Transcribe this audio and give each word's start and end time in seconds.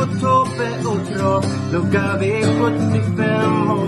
Marco, 0.00 0.20
Tobbe 0.20 0.70
och 0.90 1.06
Trav 1.08 1.42
Lucka 1.72 2.04
V75 2.20 3.22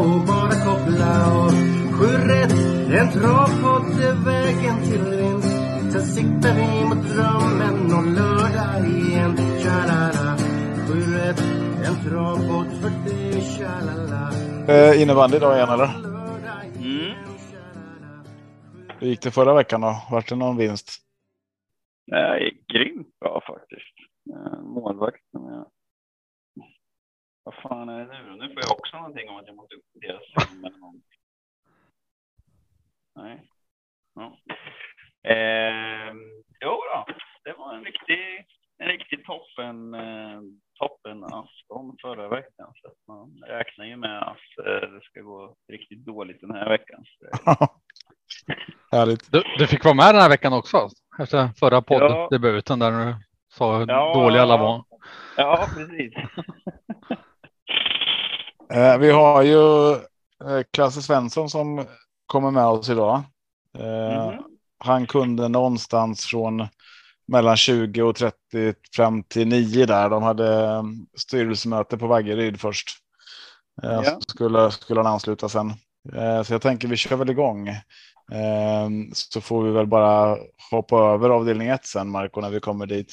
och 0.00 0.26
bara 0.26 0.54
koppla 0.66 1.32
av 1.32 1.50
Sju 1.92 2.28
rätt, 2.28 2.52
en 3.00 3.08
travpodd 3.12 4.00
är 4.00 4.24
vägen 4.24 4.82
till 4.82 5.16
vinst 5.16 5.56
Sen 5.92 6.02
siktar 6.02 6.54
vi 6.54 6.84
mot 6.84 7.08
drömmen 7.08 7.92
om 7.98 8.14
lördag 8.14 8.88
igen 8.90 9.36
Tja-la-la 9.36 10.36
Sju 10.86 11.00
rätt, 11.16 11.40
en 11.86 12.10
travpodd 12.10 12.66
för 12.80 13.10
dig 13.10 13.40
Tja-la-la 13.40 14.32
Eh, 14.68 15.02
innebandy 15.02 15.36
idag 15.36 15.56
igen 15.56 15.68
eller? 15.68 15.90
Mm. 16.76 17.16
Hur 18.98 19.08
gick 19.08 19.22
det 19.22 19.30
förra 19.30 19.54
veckan 19.54 19.80
då? 19.80 19.96
Vart 20.10 20.28
det 20.28 20.36
någon 20.36 20.56
vinst? 20.56 20.90
Det 22.06 22.16
är 22.16 22.50
grymt 22.72 23.18
bra 23.20 23.40
faktiskt. 23.46 23.94
Eh, 24.34 24.62
Målvakten. 24.62 25.20
Ja. 25.32 25.70
Vad 27.44 27.54
fan 27.54 27.88
är 27.88 27.98
det 28.06 28.22
nu? 28.22 28.30
Nu 28.36 28.52
får 28.54 28.62
jag 28.62 28.72
också 28.72 28.96
någonting 28.96 29.28
om 29.28 29.36
att 29.36 29.46
jag 29.46 29.56
måste 29.56 29.74
uppdatera 29.74 30.18
sim 30.48 30.64
eller 30.64 30.78
någonting. 30.78 31.18
Nej. 33.14 33.48
Ja. 34.14 34.38
Eh, 35.30 36.12
jo 36.64 36.70
då, 36.94 37.06
det 37.44 37.52
var 37.52 37.74
en 37.74 37.84
riktig, 37.84 38.46
en 38.78 38.88
riktig 38.88 39.24
toppen, 39.24 39.94
eh, 39.94 40.40
toppen 40.78 41.24
afton 41.24 41.96
förra 42.02 42.28
veckan. 42.28 42.72
Så 42.82 42.86
att 42.88 43.06
man 43.08 43.42
räknar 43.48 43.84
ju 43.84 43.96
med 43.96 44.22
att 44.22 44.66
eh, 44.66 44.88
det 44.90 45.00
ska 45.02 45.20
gå 45.20 45.56
riktigt 45.68 46.04
dåligt 46.04 46.40
den 46.40 46.50
här 46.54 46.68
veckan. 46.68 47.04
Härligt. 48.92 49.32
Du, 49.32 49.42
du 49.58 49.66
fick 49.66 49.84
vara 49.84 49.94
med 49.94 50.14
den 50.14 50.22
här 50.22 50.28
veckan 50.28 50.52
också. 50.52 50.88
Efter 51.20 51.48
förra 51.48 51.74
Ja. 51.74 51.82
poddebuten 51.82 52.78
där 52.78 52.90
du 53.06 53.14
sa 53.48 53.78
hur 53.78 53.86
Ja. 53.88 54.14
dåliga 54.14 54.42
alla 54.42 54.56
var. 54.56 54.84
Ja, 55.36 55.66
precis. 55.76 56.14
Eh, 58.74 58.98
vi 58.98 59.10
har 59.10 59.42
ju 59.42 59.92
eh, 59.92 60.62
Klasse 60.72 61.02
Svensson 61.02 61.50
som 61.50 61.84
kommer 62.26 62.50
med 62.50 62.66
oss 62.66 62.88
idag. 62.90 63.22
Eh, 63.78 64.26
Mhm. 64.32 64.42
Han 64.84 65.06
kunde 65.06 65.48
någonstans 65.48 66.26
från 66.26 66.68
mellan 67.26 67.56
20 67.56 68.02
och 68.02 68.16
30 68.16 68.74
fram 68.96 69.22
till 69.22 69.48
9 69.48 69.86
där. 69.86 70.10
De 70.10 70.22
hade 70.22 70.82
styrelsemöte 71.16 71.98
på 71.98 72.06
Vaggeryd 72.06 72.60
först. 72.60 72.88
Eh, 73.82 73.90
Ja. 74.04 74.20
skulle, 74.28 74.70
skulle 74.70 75.00
han 75.00 75.12
ansluta 75.12 75.48
sen. 75.48 75.72
Så 76.44 76.54
jag 76.54 76.62
tänker 76.62 76.88
vi 76.88 76.96
kör 76.96 77.16
väl 77.16 77.30
igång. 77.30 77.68
Så 79.12 79.40
får 79.40 79.62
vi 79.62 79.70
väl 79.70 79.86
bara 79.86 80.36
hoppa 80.70 80.96
över 80.96 81.30
avdelning 81.30 81.68
1 81.68 81.84
sen 81.86 82.08
Marco 82.10 82.40
när 82.40 82.50
vi 82.50 82.60
kommer 82.60 82.86
dit. 82.86 83.12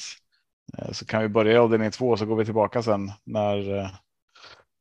Så 0.92 1.06
kan 1.06 1.22
vi 1.22 1.28
börja 1.28 1.52
i 1.52 1.56
avdelning 1.56 1.90
2 1.90 2.16
så 2.16 2.26
går 2.26 2.36
vi 2.36 2.44
tillbaka 2.44 2.82
sen 2.82 3.12
när, 3.24 3.90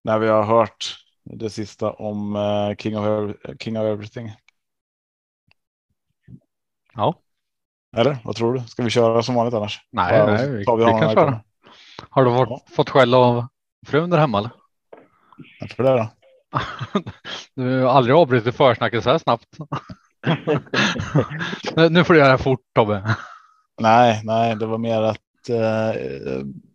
när 0.04 0.20
vi 0.20 0.28
har 0.28 0.44
hört 0.44 0.96
det 1.24 1.50
sista 1.50 1.92
om 1.92 2.36
eh, 2.36 2.76
King, 2.76 2.98
of, 2.98 3.36
King 3.60 3.78
of 3.80 3.84
Everything. 3.84 4.32
Ja, 6.96 7.16
Eller 7.98 8.18
vad 8.24 8.36
tror 8.36 8.54
du? 8.54 8.60
Ska 8.60 8.84
vi 8.84 8.90
köra 8.90 9.24
som 9.24 9.36
vanligt 9.36 9.54
annars? 9.54 9.80
nej, 9.92 10.18
Ja, 10.18 10.26
nej 10.26 10.50
vi, 10.50 10.58
vi 10.58 10.66
kan 10.66 11.14
köra. 11.14 11.42
Har 12.10 12.26
du 12.26 12.32
fått, 12.32 12.50
Ja. 12.50 12.62
fått 12.76 12.90
skäll 12.90 13.14
av 13.14 13.48
frun 13.88 14.10
där 14.10 14.18
hemma? 14.18 14.38
Eller? 14.38 14.52
Varför 15.62 15.84
det 15.84 15.90
då? 15.90 16.10
Du 17.56 17.82
har 17.82 17.90
aldrig 17.90 18.16
avbrutit 18.16 18.56
försnacket 18.56 19.04
så 19.04 19.10
här 19.10 19.18
snabbt. 19.18 19.46
nu, 21.90 22.04
får 22.04 22.14
du 22.14 22.20
göra 22.20 22.32
det 22.32 22.38
fort 22.38 22.62
Tobbe. 22.76 23.16
Nej, 23.82 24.22
nej, 24.24 24.56
det 24.56 24.66
var 24.66 24.78
mer 24.78 25.02
att 25.02 25.18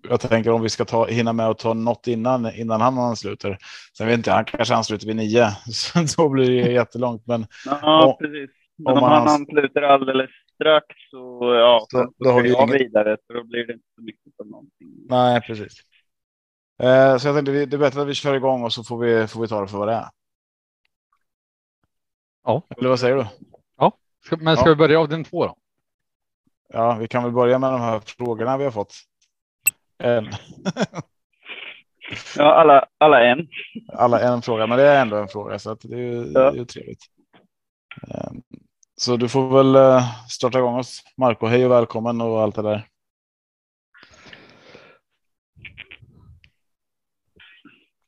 jag 0.08 0.20
tänker 0.20 0.50
om 0.50 0.62
vi 0.62 0.68
ska 0.68 0.84
ta, 0.84 1.06
hinna 1.06 1.32
med 1.32 1.46
att 1.46 1.58
ta 1.58 1.74
något 1.74 2.06
innan, 2.06 2.54
innan 2.54 2.80
han 2.80 2.98
ansluter. 2.98 3.58
Sen 3.98 4.06
vet 4.06 4.16
inte 4.18 4.30
han 4.32 4.44
kanske 4.44 4.74
ansluter 4.74 5.06
vid 5.06 5.16
nio, 5.16 5.46
så 6.06 6.22
då 6.22 6.28
blir 6.28 6.50
det 6.64 6.72
jättelångt. 6.72 7.26
Men 7.26 7.46
Ja, 7.66 8.06
Och- 8.06 8.18
precis. 8.18 8.50
Men 8.76 8.96
om 8.96 9.02
om, 9.04 9.10
han 9.10 9.28
ansluter 9.28 9.82
alldeles 9.82 10.30
strax 10.54 10.86
så, 11.10 11.54
ja, 11.54 11.86
Så- 11.90 11.98
så, 11.98 12.24
då 12.24 12.30
har 12.30 12.42
vi 12.42 12.50
jag 12.50 12.68
inget- 12.68 12.80
vidare. 12.80 13.16
Så 13.26 13.32
då 13.32 13.44
blir 13.44 13.66
det 13.66 13.72
inte 13.72 13.86
så 13.96 14.02
mycket 14.02 14.40
av 14.40 14.46
någonting. 14.46 14.88
nej, 15.08 15.40
precis. 15.40 15.72
Eh, 16.82 17.16
så 17.16 17.28
jag 17.28 17.36
tänkte 17.36 17.52
det 17.66 17.76
är 17.76 17.78
bättre 17.78 18.02
att 18.02 18.08
vi 18.08 18.14
kör 18.14 18.34
igång 18.34 18.62
och 18.64 18.72
så 18.72 18.84
får 18.84 18.98
vi, 18.98 19.26
får 19.26 19.40
vi 19.42 19.48
ta 19.48 19.60
det 19.60 19.68
för 19.68 19.78
vad 19.78 19.88
det 19.88 19.94
är. 19.94 20.06
Ja. 22.44 22.62
Eller 22.78 22.88
vad 22.88 23.00
säger 23.00 23.16
du? 23.16 23.26
Ska, 24.26 24.36
men 24.36 24.56
ska 24.56 24.66
Ja. 24.66 24.70
vi 24.70 24.76
börja 24.76 25.00
av 25.00 25.08
din 25.08 25.24
två 25.24 25.46
då? 25.46 25.56
Ja, 26.68 26.94
vi 27.00 27.08
kan 27.08 27.22
väl 27.22 27.32
börja 27.32 27.58
med 27.58 27.72
de 27.72 27.80
här 27.80 28.00
frågorna 28.00 28.56
vi 28.56 28.64
har 28.64 28.70
fått. 28.70 28.94
En. 29.98 30.28
Ja, 32.36 32.54
alla, 32.54 32.84
alla 32.98 33.24
en. 33.24 33.48
alla 33.92 34.20
en 34.20 34.42
fråga, 34.42 34.66
men 34.66 34.78
det 34.78 34.84
är 34.84 35.02
ändå 35.02 35.16
en 35.16 35.28
fråga 35.28 35.58
så 35.58 35.70
att 35.70 35.80
det 35.80 35.94
är 35.94 35.98
ju, 35.98 36.32
Ja. 36.34 36.40
det 36.40 36.48
är 36.48 36.52
ju 36.54 36.64
trevligt. 36.64 37.04
Ehm, 38.10 38.42
Så 38.96 39.16
du 39.16 39.28
får 39.28 39.48
väl 39.56 39.74
eh, 39.76 40.02
starta 40.28 40.58
igång 40.58 40.78
oss. 40.78 41.02
Marco, 41.16 41.46
hej 41.46 41.64
och 41.64 41.70
välkommen 41.70 42.20
och 42.20 42.40
allt 42.42 42.54
det 42.54 42.62
där. 42.62 42.86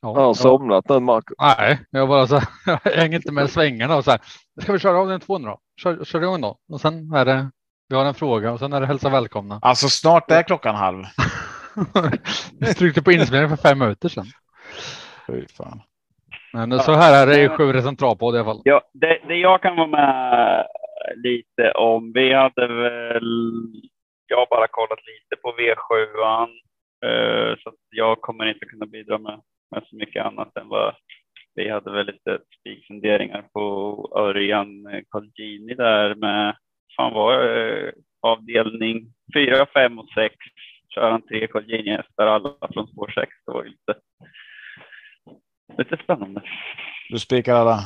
Ja, 0.01 0.13
Har 0.15 0.23
han 0.25 0.35
somnat 0.35 0.89
nu 0.89 0.99
Marco? 0.99 1.33
Nej, 1.39 1.79
jag 1.89 2.07
bara 2.07 2.27
så 2.27 2.35
här, 2.37 2.47
jag 2.83 2.91
hänger 2.91 3.15
inte 3.15 3.31
med 3.31 3.49
svängarna 3.49 3.95
och 3.97 4.03
så 4.03 4.11
här. 4.11 4.21
Ska 4.61 4.73
vi 4.73 4.79
köra 4.79 4.97
av 4.99 5.07
den 5.07 5.19
två 5.19 5.37
nu 5.37 5.45
då? 5.47 5.59
Kör, 5.81 6.03
kör 6.05 6.21
igång 6.21 6.41
då. 6.41 6.57
Och 6.69 6.81
sen 6.81 7.13
är 7.13 7.25
det, 7.25 7.51
vi 7.89 7.95
har 7.95 8.05
en 8.05 8.13
fråga 8.13 8.51
och 8.51 8.59
sen 8.59 8.73
är 8.73 8.81
det 8.81 8.87
hälsa 8.87 9.09
välkomna. 9.09 9.59
Alltså 9.61 9.87
snart 9.87 10.31
är 10.31 10.43
klockan 10.43 10.75
halv. 10.75 11.03
Vi 12.59 12.73
tryckte 12.73 13.01
på 13.01 13.11
inspelning 13.11 13.49
för 13.49 13.69
fem 13.69 13.79
minuter 13.79 14.09
sedan. 14.09 14.25
Fy 15.27 15.47
fan. 15.47 15.81
Men 16.53 16.79
så 16.79 16.91
här 16.91 17.23
är 17.23 17.27
det 17.27 17.43
i 17.43 17.49
sju 17.49 17.81
centralpodd 17.81 18.35
i 18.35 18.37
alla 18.37 18.45
fall. 18.45 18.61
Ja, 18.63 18.81
det, 18.93 19.19
det 19.27 19.35
jag 19.35 19.61
kan 19.61 19.75
vara 19.75 19.87
med 19.87 20.67
lite 21.15 21.71
om. 21.71 22.11
Vi 22.13 22.33
hade 22.33 22.67
väl, 22.67 23.63
jag 24.27 24.37
har 24.37 24.47
bara 24.49 24.67
kollat 24.67 24.99
lite 24.99 25.41
på 25.41 25.55
V7. 25.59 26.47
Eh, 27.05 27.57
så 27.63 27.69
att 27.69 27.75
jag 27.89 28.21
kommer 28.21 28.45
inte 28.45 28.65
kunna 28.65 28.85
bidra 28.85 29.17
med, 29.17 29.41
med 29.71 29.83
så 29.89 29.95
mycket 29.95 30.25
annat 30.25 30.57
än 30.57 30.67
vad 30.67 30.95
vi 31.55 31.69
hade 31.69 31.91
väl 31.91 32.05
lite 32.05 32.39
spikfunderingar 32.59 33.41
på 33.53 33.95
Örjan 34.15 34.67
Colgjini 35.09 35.73
där 35.73 36.15
med, 36.15 36.55
fan 36.97 37.13
var 37.13 37.37
det, 37.37 37.93
avdelning 38.21 39.13
4, 39.33 39.65
5 39.73 39.99
och 39.99 40.09
6. 40.15 40.35
Kör 40.95 41.11
han 41.11 41.21
tre 41.21 41.47
Colgjini-hästar 41.47 42.27
alla 42.27 42.55
från 42.73 42.87
spår 42.87 43.11
6. 43.15 43.31
Det 43.45 43.51
var 43.51 43.63
ju 43.63 43.69
lite, 43.69 43.95
lite 45.77 46.03
spännande. 46.03 46.41
Du 47.09 47.19
spikar 47.19 47.55
alla. 47.55 47.79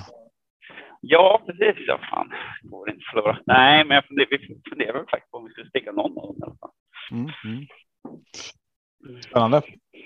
Ja, 1.02 1.42
precis. 1.46 1.88
Ja, 1.88 2.00
fan. 2.10 2.34
Går 2.62 2.90
inte 2.90 3.02
att 3.08 3.12
förlora. 3.12 3.40
Nej, 3.46 3.86
men 3.86 3.96
jag 3.96 4.06
funderar, 4.06 4.30
vi 4.30 4.70
funderar 4.70 4.94
väl 4.94 5.10
faktiskt 5.12 5.32
på 5.32 5.38
om 5.38 5.46
vi 5.46 5.52
skulle 5.52 5.70
sticka 5.70 5.92
någon 5.92 6.18
av 6.18 6.28
dem 6.28 6.38
i 6.40 6.44
alla 6.44 6.56
fall. 6.60 6.72
Mm, 7.12 7.32
mm. 7.46 7.68
Spännande. 9.24 9.62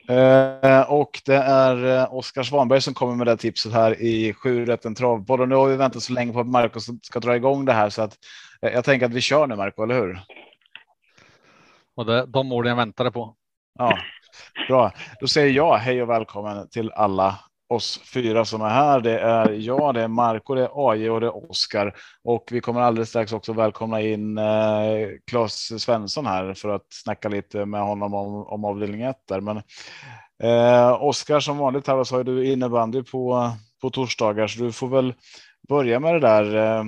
Eh, 0.08 0.92
och 0.92 1.22
det 1.26 1.36
är 1.36 1.98
eh, 1.98 2.14
Oskar 2.14 2.44
Svanberg 2.44 2.82
som 2.82 2.94
kommer 2.94 3.16
med 3.16 3.28
det 3.28 3.38
tipset 3.38 3.74
här 3.74 4.02
i 4.02 4.34
sju 4.34 4.66
rätten 4.66 4.96
travpodd. 4.96 5.42
Och 5.42 5.50
nu 5.50 5.56
har 5.56 5.68
vi 5.68 5.76
väntat 5.76 6.04
så 6.04 6.14
länge 6.14 6.34
på 6.34 6.40
att 6.40 6.48
Marco 6.48 6.80
ska 6.80 7.20
dra 7.20 7.36
igång 7.36 7.66
det 7.66 7.74
här 7.74 7.90
så 7.90 8.02
att 8.02 8.18
eh, 8.62 8.74
jag 8.74 8.86
tänker 8.86 9.06
att 9.06 9.14
vi 9.14 9.22
kör 9.22 9.48
nu 9.48 9.56
Marco, 9.56 9.84
eller 9.84 9.96
hur? 9.96 10.20
Och 11.96 12.06
det, 12.06 12.26
de 12.26 12.52
orden 12.52 12.70
jag 12.70 12.78
väntade 12.78 13.12
på. 13.12 13.36
Ja, 13.80 13.98
bra. 14.68 14.92
Då 15.20 15.28
säger 15.28 15.52
jag 15.52 15.78
hej 15.78 16.02
och 16.02 16.10
välkommen 16.10 16.70
till 16.70 16.92
alla 16.92 17.40
oss 17.68 18.02
fyra 18.14 18.46
som 18.46 18.62
är 18.62 18.70
här. 18.70 19.00
Det 19.00 19.20
är 19.20 19.52
jag, 19.52 19.94
det 19.94 20.02
är 20.02 20.08
Marco, 20.08 20.56
det 20.56 20.62
är 20.62 20.90
AJ 20.90 21.10
och 21.10 21.22
det 21.22 21.28
är 21.28 21.52
Oskar. 21.52 21.96
Och 22.24 22.44
vi 22.52 22.62
kommer 22.62 22.82
alldeles 22.82 23.10
strax 23.10 23.34
också 23.34 23.54
välkomna 23.54 24.02
in 24.02 24.38
eh, 24.38 25.08
Claes 25.28 25.84
Svensson 25.84 26.26
här 26.26 26.54
för 26.54 26.70
att 26.70 26.86
snacka 26.90 27.30
lite 27.30 27.66
med 27.66 27.82
honom 27.82 28.14
om, 28.14 28.48
om 28.48 28.66
avdelning 28.66 29.02
1 29.02 29.16
där. 29.28 29.42
Men 29.42 29.58
eh, 30.44 31.04
Oskar, 31.04 31.40
som 31.40 31.58
vanligt 31.58 31.88
här 31.88 32.04
så 32.04 32.16
har 32.16 32.24
du 32.24 32.52
innebandy 32.52 33.04
på, 33.04 33.52
på 33.82 33.90
torsdagar, 33.90 34.48
så 34.48 34.64
du 34.64 34.72
får 34.72 34.88
väl 34.88 35.14
börja 35.70 36.00
med 36.00 36.14
det 36.14 36.20
där. 36.20 36.56
Eh, 36.56 36.84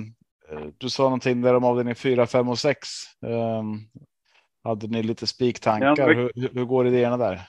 du 0.78 0.90
sa 0.90 1.02
någonting 1.02 1.42
där 1.42 1.54
om 1.54 1.64
avdelning 1.64 1.94
4, 1.94 2.26
5 2.26 2.48
och 2.48 2.58
6. 2.58 2.88
Eh, 3.26 3.62
Hade 4.64 4.86
ni 4.86 5.02
lite 5.02 5.26
spiktankar? 5.26 6.14
Hur, 6.14 6.48
hur 6.54 6.64
går 6.64 6.86
idéerna 6.86 7.16
där? 7.16 7.40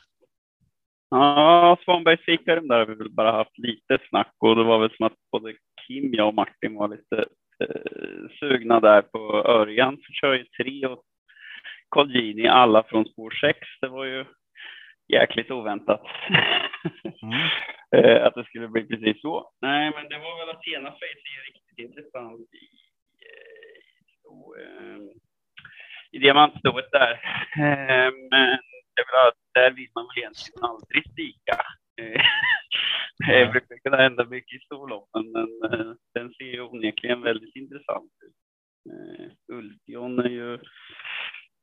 Ja, 1.10 1.78
Svanbergs 1.84 2.26
fikaren 2.26 2.68
där 2.68 2.80
har 2.80 2.86
vi 2.86 2.96
väl 2.96 3.12
bara 3.12 3.32
haft 3.32 3.58
lite 3.58 4.00
snack 4.10 4.34
och 4.40 4.56
det 4.56 4.64
var 4.64 4.80
väl 4.80 4.96
som 4.96 5.06
att 5.06 5.18
både 5.32 5.54
Kim, 5.88 6.14
jag 6.14 6.28
och 6.28 6.34
Martin 6.34 6.76
var 6.76 6.88
lite 6.88 7.26
eh, 7.64 8.30
sugna 8.40 8.80
där 8.80 9.02
på 9.02 9.44
Örjan. 9.48 9.98
Så 9.98 10.14
kör 10.14 10.34
ju 10.34 10.44
tre 10.44 10.86
och 10.88 11.04
Colgjini 11.90 12.48
alla 12.48 12.84
från 12.84 13.06
spår 13.06 13.32
6. 13.42 13.60
Det 13.82 13.88
var 13.88 14.06
ju 14.06 14.26
jäkligt 15.14 15.52
oväntat 15.52 16.02
mm. 17.24 17.40
Eh, 17.96 18.26
att 18.26 18.36
det 18.36 18.44
skulle 18.44 18.68
bli 18.68 18.84
precis 18.88 19.22
så. 19.22 19.52
Nej, 19.62 19.92
men 19.96 20.10
det 20.10 20.18
var 20.18 20.40
väl 20.40 20.56
att 20.56 20.68
ena 20.68 20.92
face 20.92 21.28
är 21.38 21.54
riktigt 21.54 21.80
intressant 21.86 22.40
i, 22.40 22.68
eh, 23.26 23.78
i, 23.80 24.22
så, 24.24 24.56
eh, 24.60 25.00
i 26.12 26.18
diamantstået 26.20 26.92
där. 26.92 27.12
Eh, 27.56 28.12
men 28.32 28.60
det 28.96 29.02
är 29.02 29.12
väl 29.12 29.32
där 29.60 29.72
vill 29.72 29.92
man 29.96 30.08
egentligen 30.18 30.64
aldrig 30.72 31.04
stiga. 31.12 31.58
Eh, 32.02 32.22
det 33.28 33.52
brukar 33.52 33.78
kunna 33.84 33.98
hända 33.98 34.26
mycket 34.26 34.62
i 34.62 34.66
storloppen, 34.66 35.32
men 35.32 35.50
eh, 35.72 35.94
den 36.14 36.34
ser 36.34 36.46
ju 36.46 36.62
onekligen 36.62 37.22
väldigt 37.22 37.56
intressant 37.56 38.12
ut. 38.26 38.36
Ultion 39.48 40.20
är 40.20 40.30
ju 40.30 40.60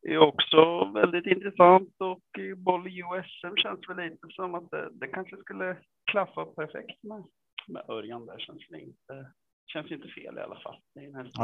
är 0.08 0.18
också 0.18 0.84
väldigt 0.94 1.26
intressant 1.26 1.94
och 1.98 2.22
boll 2.56 2.88
i 2.88 3.02
OSM 3.02 3.56
känns 3.56 3.88
väl 3.88 3.96
lite 3.96 4.26
som 4.30 4.54
att 4.54 4.70
det, 4.70 4.88
det 4.92 5.06
kanske 5.06 5.36
skulle 5.36 5.76
klaffa 6.10 6.44
perfekt 6.44 7.02
med, 7.02 7.24
med 7.68 7.82
Örjan 7.88 8.26
där. 8.26 8.38
Känns 8.38 8.68
det 8.68 8.80
inte, 8.80 9.32
känns 9.66 9.90
inte 9.90 10.08
fel 10.08 10.38
i 10.38 10.40
alla 10.40 10.60
fall. 10.60 10.76
Det 10.94 11.00
är 11.00 11.04
en 11.04 11.14
häst 11.14 11.36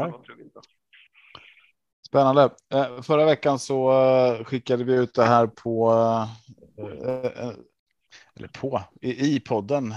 Spännande. 2.08 2.42
Eh, 2.74 3.02
förra 3.02 3.24
veckan 3.24 3.58
så 3.58 3.92
eh, 3.92 4.44
skickade 4.44 4.84
vi 4.84 4.94
ut 4.94 5.14
det 5.14 5.24
här 5.24 5.46
på 5.46 5.92
eh, 5.92 6.28
eller 8.36 8.48
på 8.60 8.82
i, 9.00 9.40
podden 9.40 9.94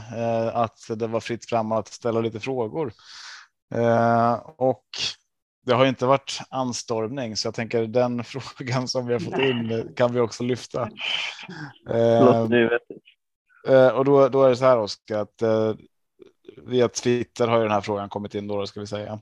att 0.54 0.78
det 0.96 1.08
var 1.08 1.20
fritt 1.20 1.46
fram 1.46 1.72
att 1.72 1.88
ställa 1.88 2.22
lite 2.22 2.40
frågor. 2.40 2.94
Och 4.58 4.86
det 5.66 5.74
har 5.74 5.86
inte 5.86 6.06
varit 6.06 6.40
anstormning, 6.50 7.36
så 7.36 7.48
jag 7.48 7.56
tänker 7.56 7.88
den 7.88 8.24
frågan 8.58 8.88
som 8.88 9.08
vi 9.08 9.14
har 9.14 9.20
fått 9.20 9.40
in 9.40 9.94
kan 9.96 10.14
vi 10.14 10.20
också 10.20 10.44
lyfta. 10.44 10.90
och 13.94 14.06
då, 14.06 14.30
då 14.30 14.44
är 14.44 14.50
det 14.50 14.56
så 14.56 14.66
här 14.66 14.78
Oskar 14.78 15.20
att 15.20 15.42
via 16.58 16.90
Twitter 16.90 17.48
har 17.48 17.58
ju 17.58 17.64
den 17.64 17.72
här 17.72 17.82
frågan 17.82 18.10
kommit 18.10 18.36
in 18.36 18.48
då 18.48 18.68
ska 18.68 18.80
vi 18.80 18.88
säga. 18.88 19.20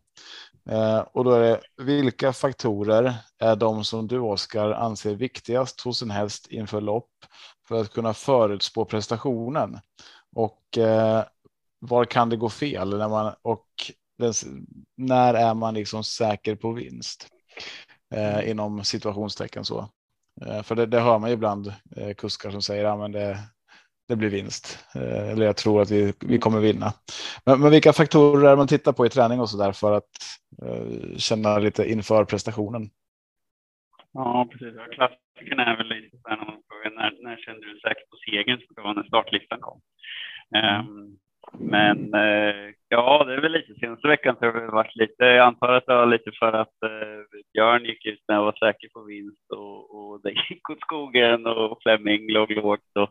Eh, 0.70 1.00
och 1.00 1.24
då 1.24 1.32
är 1.32 1.40
det 1.40 1.62
vilka 1.78 2.34
faktorer 2.34 3.14
är 3.40 3.56
de 3.56 3.84
som 3.84 4.08
du 4.08 4.20
Oskar 4.20 4.72
anser 4.72 5.16
viktigast 5.16 5.82
hos 5.82 6.02
en 6.02 6.12
häst 6.12 6.48
inför 6.48 6.82
lopp 6.82 7.12
för 7.68 7.82
att 7.82 7.94
kunna 7.94 8.14
förutspå 8.14 8.86
prestationen? 8.86 9.80
Och 10.36 10.78
eh, 10.78 11.24
var 11.80 12.06
kan 12.06 12.30
det 12.30 12.38
gå 12.38 12.50
fel 12.50 12.98
när 12.98 13.10
man 13.10 13.34
och 13.42 13.68
när 14.98 15.34
är 15.34 15.54
man 15.54 15.74
liksom 15.74 16.04
säker 16.04 16.56
på 16.56 16.72
vinst? 16.72 17.28
Eh, 18.14 18.50
inom 18.50 18.84
situationstecken 18.84 19.66
så. 19.66 19.90
Eh, 20.46 20.64
för 20.64 20.76
det, 20.76 20.86
det, 20.86 21.00
hör 21.00 21.20
man 21.20 21.30
ju 21.30 21.34
ibland 21.34 21.74
eh, 21.96 22.14
kuskar 22.14 22.52
som 22.52 22.62
säger 22.62 22.86
att 22.86 23.00
ja, 23.00 23.08
det, 23.08 23.40
det 24.08 24.16
blir 24.16 24.30
vinst. 24.30 24.86
Eh, 24.96 25.30
eller 25.32 25.46
jag 25.46 25.58
tror 25.58 25.82
att 25.82 25.92
vi, 25.92 26.14
vi 26.20 26.38
kommer 26.38 26.60
vinna. 26.60 26.94
Men, 27.46 27.62
men 27.62 27.72
vilka 27.72 27.94
faktorer 27.94 28.52
är 28.52 28.56
man 28.56 28.68
tittar 28.68 28.94
på 28.94 29.06
i 29.06 29.10
träning 29.10 29.40
och 29.40 29.50
så 29.50 29.58
där 29.58 29.72
för 29.72 29.94
att 29.98 30.10
eh, 30.62 31.18
känna 31.18 31.58
lite 31.58 31.92
inför 31.92 32.26
prestationen? 32.26 32.90
Ja, 34.14 34.48
precis. 34.52 34.74
Klassikern 34.92 35.60
är 35.60 35.78
väl 35.78 35.88
lite 35.88 36.18
så 36.18 36.30
här 36.30 36.38
när 36.38 36.46
man 36.46 36.62
frågar 36.68 36.92
när, 36.96 37.24
när 37.24 37.38
kände 37.38 37.62
du 37.62 37.72
dig 37.72 37.82
säker 37.82 38.04
på 38.10 38.18
segern? 38.26 38.60
Så 38.60 38.74
det 38.74 38.82
var 38.82 38.94
när 38.94 39.04
startlistan 39.04 39.60
kom. 39.60 39.82
Um, 40.56 41.18
men 41.60 42.16
uh, 42.16 42.74
ja, 42.90 43.24
det 43.24 43.34
är 43.34 43.42
väl 43.42 43.52
lite 43.52 43.74
senaste 43.74 44.08
veckan 44.08 44.36
tror 44.36 44.54
jag 44.54 44.64
det 44.64 44.72
varit 44.72 44.96
lite, 44.96 45.24
jag 45.24 45.48
antar 45.48 45.74
att 45.74 45.86
det 45.86 45.96
var 45.96 46.06
lite 46.06 46.32
för 46.40 46.54
att 46.54 46.78
uh, 46.86 47.40
Björn 47.54 47.86
gick 47.86 48.06
ut 48.06 48.24
när 48.28 48.36
jag 48.36 48.44
var 48.44 48.58
säker 48.60 48.90
på 48.94 49.04
vinst 49.04 49.52
och, 49.52 49.96
och 49.96 50.22
det 50.24 50.32
gick 50.50 50.70
åt 50.70 50.82
skogen 50.82 51.46
och 51.46 51.78
Flemming 51.84 52.32
låg 52.32 52.52
lågt 52.52 52.98
och 53.00 53.10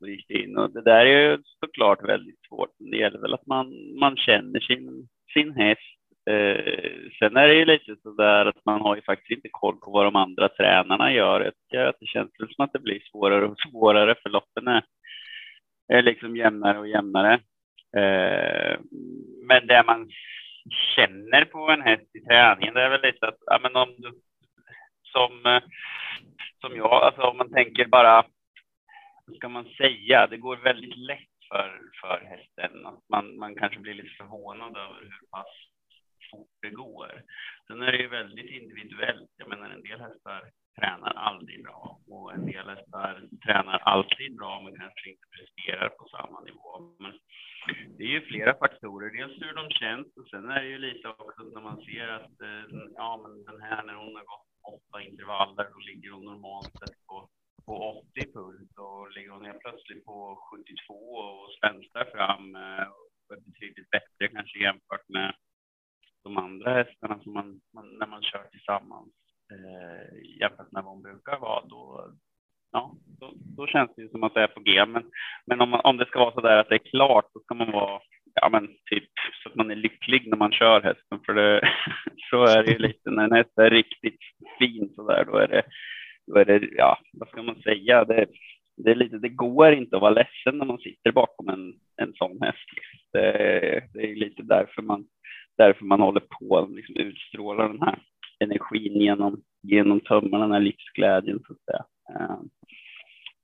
och 0.00 0.08
gick 0.08 0.30
in. 0.30 0.58
Och 0.58 0.72
det 0.72 0.82
där 0.82 1.06
är 1.06 1.30
ju 1.30 1.38
såklart 1.60 2.08
väldigt 2.08 2.40
svårt. 2.48 2.70
Det 2.78 2.96
gäller 2.96 3.18
väl 3.18 3.34
att 3.34 3.46
man, 3.46 3.98
man 4.00 4.16
känner 4.16 4.60
sin, 4.60 5.08
sin 5.34 5.52
häst. 5.52 5.98
Eh, 6.30 6.90
sen 7.18 7.36
är 7.36 7.48
det 7.48 7.54
ju 7.54 7.64
lite 7.64 7.96
så 8.02 8.10
där 8.12 8.46
att 8.46 8.64
man 8.64 8.80
har 8.80 8.96
ju 8.96 9.02
faktiskt 9.02 9.30
inte 9.30 9.48
koll 9.50 9.76
på 9.76 9.90
vad 9.90 10.06
de 10.06 10.16
andra 10.16 10.48
tränarna 10.48 11.12
gör. 11.12 11.40
Jag 11.40 11.52
tycker 11.54 11.84
att 11.84 11.96
det 12.00 12.06
känns 12.06 12.30
som 12.36 12.64
att 12.64 12.72
det 12.72 12.78
blir 12.78 13.00
svårare 13.10 13.46
och 13.46 13.56
svårare 13.70 14.14
för 14.22 14.30
loppen 14.30 14.68
är, 14.68 14.82
är 15.92 16.02
liksom 16.02 16.36
jämnare 16.36 16.78
och 16.78 16.88
jämnare. 16.88 17.34
Eh, 17.96 18.78
men 19.48 19.66
det 19.66 19.82
man 19.86 20.08
känner 20.96 21.44
på 21.44 21.70
en 21.70 21.82
häst 21.82 22.14
i 22.14 22.20
träningen, 22.20 22.74
det 22.74 22.82
är 22.82 22.90
väl 22.90 23.02
lite 23.02 23.28
att, 23.28 23.38
ja 23.46 23.58
men 23.62 23.76
om 23.76 23.94
du, 23.98 24.12
som, 25.02 25.46
eh, 25.46 25.62
som 26.60 26.76
jag, 26.76 26.92
alltså 26.92 27.22
om 27.22 27.36
man 27.36 27.52
tänker 27.52 27.86
bara 27.86 28.24
ska 29.36 29.48
man 29.48 29.64
säga, 29.64 30.26
det 30.26 30.36
går 30.36 30.56
väldigt 30.56 30.96
lätt 30.96 31.38
för, 31.48 31.80
för 32.00 32.20
hästen. 32.24 32.86
Man, 33.08 33.38
man 33.38 33.54
kanske 33.54 33.80
blir 33.80 33.94
lite 33.94 34.14
förvånad 34.18 34.76
över 34.76 35.00
hur 35.00 35.26
pass 35.30 35.68
fort 36.30 36.56
det 36.62 36.70
går. 36.70 37.22
Sen 37.66 37.82
är 37.82 37.92
det 37.92 37.98
ju 37.98 38.08
väldigt 38.08 38.50
individuellt. 38.50 39.30
Jag 39.36 39.48
menar, 39.48 39.70
en 39.70 39.82
del 39.82 40.00
hästar 40.00 40.50
tränar 40.80 41.12
aldrig 41.14 41.62
bra 41.64 41.98
och 42.08 42.34
en 42.34 42.46
del 42.46 42.68
hästar 42.68 43.28
tränar 43.46 43.78
alltid 43.78 44.36
bra 44.36 44.60
men 44.60 44.78
kanske 44.78 45.10
inte 45.10 45.26
presterar 45.36 45.88
på 45.88 46.08
samma 46.08 46.40
nivå. 46.40 46.96
Men 46.98 47.12
det 47.96 48.04
är 48.04 48.08
ju 48.08 48.20
flera 48.20 48.58
faktorer. 48.58 49.10
Dels 49.10 49.42
hur 49.42 49.54
de 49.54 49.70
känns 49.70 50.06
och 50.16 50.28
sen 50.30 50.50
är 50.50 50.62
det 50.62 50.68
ju 50.68 50.78
lite 50.78 51.08
också 51.08 51.42
när 51.42 51.60
man 51.60 51.80
ser 51.80 52.08
att 52.08 52.40
eh, 52.40 52.64
ja, 52.94 53.20
men 53.22 53.44
den 53.44 53.62
här 53.62 53.82
när 53.82 53.94
hon 53.94 54.14
har 54.16 54.24
gått 54.32 54.48
åtta 54.74 55.02
intervaller, 55.02 55.64
då 55.74 55.78
ligger 55.78 56.10
hon 56.10 56.24
normalt 56.24 56.72
sett 56.78 57.06
på 57.06 57.28
på 57.68 57.74
80 58.14 58.32
puls 58.34 58.70
och 58.86 59.10
ligger 59.14 59.30
hon 59.30 59.44
helt 59.44 59.60
plötsligt 59.60 60.04
på 60.04 60.16
72 60.50 60.94
och 60.94 61.52
spänster 61.58 62.04
fram 62.14 62.46
och 63.28 63.36
är 63.36 63.40
betydligt 63.50 63.90
bättre 63.90 64.28
kanske 64.34 64.58
jämfört 64.58 65.08
med 65.08 65.34
de 66.24 66.36
andra 66.36 66.74
hästarna 66.74 67.18
som 67.22 67.32
man, 67.32 67.60
man 67.74 67.86
när 67.98 68.06
man 68.06 68.22
kör 68.22 68.44
tillsammans 68.50 69.12
eh, 69.54 70.06
jämfört 70.40 70.72
med 70.72 70.84
vad 70.84 70.94
hon 70.94 71.02
brukar 71.02 71.38
vara 71.38 71.64
då, 71.64 72.10
ja, 72.72 72.94
då, 73.20 73.32
då, 73.56 73.66
känns 73.66 73.90
det 73.96 74.02
ju 74.02 74.08
som 74.08 74.22
att 74.24 74.34
det 74.34 74.42
är 74.42 74.54
på 74.56 74.60
G. 74.60 74.86
Men, 74.86 75.10
men 75.46 75.60
om, 75.60 75.70
man, 75.70 75.80
om 75.84 75.96
det 75.96 76.06
ska 76.06 76.18
vara 76.18 76.34
så 76.34 76.40
där 76.40 76.56
att 76.56 76.68
det 76.68 76.74
är 76.74 76.90
klart, 76.90 77.30
då 77.34 77.40
ska 77.40 77.54
man 77.54 77.72
vara 77.72 78.00
ja, 78.34 78.48
men 78.48 78.66
typ 78.66 79.10
så 79.42 79.48
att 79.48 79.54
man 79.54 79.70
är 79.70 79.76
lycklig 79.76 80.28
när 80.28 80.36
man 80.36 80.52
kör 80.52 80.80
hästen. 80.80 81.20
För 81.26 81.34
det, 81.34 81.60
så 82.30 82.44
är 82.44 82.62
det 82.62 82.72
ju 82.72 82.78
lite 82.78 83.10
när 83.10 83.24
en 83.24 83.32
häst 83.32 83.58
är 83.58 83.70
riktigt 83.70 84.20
fin 84.58 84.92
så 84.94 85.08
där, 85.08 85.24
då 85.24 85.36
är 85.36 85.48
det 85.48 85.62
då 86.28 86.38
är 86.38 86.44
det, 86.44 86.68
ja, 86.76 86.98
vad 87.12 87.28
ska 87.28 87.42
man 87.42 87.62
säga? 87.62 88.04
Det, 88.04 88.26
det, 88.76 88.90
är 88.90 88.94
lite, 88.94 89.18
det 89.18 89.28
går 89.28 89.72
inte 89.72 89.96
att 89.96 90.02
vara 90.02 90.14
ledsen 90.14 90.58
när 90.58 90.64
man 90.64 90.78
sitter 90.78 91.12
bakom 91.12 91.48
en, 91.48 91.74
en 91.96 92.12
sån 92.14 92.38
häst. 92.42 92.68
Liksom. 92.76 92.98
Det, 93.12 93.82
det 93.94 94.10
är 94.10 94.14
lite 94.14 94.42
därför 94.42 94.82
man, 94.82 95.04
därför 95.56 95.84
man 95.84 96.00
håller 96.00 96.20
på 96.20 96.68
liksom 96.70 96.96
utstrålar 96.96 97.68
den 97.68 97.82
här 97.82 97.98
energin 98.38 99.00
genom, 99.00 99.42
genom 99.62 100.00
tömmarna, 100.00 100.44
den 100.44 100.52
här 100.52 100.60
livsglädjen 100.60 101.40
så 101.46 101.52
att 101.52 101.64
säga. 101.64 101.84
Eh, 102.10 102.40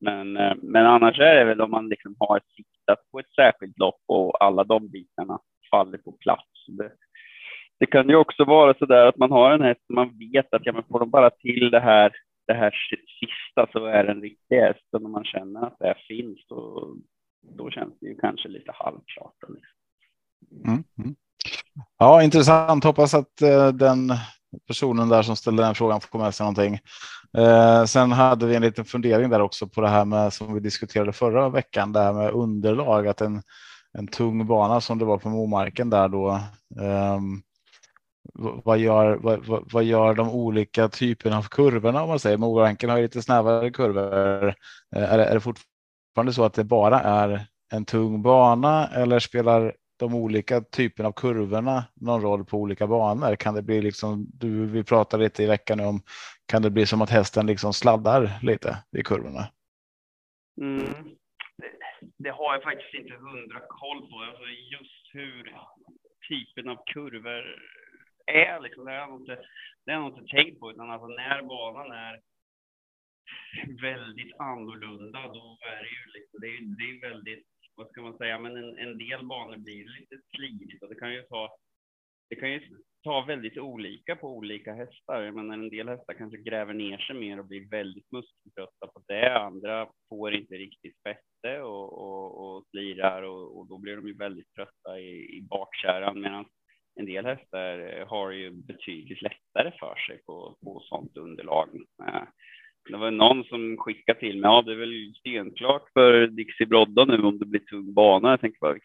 men, 0.01 0.37
eh, 0.37 0.55
men 0.63 0.87
annars 0.87 1.19
är 1.19 1.35
det 1.35 1.45
väl 1.45 1.61
om 1.61 1.71
man 1.71 1.89
liksom 1.89 2.17
har 2.19 2.41
siktat 2.57 2.99
på 3.13 3.19
ett 3.19 3.33
särskilt 3.37 3.79
lopp 3.79 4.01
och 4.07 4.45
alla 4.45 4.65
de 4.65 4.89
bitarna 4.89 5.39
faller 5.71 5.99
på 5.99 6.13
plats. 6.13 6.67
Det, 6.69 6.93
det 7.81 7.87
kan 7.87 8.09
ju 8.09 8.17
också 8.17 8.45
vara 8.45 8.75
så 8.75 8.87
där 8.87 9.07
att 9.07 9.17
man 9.17 9.31
har 9.31 9.53
en 9.53 9.63
häst 9.63 9.87
som 9.87 9.95
man 9.95 10.19
vet 10.19 10.55
att 10.55 10.67
ja, 10.67 10.73
men 10.73 10.83
får 10.83 11.01
de 11.01 11.11
bara 11.11 11.31
till 11.31 11.71
det 11.71 11.81
här 11.81 12.13
det 12.47 12.55
här 12.55 12.75
sista 13.21 13.73
så 13.73 13.87
är 13.87 14.05
den 14.05 14.21
riktiga. 14.21 14.67
häst 14.67 14.89
och 14.93 15.03
när 15.03 15.09
man 15.09 15.25
känner 15.25 15.67
att 15.67 15.77
det 15.79 15.95
finns 16.09 16.47
då, 16.49 16.89
då 17.57 17.71
känns 17.71 17.95
det 18.01 18.07
ju 18.07 18.17
kanske 18.17 18.49
lite 18.49 18.73
halvklart. 18.75 19.35
Mm, 20.67 20.85
mm. 20.99 21.15
Ja, 21.99 22.23
intressant. 22.23 22.85
Hoppas 22.85 23.15
att 23.15 23.43
eh, 23.43 23.69
den 23.69 24.13
personen 24.67 25.09
där 25.09 25.23
som 25.23 25.37
ställde 25.37 25.63
den 25.63 25.75
frågan 25.75 26.01
får 26.01 26.19
med 26.19 26.35
sig 26.35 26.45
någonting. 26.45 26.79
Eh, 27.39 27.85
sen 27.85 28.13
hade 28.13 28.47
vi 28.47 28.55
en 28.55 28.63
liten 28.63 28.85
fundering 28.85 29.31
där 29.31 29.41
också 29.41 29.69
på 29.69 29.81
det 29.81 29.89
här 29.89 30.05
med 30.05 30.33
som 30.33 30.55
vi 30.55 30.61
diskuterade 30.61 31.13
förra 31.13 31.49
veckan, 31.49 31.93
det 31.93 32.01
här 32.01 32.13
med 32.13 32.31
underlag, 32.31 33.09
att 33.09 33.21
en, 33.21 33.43
en 33.99 34.07
tung 34.07 34.47
bana 34.47 34.81
som 34.81 34.99
det 34.99 35.05
var 35.05 35.19
på 35.19 35.29
Momarken 35.29 35.91
där 35.91 36.09
då. 36.09 36.31
Eh, 36.81 37.21
vad 38.39 38.79
gör, 38.79 39.17
vad, 39.17 39.71
vad, 39.73 39.85
gör 39.85 40.15
de 40.15 40.31
olika 40.31 40.89
typerna 40.89 41.39
av 41.39 41.43
kurvorna 41.43 42.03
om 42.03 42.09
man 42.09 42.19
säger? 42.19 42.37
Moranken 42.37 42.91
har 42.91 42.97
ju 42.97 43.03
lite 43.03 43.23
snävare 43.23 43.71
kurvor. 43.71 44.49
Eh, 44.97 45.13
är 45.13 45.19
det, 45.19 45.25
är 45.25 45.35
det 45.35 45.41
fortfarande 45.41 46.33
så 46.33 46.45
att 46.45 46.55
det 46.55 46.65
bara 46.65 47.01
är 47.01 47.47
en 47.73 47.85
tung 47.85 48.23
bana 48.23 48.89
eller 48.89 49.19
spelar 49.19 49.75
de 49.99 50.15
olika 50.15 50.61
typerna 50.61 51.09
av 51.09 51.13
kurvorna 51.13 51.85
någon 51.95 52.23
roll 52.23 52.45
på 52.45 52.59
olika 52.59 52.87
banor? 52.87 53.37
Kan 53.37 53.55
det 53.55 53.63
bli 53.63 53.83
liksom 53.83 54.27
du? 54.35 54.67
Vi 54.67 54.85
pratade 54.85 55.25
lite 55.25 55.43
i 55.43 55.47
veckan 55.47 55.81
om. 55.81 56.01
Kan 56.47 56.63
det 56.63 56.71
bli 56.71 56.87
som 56.87 57.03
att 57.03 57.11
hästen 57.11 57.47
liksom 57.47 57.73
sladdar 57.73 58.31
lite 58.43 58.77
i 58.99 59.03
kurvorna? 59.03 59.49
Mm. 60.61 60.85
Det, 61.57 61.71
det, 62.19 62.31
har 62.31 62.55
jag 62.55 62.63
faktiskt 62.63 62.95
inte 62.95 63.15
hundra 63.15 63.61
koll 63.69 64.01
på. 64.11 64.17
Alltså 64.29 64.45
just 64.73 65.05
hur 65.13 65.57
typen 66.29 66.69
av 66.69 66.79
kurvor 66.87 67.45
är. 68.27 68.61
Liksom, 68.61 68.85
det 68.85 68.91
har 68.91 68.99
jag 68.99 69.21
inte, 69.21 69.39
det 69.85 69.93
har 69.93 70.03
jag 70.03 70.19
inte 70.19 70.37
tänkt 70.37 70.61
på. 70.61 70.71
Utan 70.71 70.91
alltså 70.91 71.07
när 71.07 71.43
banan 71.43 71.93
är 71.93 72.21
väldigt 73.83 74.35
annorlunda, 74.39 75.29
då 75.29 75.59
är 75.61 75.83
det 75.83 75.89
ju 75.89 76.13
liksom, 76.15 76.41
det 76.41 76.47
är, 76.47 76.61
det 76.79 77.07
är 77.07 77.11
väldigt, 77.11 77.47
vad 77.75 77.89
ska 77.89 78.03
man 78.03 78.19
säga, 78.19 78.39
men 78.39 78.57
en, 78.57 78.79
en 78.79 78.99
del 78.99 79.27
banor 79.27 79.57
blir 79.57 80.01
lite 80.01 80.17
slirigt 80.37 80.83
och 80.83 80.89
det 80.89 80.95
kan 80.95 81.13
ju 81.13 81.23
ta, 81.23 81.57
det 82.29 82.37
kan 82.37 82.53
ju 82.53 82.61
ta 83.05 83.25
väldigt 83.25 83.59
olika 83.59 84.17
på 84.17 84.37
olika 84.37 84.73
hästar. 84.73 85.23
Jag 85.23 85.35
menar 85.35 85.55
en 85.55 85.69
del 85.69 85.89
hästar 85.89 86.15
kanske 86.15 86.39
gräver 86.39 86.75
ner 86.75 86.99
sig 86.99 87.17
mer 87.17 87.39
och 87.39 87.47
blir 87.47 87.69
väldigt 87.71 88.13
muskeltrötta 88.13 88.87
på 88.87 89.03
det. 89.07 89.39
Andra 89.39 89.89
får 90.09 90.35
inte 90.35 90.55
riktigt 90.55 90.97
fäste 91.03 91.61
och, 91.63 91.93
och, 91.93 92.57
och 92.57 92.65
slirar 92.71 93.23
och, 93.23 93.59
och 93.59 93.69
då 93.69 93.79
blir 93.79 93.97
de 93.97 94.07
ju 94.07 94.15
väldigt 94.15 94.55
trötta 94.55 95.01
i, 95.01 95.39
i 95.39 95.43
bakkärran 95.43 96.21
medan 96.21 96.45
en 96.97 97.07
del 97.07 97.27
hästar 97.27 98.05
har 98.07 98.31
ju 98.31 98.51
betydligt 98.51 99.23
lättare 99.23 99.73
för 99.81 99.95
sig 99.97 100.23
på, 100.27 100.57
på 100.65 100.81
sånt 100.81 101.17
underlag. 101.17 101.69
Eh, 102.09 102.23
det 102.91 102.97
var 102.97 103.11
någon 103.11 103.45
som 103.45 103.77
skickade 103.77 104.21
till 104.21 104.41
mig, 104.41 104.51
ja 104.51 104.63
det 104.63 104.73
är 104.73 104.77
väl 104.77 105.15
stenklart 105.19 105.83
för 105.93 106.27
Dixie 106.27 106.67
Brodda 106.67 107.05
nu 107.05 107.23
om 107.23 107.39
det 107.39 107.47
blir 107.47 107.61
tung 107.61 107.95
bana. 107.95 108.31
Jag 108.31 108.41
tänkte 108.41 108.59
bara, 108.61 108.77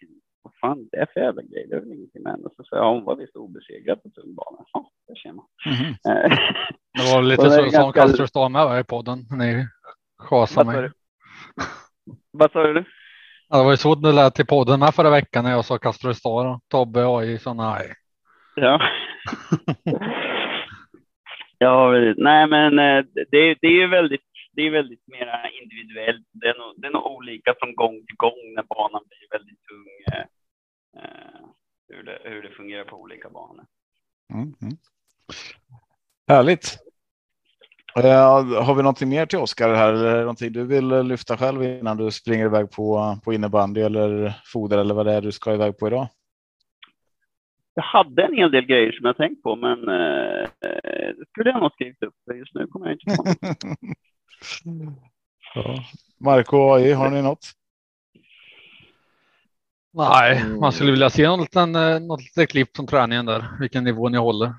vad 0.41 0.53
fan 0.61 0.89
det 0.91 0.97
är 0.97 1.07
för 1.13 1.19
jävla 1.19 1.41
grej, 1.41 1.67
det 1.69 1.75
är 1.75 1.79
väl 1.79 1.91
ingenting 1.91 2.23
med 2.23 2.31
henne. 2.31 2.49
Så 2.57 2.63
sa 2.63 2.75
jag, 2.75 2.93
hon 2.93 3.03
var 3.03 3.15
visst 3.15 3.35
obesegrad 3.35 4.03
på 4.03 4.09
tung 4.09 4.35
bana. 4.35 4.65
Ja, 4.73 4.91
det 5.07 5.19
ser 5.19 5.33
man. 5.33 5.45
Mm 5.65 5.95
det 6.93 7.13
var 7.13 7.21
lite 7.21 7.51
så 7.51 7.69
som 7.69 7.93
Kastrup 7.93 8.51
med 8.51 8.79
i 8.79 8.83
podden, 8.83 9.25
ni 9.31 9.67
schasade 10.17 10.71
mig. 10.71 10.91
Vad 12.31 12.51
sa 12.51 12.63
du? 12.63 12.83
Ja, 13.49 13.57
det 13.57 13.63
var 13.63 13.71
ju 13.71 13.77
så 13.77 13.95
det 13.95 14.11
lät 14.11 14.35
till 14.35 14.45
podden 14.45 14.79
med 14.79 14.95
förra 14.95 15.09
veckan 15.09 15.43
när 15.43 15.51
jag 15.51 15.65
sa 15.65 15.77
Castro 15.77 16.13
Star 16.13 16.45
och 16.45 16.61
Tobbe 16.67 17.05
och 17.05 17.19
AI 17.19 17.39
sa 17.39 17.53
nej. 17.53 17.93
Ja. 18.61 18.81
ja, 21.57 21.91
nej 22.17 22.47
men 22.47 22.79
eh, 22.79 23.05
det, 23.13 23.57
det 23.61 23.67
är 23.67 23.81
ju 23.81 23.87
väldigt, 23.87 24.21
det 24.51 24.61
är 24.61 24.71
väldigt 24.71 25.07
mera 25.07 25.49
individuellt. 25.49 26.27
Det 26.31 26.47
är, 26.47 26.57
nog, 26.57 26.73
det 26.77 26.87
är 26.87 26.91
nog 26.91 27.05
olika 27.05 27.55
från 27.59 27.75
gång 27.75 28.05
till 28.05 28.15
gång 28.17 28.53
när 28.55 28.63
banan 28.63 29.01
blir 29.07 29.39
väldigt 29.39 29.59
tung. 29.67 29.87
Eh, 30.11 30.25
eh, 31.03 31.45
hur, 31.87 32.03
det, 32.03 32.19
hur 32.23 32.41
det 32.41 32.49
fungerar 32.49 32.83
på 32.83 32.95
olika 33.01 33.29
banor. 33.29 33.65
Mm, 34.33 34.53
mm. 34.61 34.77
Härligt. 36.27 36.77
Uh, 37.97 38.63
har 38.63 38.75
vi 38.75 38.83
någonting 38.83 39.09
mer 39.09 39.25
till 39.25 39.39
Oskar 39.39 39.73
här 39.73 39.93
eller 39.93 40.19
någonting 40.19 40.53
du 40.53 40.65
vill 40.65 40.87
lyfta 40.87 41.37
själv 41.37 41.63
innan 41.63 41.97
du 41.97 42.11
springer 42.11 42.45
iväg 42.45 42.71
på, 42.71 43.17
på 43.23 43.33
innebandy 43.33 43.81
eller 43.81 44.33
foder 44.45 44.77
eller 44.77 44.93
vad 44.93 45.05
det 45.05 45.13
är 45.13 45.21
du 45.21 45.31
ska 45.31 45.53
iväg 45.53 45.77
på 45.77 45.87
idag? 45.87 46.07
Jag 47.73 47.83
hade 47.83 48.23
en 48.23 48.33
hel 48.33 48.51
del 48.51 48.65
grejer 48.65 48.91
som 48.91 49.05
jag 49.05 49.17
tänkt 49.17 49.43
på, 49.43 49.55
men 49.55 49.79
uh, 49.79 50.47
det 51.17 51.25
skulle 51.29 51.49
jag 51.49 51.61
nog 51.61 51.71
skrivit 51.71 52.03
upp. 52.03 52.15
Just 52.35 52.55
nu 52.55 52.67
kommer 52.67 52.85
jag 52.85 52.95
inte 52.95 53.15
på. 53.15 53.23
ja. 55.55 55.75
Marco 56.19 56.57
och 56.57 56.75
AI, 56.75 56.93
har 56.93 57.09
ni 57.09 57.21
något? 57.21 57.45
Nej, 59.93 60.43
man 60.61 60.71
skulle 60.71 60.91
vilja 60.91 61.09
se 61.09 61.27
något, 61.27 61.55
något 62.01 62.21
litet 62.21 62.49
klipp 62.49 62.75
från 62.75 62.87
träningen 62.87 63.25
där, 63.25 63.45
vilken 63.59 63.83
nivå 63.83 64.09
ni 64.09 64.17
håller. 64.17 64.53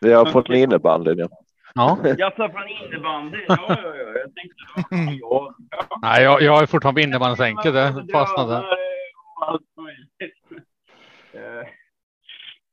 Vi 0.00 0.12
har 0.12 0.26
fått 0.26 0.48
en 0.48 0.54
innebandy 0.54 1.14
nu. 1.14 1.28
Ja. 1.74 1.98
Jag 2.18 2.36
sa 2.36 2.48
från 2.48 2.68
innebandy. 2.68 3.38
Ja, 3.48 3.56
ja, 3.68 3.76
ja. 3.82 4.18
Jag 4.18 4.34
tänkte, 4.34 5.18
ja. 5.20 5.54
Nej, 6.02 6.22
jag, 6.22 6.42
jag 6.42 6.62
är 6.62 6.66
fortfarande 6.66 7.02
på 7.02 7.08
innebandysänket. 7.08 7.74
Det 7.74 8.12
fastnade. 8.12 8.64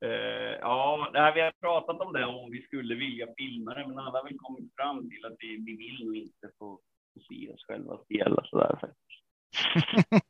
Uh, 0.05 0.57
ja, 0.61 1.09
det 1.13 1.31
vi 1.35 1.41
har 1.41 1.51
pratat 1.51 2.01
om 2.01 2.13
det 2.13 2.25
om 2.25 2.51
vi 2.51 2.61
skulle 2.61 2.95
vilja 2.95 3.27
filma 3.37 3.73
det, 3.73 3.87
men 3.87 3.99
alla 3.99 4.19
har 4.19 4.23
väl 4.23 4.37
kommit 4.37 4.75
fram 4.75 5.09
till 5.09 5.25
att 5.25 5.35
vi, 5.39 5.47
vi 5.65 5.75
vill 5.75 6.05
nog 6.05 6.15
inte 6.15 6.49
få, 6.59 6.79
få 7.13 7.19
se 7.29 7.49
oss 7.49 7.65
själva 7.67 7.97
spela 7.97 8.43
så 8.45 8.57
där 8.57 8.77
faktiskt. 8.81 9.21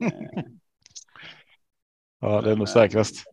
uh, 0.04 0.44
ja, 2.22 2.42
det 2.42 2.52
är 2.52 2.56
nog 2.56 2.70
säkrast. 2.70 3.24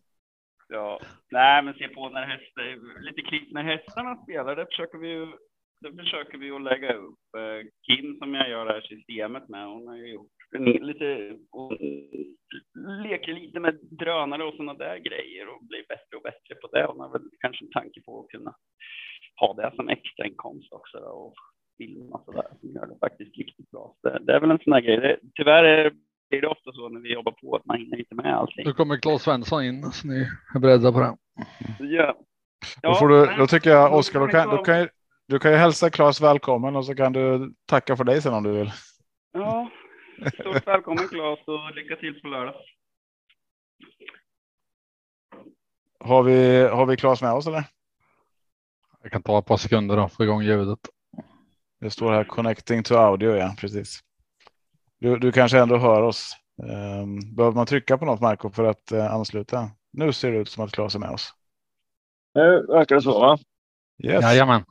Ja, 0.68 1.00
nej, 1.30 1.62
men 1.62 1.74
se 1.74 1.88
på 1.88 2.08
när 2.08 2.26
hästar, 2.26 3.00
lite 3.00 3.22
klipp 3.22 3.52
när 3.52 3.62
hästarna 3.62 4.16
spelar, 4.16 4.56
det 4.56 4.66
försöker 4.66 4.98
vi 4.98 5.08
ju, 5.08 5.26
det 5.80 5.92
försöker 5.92 6.38
vi 6.38 6.50
att 6.50 6.62
lägga 6.62 6.92
upp. 6.94 7.24
Eh, 7.38 7.66
Kim 7.86 8.18
som 8.18 8.34
jag 8.34 8.50
gör 8.50 8.66
det 8.66 8.72
här 8.72 8.80
systemet 8.80 9.48
med, 9.48 9.66
hon 9.66 9.88
har 9.88 9.96
ju 9.96 10.12
gjort 10.12 10.32
lite, 10.80 11.36
hon 11.50 11.76
leker 13.02 13.32
lite 13.32 13.60
med 13.60 13.78
drönare 13.82 14.44
och 14.44 14.54
sådana 14.54 14.74
där 14.74 14.96
grejer 14.96 15.48
och 15.48 15.64
blir 15.64 15.84
bättre 15.88 16.16
och 16.16 16.22
bättre 16.22 16.54
på 16.54 16.68
det. 16.72 16.86
Hon 16.88 17.00
har 17.00 17.12
väl 17.12 17.28
kanske 17.40 17.64
en 17.64 17.70
tanke 17.70 18.00
på 18.02 18.20
att 18.20 18.28
kunna 18.28 18.54
ha 19.40 19.54
det 19.54 19.72
som 19.76 19.88
extra 19.88 20.26
inkomst 20.26 20.72
också 20.72 20.98
då, 21.00 21.06
och 21.06 21.34
filma 21.78 22.22
så 22.24 22.32
där 22.32 22.48
som 22.60 22.68
gör 22.74 22.86
det 22.86 22.98
faktiskt 23.00 23.38
riktigt 23.38 23.70
bra. 23.70 23.94
Det, 24.02 24.18
det, 24.24 24.32
är 24.32 24.40
väl 24.40 24.50
en 24.50 24.58
sån 24.58 24.72
här 24.72 24.80
grej. 24.80 24.96
Det, 24.96 25.18
tyvärr 25.34 25.64
är 25.64 25.92
det 26.30 26.36
är 26.36 26.46
ofta 26.46 26.72
så 26.72 26.88
när 26.88 27.00
vi 27.00 27.12
jobbar 27.12 27.32
på 27.32 27.56
att 27.56 27.66
man 27.66 27.78
hinner 27.78 27.98
inte 27.98 28.14
med 28.14 28.34
allting. 28.34 28.66
Nu 28.66 28.72
kommer 28.72 28.96
Claes 28.96 29.22
Svensson 29.22 29.64
in 29.64 29.82
så 29.82 30.08
ni 30.08 30.26
är 30.54 30.60
beredda 30.60 30.92
på 30.92 31.00
det. 31.00 31.16
Ja. 31.78 32.16
ja 32.82 32.88
då, 32.88 32.94
får 32.94 33.08
du, 33.08 33.36
då 33.38 33.46
tycker 33.46 33.70
jag 33.70 33.94
Oskar, 33.94 34.20
du 34.20 34.28
kan, 34.28 34.56
du, 34.56 34.64
kan, 34.64 34.88
du 35.28 35.38
kan 35.38 35.50
ju 35.50 35.56
hälsa 35.56 35.90
Claes 35.90 36.20
välkommen 36.20 36.76
och 36.76 36.86
så 36.86 36.94
kan 36.94 37.12
du 37.12 37.54
tacka 37.66 37.96
för 37.96 38.04
dig 38.04 38.22
sen 38.22 38.34
om 38.34 38.42
du 38.42 38.52
vill. 38.52 38.72
Ja, 39.32 39.70
stort 40.40 40.66
välkommen 40.66 41.08
Claes 41.08 41.38
och 41.46 41.74
lycka 41.74 41.96
till 41.96 42.20
på 42.20 42.28
lördag. 42.28 42.54
Har 46.00 46.22
vi, 46.22 46.62
har 46.62 46.86
vi 46.86 46.96
Claes 46.96 47.22
med 47.22 47.32
oss 47.32 47.46
eller? 47.46 47.64
Jag 49.02 49.12
kan 49.12 49.22
ta 49.22 49.38
ett 49.38 49.46
par 49.46 49.56
sekunder 49.56 49.98
och 49.98 50.12
få 50.12 50.24
igång 50.24 50.42
ljudet. 50.42 50.78
Det 51.80 51.90
står 51.90 52.12
här 52.12 52.24
connecting 52.24 52.82
to 52.82 52.94
audio, 52.94 53.36
ja 53.36 53.54
precis. 53.58 54.00
Du, 54.98 55.18
du 55.18 55.32
kanske 55.32 55.58
ändå 55.58 55.76
hör 55.76 56.02
oss. 56.02 56.36
Um, 56.62 57.34
behöver 57.36 57.56
man 57.56 57.66
trycka 57.66 57.98
på 57.98 58.04
något 58.04 58.20
Marco 58.20 58.50
för 58.50 58.64
att 58.64 58.92
uh, 58.92 59.14
ansluta? 59.14 59.70
Nu 59.92 60.12
ser 60.12 60.32
det 60.32 60.38
ut 60.38 60.48
som 60.48 60.64
att 60.64 60.72
Claes 60.72 60.94
är 60.94 60.98
med 60.98 61.10
oss. 61.10 61.34
Nu 62.34 62.66
verkar 62.68 62.96
det 62.96 63.02
så 63.02 63.20
va? 63.20 63.38
Yes. 64.04 64.22
Jajamän. 64.22 64.64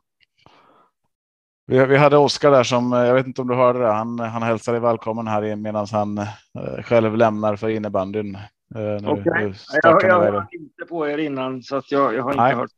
Vi, 1.68 1.86
vi 1.86 1.98
hade 1.98 2.18
Oskar 2.18 2.52
där 2.52 2.64
som 2.64 2.94
eh, 2.94 3.00
jag 3.00 3.14
vet 3.14 3.28
inte 3.28 3.42
om 3.42 3.48
du 3.48 3.56
hörde 3.56 3.80
det. 3.80 3.92
Han, 3.92 4.20
han 4.20 4.44
hälsar 4.44 4.72
dig 4.72 4.82
välkommen 4.82 5.28
här 5.28 5.56
medan 5.56 5.88
han 5.92 6.18
uh, 6.18 6.82
själv 6.84 7.18
lämnar 7.18 7.56
för 7.56 7.70
innebandyn. 7.70 8.38
Okej, 8.76 9.12
okay. 9.12 9.54
jag, 9.84 10.04
jag 10.04 10.22
hörde 10.22 10.48
inte 10.52 10.86
på 10.90 11.08
er 11.08 11.18
innan 11.18 11.64
så 11.64 11.76
att 11.76 11.92
jag, 11.92 12.16
jag 12.16 12.24
har 12.24 12.32
inte 12.32 12.44
Nej. 12.44 12.56
hört. 12.56 12.70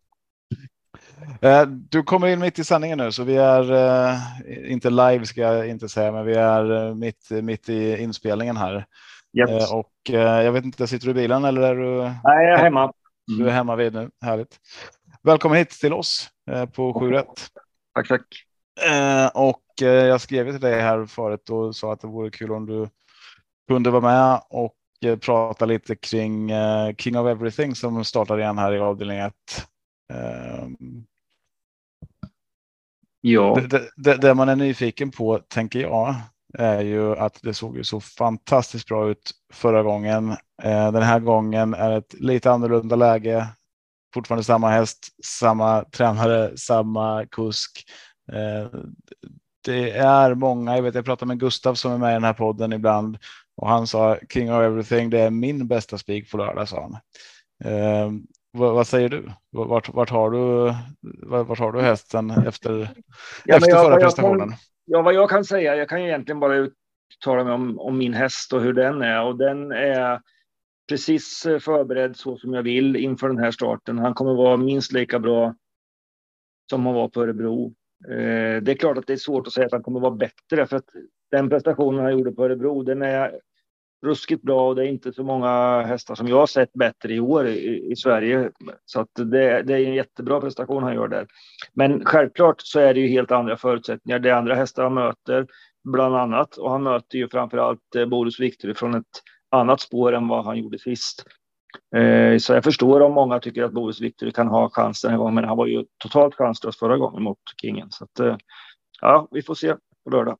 Eh, 1.42 1.66
du 1.68 2.04
kommer 2.04 2.28
in 2.28 2.40
mitt 2.40 2.60
i 2.60 2.64
sändningen 2.64 2.98
nu, 2.98 3.12
så 3.12 3.24
vi 3.24 3.38
är 3.38 3.72
eh, 3.72 4.72
inte 4.72 4.90
live 4.90 5.26
ska 5.26 5.42
jag 5.42 5.70
inte 5.70 5.90
säga, 5.90 6.12
men 6.12 6.26
vi 6.26 6.34
är 6.34 6.88
eh, 6.88 6.96
mitt, 6.96 7.30
mitt 7.32 7.70
i 7.70 7.98
inspelningen 8.02 8.58
här. 8.58 8.86
Yes. 9.38 9.72
Och 9.72 9.94
jag 10.12 10.52
vet 10.52 10.66
inte, 10.66 10.88
sitter 10.88 11.06
du 11.06 11.12
i 11.12 11.14
bilen 11.14 11.46
eller 11.46 11.62
är 11.62 11.76
du? 11.76 12.02
Nej, 12.24 12.48
jag 12.48 12.60
är 12.60 12.64
hemma. 12.64 12.94
Du 13.38 13.48
är 13.48 13.52
hemma 13.52 13.76
vid 13.76 13.94
nu. 13.94 14.10
Härligt. 14.22 14.58
Välkommen 15.24 15.58
hit 15.58 15.70
till 15.70 15.94
oss 15.94 16.30
på 16.74 17.00
7 17.00 17.12
Tack, 17.94 18.08
tack. 18.08 18.49
Och 19.34 19.64
jag 19.82 20.22
skrev 20.22 20.52
till 20.52 20.62
dig 20.62 20.82
här 20.82 21.06
förut 21.06 21.50
och 21.50 21.76
sa 21.76 21.94
att 21.94 22.02
det 22.02 22.08
vore 22.08 22.32
kul 22.32 22.52
om 22.52 22.66
du 22.66 22.90
kunde 23.68 23.90
vara 23.90 24.02
med 24.02 24.42
och 24.50 24.76
prata 25.22 25.66
lite 25.66 25.96
kring 25.96 26.52
King 26.98 27.18
of 27.18 27.28
Everything 27.28 27.76
som 27.76 28.06
startar 28.06 28.40
igen 28.40 28.58
här 28.58 28.74
i 28.74 28.80
avdelning 28.80 29.20
1. 29.20 29.34
Ehm, 30.14 31.06
ja. 33.22 33.62
Det, 33.70 33.90
det, 33.98 34.16
det, 34.16 34.34
man 34.34 34.50
är 34.50 34.56
nyfiken 34.56 35.12
på, 35.12 35.40
tänker 35.48 35.80
jag, 35.80 36.16
är 36.54 36.82
ju 36.82 37.18
att 37.18 37.40
det 37.42 37.54
såg 37.54 37.78
ju 37.78 37.84
så 37.84 38.00
fantastiskt 38.00 38.88
bra 38.88 39.10
ut 39.10 39.32
förra 39.54 39.84
gången. 39.84 40.36
Den 40.64 41.04
här 41.04 41.20
gången 41.20 41.74
är 41.74 41.98
ett 41.98 42.14
lite 42.14 42.52
annorlunda 42.52 42.96
läge. 42.96 43.48
Fortfarande 44.14 44.44
samma 44.44 44.70
häst, 44.70 45.08
samma 45.26 45.84
tränare, 45.84 46.58
samma 46.58 47.26
kusk. 47.26 47.84
Ehm, 48.34 48.96
det 49.66 49.92
är 49.92 50.36
många, 50.36 50.76
jag 50.76 50.84
vet 50.84 50.96
jag 50.96 51.06
pratar 51.06 51.26
med 51.26 51.40
Gustav 51.40 51.76
som 51.76 51.92
är 51.92 51.98
med 51.98 52.12
i 52.12 52.14
den 52.14 52.24
här 52.24 52.34
podden 52.34 52.74
ibland 52.74 53.18
och 53.58 53.70
han 53.70 53.88
sa 53.88 54.18
King 54.34 54.54
of 54.54 54.62
everything, 54.62 55.10
det 55.10 55.20
är 55.20 55.30
min 55.30 55.68
bästa 55.68 55.98
spik 55.98 56.32
på 56.32 56.38
lördag 56.38 56.70
sa 56.70 56.82
han. 56.82 56.98
Vad, 58.52 58.74
vad, 58.74 58.88
säger 58.88 59.10
du? 59.10 59.32
Vart, 59.52 59.94
vart, 59.94 60.10
har 60.10 60.32
du? 60.32 60.74
Vart 61.28 61.60
har 61.60 61.72
du 61.72 61.82
hästen 61.82 62.30
efter, 62.30 62.90
ja, 63.46 63.56
efter 63.56 63.70
jag, 63.70 63.86
förra 63.86 64.00
prestationen? 64.00 64.50
Kan, 64.50 64.58
ja, 64.86 65.02
vad 65.02 65.14
jag 65.14 65.30
kan 65.30 65.46
säga. 65.46 65.76
Jag 65.76 65.90
kan 65.90 66.00
egentligen 66.00 66.40
bara 66.40 66.56
uttala 66.56 67.44
mig 67.44 67.54
om, 67.54 67.80
om 67.80 67.98
min 67.98 68.14
häst 68.14 68.54
och 68.54 68.62
hur 68.62 68.74
den 68.74 69.02
är 69.02 69.24
och 69.24 69.38
den 69.38 69.72
är. 69.72 70.22
precis 70.90 71.42
förberedd 71.60 72.18
så 72.18 72.38
som 72.38 72.54
jag 72.54 72.64
vill 72.64 72.96
inför 72.96 73.28
den 73.28 73.38
här 73.38 73.52
starten. 73.52 74.00
Han 74.00 74.14
kommer 74.14 74.34
vara 74.34 74.58
minst 74.58 74.92
lika 74.92 75.20
bra 75.20 75.56
som 76.70 76.86
han 76.86 76.96
var 76.96 77.10
på 77.10 77.22
Örebro. 77.22 77.74
Eh, 78.08 78.62
det 78.62 78.72
är 78.72 78.76
klart 78.76 78.98
att 78.98 79.08
det 79.08 79.14
är 79.14 79.18
svårt 79.18 79.48
att 79.48 79.54
säga 79.54 79.66
att 79.66 79.72
han 79.72 79.84
kommer 79.84 80.00
vara 80.00 80.16
bättre 80.16 80.68
för 80.68 80.78
att 80.78 80.90
den 81.32 81.50
prestationen 81.50 82.04
han 82.04 82.12
gjorde 82.12 82.32
på 82.32 82.46
Örebro, 82.46 82.84
den 82.84 83.02
är 83.02 83.40
ruskigt 84.06 84.42
bra 84.42 84.68
och 84.68 84.76
det 84.76 84.84
är 84.84 84.88
inte 84.88 85.14
så 85.14 85.24
många 85.24 85.82
hästar 85.82 86.16
som 86.16 86.28
jag 86.28 86.36
har 86.36 86.48
sett 86.48 86.74
bättre 86.74 87.14
i 87.14 87.20
år 87.20 87.48
i, 87.48 87.92
i 87.92 87.96
Sverige. 87.96 88.52
Så 88.86 89.02
att 89.02 89.10
det, 89.16 89.62
det, 89.62 89.74
är 89.74 89.86
en 89.86 89.94
jättebra 89.94 90.42
prestation 90.42 90.84
han 90.84 90.94
gör 90.94 91.08
där. 91.08 91.28
Men 91.74 92.06
självklart 92.06 92.62
så 92.62 92.80
är 92.80 92.94
det 92.94 93.00
ju 93.00 93.08
helt 93.08 93.32
andra 93.32 93.58
förutsättningar. 93.58 94.20
Det 94.20 94.30
är 94.30 94.34
andra 94.34 94.56
hästar 94.56 94.84
han 94.84 94.94
möter, 94.94 95.48
bland 95.84 96.16
annat. 96.16 96.58
Och 96.58 96.72
han 96.72 96.84
möter 96.84 97.18
ju 97.18 97.30
framför 97.30 97.58
allt 97.58 97.96
eh, 97.96 98.06
Boris 98.06 98.40
Victor 98.40 98.74
från 98.74 98.96
ett 98.96 99.24
annat 99.52 99.82
spår 99.82 100.14
än 100.14 100.28
vad 100.28 100.46
han 100.46 100.58
gjorde 100.58 100.80
sist. 100.80 101.26
Eh, 101.96 102.38
så 102.38 102.54
jag 102.54 102.64
förstår 102.64 103.02
om 103.02 103.14
många 103.14 103.40
tycker 103.40 103.64
att 103.64 103.74
Boris 103.74 104.02
Victory 104.02 104.32
kan 104.32 104.48
ha 104.48 104.70
chans 104.70 105.02
den 105.02 105.12
här 105.12 105.18
gången, 105.18 105.36
men 105.36 105.44
han 105.44 105.58
var 105.58 105.68
ju 105.68 105.86
totalt 105.98 106.36
chanslös 106.36 106.80
förra 106.80 106.98
gången 106.98 107.24
mot 107.24 107.40
Kingen. 107.62 107.92
Så 107.92 108.04
att, 108.04 108.20
eh, 108.20 108.38
ja, 109.02 109.28
vi 109.32 109.42
får 109.42 109.56
se 109.56 109.76
på 110.04 110.10
lördag. 110.10 110.38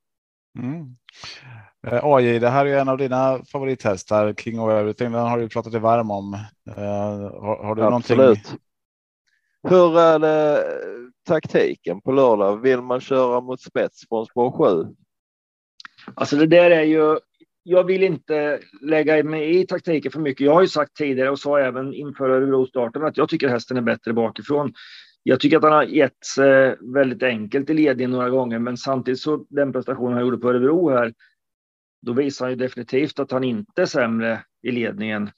Mm. 0.60 0.96
Eh, 1.88 2.06
AJ, 2.06 2.40
det 2.40 2.50
här 2.50 2.66
är 2.66 2.78
en 2.78 2.90
av 2.90 2.98
dina 2.98 3.40
favorithästar, 3.52 4.34
King 4.34 4.60
of 4.60 4.72
Everything. 4.72 5.12
Den 5.12 5.28
har 5.28 5.40
du 5.40 5.50
pratat 5.50 5.72
dig 5.72 5.82
varm 5.82 6.12
om. 6.12 6.38
Har, 6.76 7.64
har, 7.64 7.76
du 7.76 7.84
Absolut. 7.84 8.20
någonting? 8.20 8.58
Hur 9.64 10.00
är 10.00 10.20
det 10.20 10.64
taktiken 11.28 12.02
på 12.02 12.12
lördag? 12.12 12.58
Vill 12.58 12.82
man 12.82 13.02
köra 13.02 13.42
mot 13.42 13.62
spets 13.62 14.08
från 14.10 14.26
spår 14.26 14.86
7? 14.86 14.96
Alltså 16.16 16.36
det 16.36 16.48
där 16.48 16.72
är 16.72 16.84
ju. 16.84 17.18
Jag 17.64 17.84
vill 17.84 18.04
inte 18.04 18.60
lägga 18.82 19.24
mig 19.24 19.60
i 19.60 19.68
taktiken 19.68 20.12
för 20.12 20.20
mycket. 20.20 20.46
Jag 20.46 20.54
har 20.54 20.62
ju 20.62 20.68
sagt 20.68 20.96
tidigare 20.96 21.30
och 21.30 21.40
sa 21.40 21.60
även 21.60 21.94
inför 21.94 22.30
Örebro-starten 22.30 23.04
att 23.04 23.18
jag 23.18 23.30
tycker 23.30 23.48
hästen 23.48 23.78
är 23.78 23.82
bättre 23.82 24.14
bakifrån. 24.14 24.74
Jag 25.24 25.40
tycker 25.40 25.58
att 25.58 25.64
han 25.64 25.72
har 25.72 25.84
gett 25.84 26.26
sig 26.26 26.78
väldigt 26.94 27.24
enkelt 27.24 27.70
i 27.70 27.74
ledningen 27.74 28.12
några 28.12 28.30
gånger, 28.30 28.60
men 28.60 28.78
samtidigt 28.78 29.20
så 29.20 29.46
den 29.50 29.74
prestation 29.74 30.14
han 30.14 30.22
gjorde 30.22 30.38
på 30.38 30.50
Örebro 30.50 30.90
här 30.90 31.14
då 32.02 32.14
visar 32.14 32.46
han 32.46 32.52
ju 32.52 32.56
definitivt 32.56 33.20
att 33.20 33.32
han 33.32 33.44
inte 33.44 33.82
är 33.82 33.86
sämre 33.86 34.44
i 34.64 34.72
ledningen. 34.72 35.30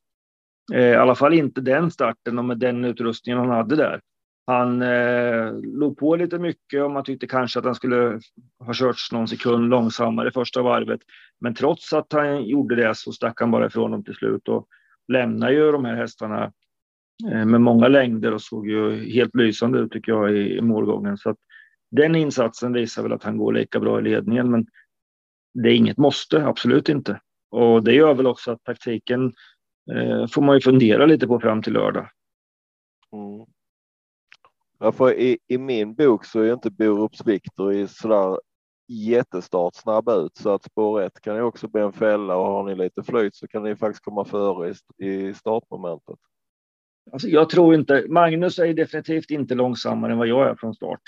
Eh, 0.73 0.81
I 0.81 0.95
alla 0.95 1.15
fall 1.15 1.33
inte 1.33 1.61
den 1.61 1.91
starten 1.91 2.39
och 2.39 2.45
med 2.45 2.57
den 2.57 2.85
utrustningen 2.85 3.39
han 3.39 3.49
hade 3.49 3.75
där. 3.75 4.01
Han 4.45 4.81
eh, 4.81 5.53
låg 5.63 5.97
på 5.97 6.15
lite 6.15 6.39
mycket 6.39 6.83
och 6.83 6.91
man 6.91 7.03
tyckte 7.03 7.27
kanske 7.27 7.59
att 7.59 7.65
han 7.65 7.75
skulle 7.75 8.19
ha 8.59 8.73
körts 8.73 9.11
någon 9.11 9.27
sekund 9.27 9.69
långsammare 9.69 10.31
första 10.31 10.61
varvet. 10.61 10.99
Men 11.39 11.55
trots 11.55 11.93
att 11.93 12.13
han 12.13 12.45
gjorde 12.45 12.75
det 12.75 12.95
så 12.95 13.11
stack 13.11 13.39
han 13.39 13.51
bara 13.51 13.65
ifrån 13.65 13.91
dem 13.91 14.03
till 14.03 14.15
slut 14.15 14.47
och 14.47 14.67
lämnar 15.07 15.49
ju 15.49 15.71
de 15.71 15.85
här 15.85 15.95
hästarna 15.95 16.51
eh, 17.31 17.45
med 17.45 17.61
många 17.61 17.87
längder 17.87 18.33
och 18.33 18.41
såg 18.41 18.67
ju 18.67 19.11
helt 19.13 19.35
lysande 19.35 19.79
ut 19.79 19.91
tycker 19.91 20.11
jag 20.11 20.37
i, 20.37 20.57
i 20.57 20.61
målgången. 20.61 21.17
Så 21.17 21.29
att 21.29 21.37
den 21.91 22.15
insatsen 22.15 22.73
visar 22.73 23.03
väl 23.03 23.13
att 23.13 23.23
han 23.23 23.37
går 23.37 23.53
lika 23.53 23.79
bra 23.79 23.99
i 23.99 24.03
ledningen. 24.03 24.51
Men 24.51 24.65
det 25.53 25.69
är 25.69 25.73
inget 25.73 25.97
måste, 25.97 26.45
absolut 26.45 26.89
inte. 26.89 27.21
Och 27.51 27.83
det 27.83 27.93
gör 27.93 28.13
väl 28.13 28.27
också 28.27 28.51
att 28.51 28.63
taktiken 28.63 29.33
eh, 29.91 30.27
får 30.27 30.41
man 30.41 30.55
ju 30.55 30.61
fundera 30.61 31.05
lite 31.05 31.27
på 31.27 31.39
fram 31.39 31.61
till 31.61 31.73
lördag. 31.73 32.09
Mm. 33.13 33.45
Ja, 34.83 34.91
för 34.91 35.19
i, 35.19 35.37
i 35.47 35.57
min 35.57 35.93
bok 35.93 36.25
så 36.25 36.39
är 36.39 36.53
inte 36.53 36.71
Borups 36.71 37.27
Viktor 37.27 37.73
i 37.73 37.87
sådär 37.87 38.39
jättestart 38.87 39.75
snabb 39.75 40.09
ut 40.09 40.37
så 40.37 40.53
att 40.53 40.63
spår 40.63 41.01
1 41.01 41.21
kan 41.21 41.35
ju 41.35 41.41
också 41.41 41.67
bli 41.67 41.81
en 41.81 41.93
fälla 41.93 42.35
och 42.35 42.45
har 42.45 42.63
ni 42.63 42.75
lite 42.75 43.03
flyt 43.03 43.35
så 43.35 43.47
kan 43.47 43.63
ni 43.63 43.75
faktiskt 43.75 44.03
komma 44.03 44.25
före 44.25 44.73
i, 44.97 45.07
i 45.07 45.33
startmomentet. 45.33 46.15
Alltså 47.11 47.27
jag 47.27 47.49
tror 47.49 47.75
inte, 47.75 48.05
Magnus 48.09 48.59
är 48.59 48.73
definitivt 48.73 49.31
inte 49.31 49.55
långsammare 49.55 50.11
än 50.11 50.17
vad 50.17 50.27
jag 50.27 50.49
är 50.49 50.55
från 50.55 50.73
start. 50.73 51.01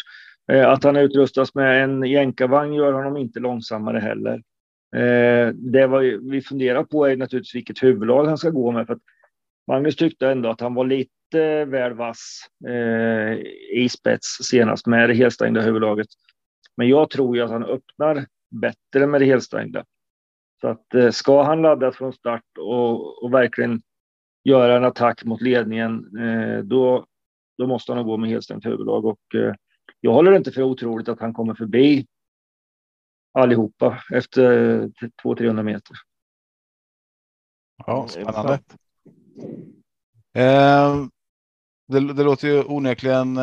Eh, 0.51 0.69
att 0.69 0.83
han 0.83 0.95
utrustas 0.95 1.55
med 1.55 1.83
en 1.83 2.03
jänkarvagn 2.03 2.73
gör 2.73 2.93
honom 2.93 3.17
inte 3.17 3.39
långsammare 3.39 3.99
heller. 3.99 4.33
Eh, 4.95 5.53
det 5.53 5.87
vi 6.21 6.41
funderar 6.41 6.83
på 6.83 7.05
är 7.05 7.17
naturligtvis 7.17 7.55
vilket 7.55 7.83
huvudlag 7.83 8.25
han 8.25 8.37
ska 8.37 8.49
gå 8.49 8.71
med. 8.71 8.87
För 8.87 8.93
att 8.93 9.01
Magnus 9.67 9.95
tyckte 9.95 10.27
ändå 10.27 10.49
att 10.49 10.61
han 10.61 10.73
var 10.73 10.85
lite 10.85 11.11
väl 11.65 11.93
vass 11.93 12.39
eh, 12.67 13.33
i 13.73 13.89
spets 13.91 14.27
senast 14.27 14.87
med 14.87 15.09
det 15.09 15.15
helstängda 15.15 15.61
huvudlaget. 15.61 16.07
Men 16.77 16.89
jag 16.89 17.09
tror 17.09 17.35
ju 17.35 17.41
att 17.41 17.51
han 17.51 17.63
öppnar 17.63 18.25
bättre 18.61 19.07
med 19.07 19.21
det 19.21 19.25
helstängda. 19.25 19.85
Så 20.61 20.67
att 20.67 21.15
ska 21.15 21.43
han 21.43 21.61
ladda 21.61 21.91
från 21.91 22.13
start 22.13 22.43
och, 22.59 23.23
och 23.23 23.33
verkligen 23.33 23.81
göra 24.43 24.77
en 24.77 24.83
attack 24.83 25.23
mot 25.23 25.41
ledningen, 25.41 26.05
då, 26.63 27.05
då 27.57 27.67
måste 27.67 27.93
han 27.93 28.05
gå 28.05 28.17
med 28.17 28.29
helstängt 28.29 28.65
huvudlag. 28.65 29.05
Och 29.05 29.19
jag 29.99 30.13
håller 30.13 30.31
inte 30.31 30.51
för 30.51 30.63
otroligt 30.63 31.09
att 31.09 31.19
han 31.19 31.33
kommer 31.33 31.53
förbi 31.53 32.07
allihopa 33.33 34.03
efter 34.13 34.79
200-300 35.23 35.63
meter. 35.63 35.95
Ja, 37.85 38.07
spännande. 38.07 38.59
Eh, 40.33 41.05
det, 41.93 42.13
det, 42.13 42.23
låter 42.23 42.47
ju 42.47 42.63
onekligen 42.63 43.39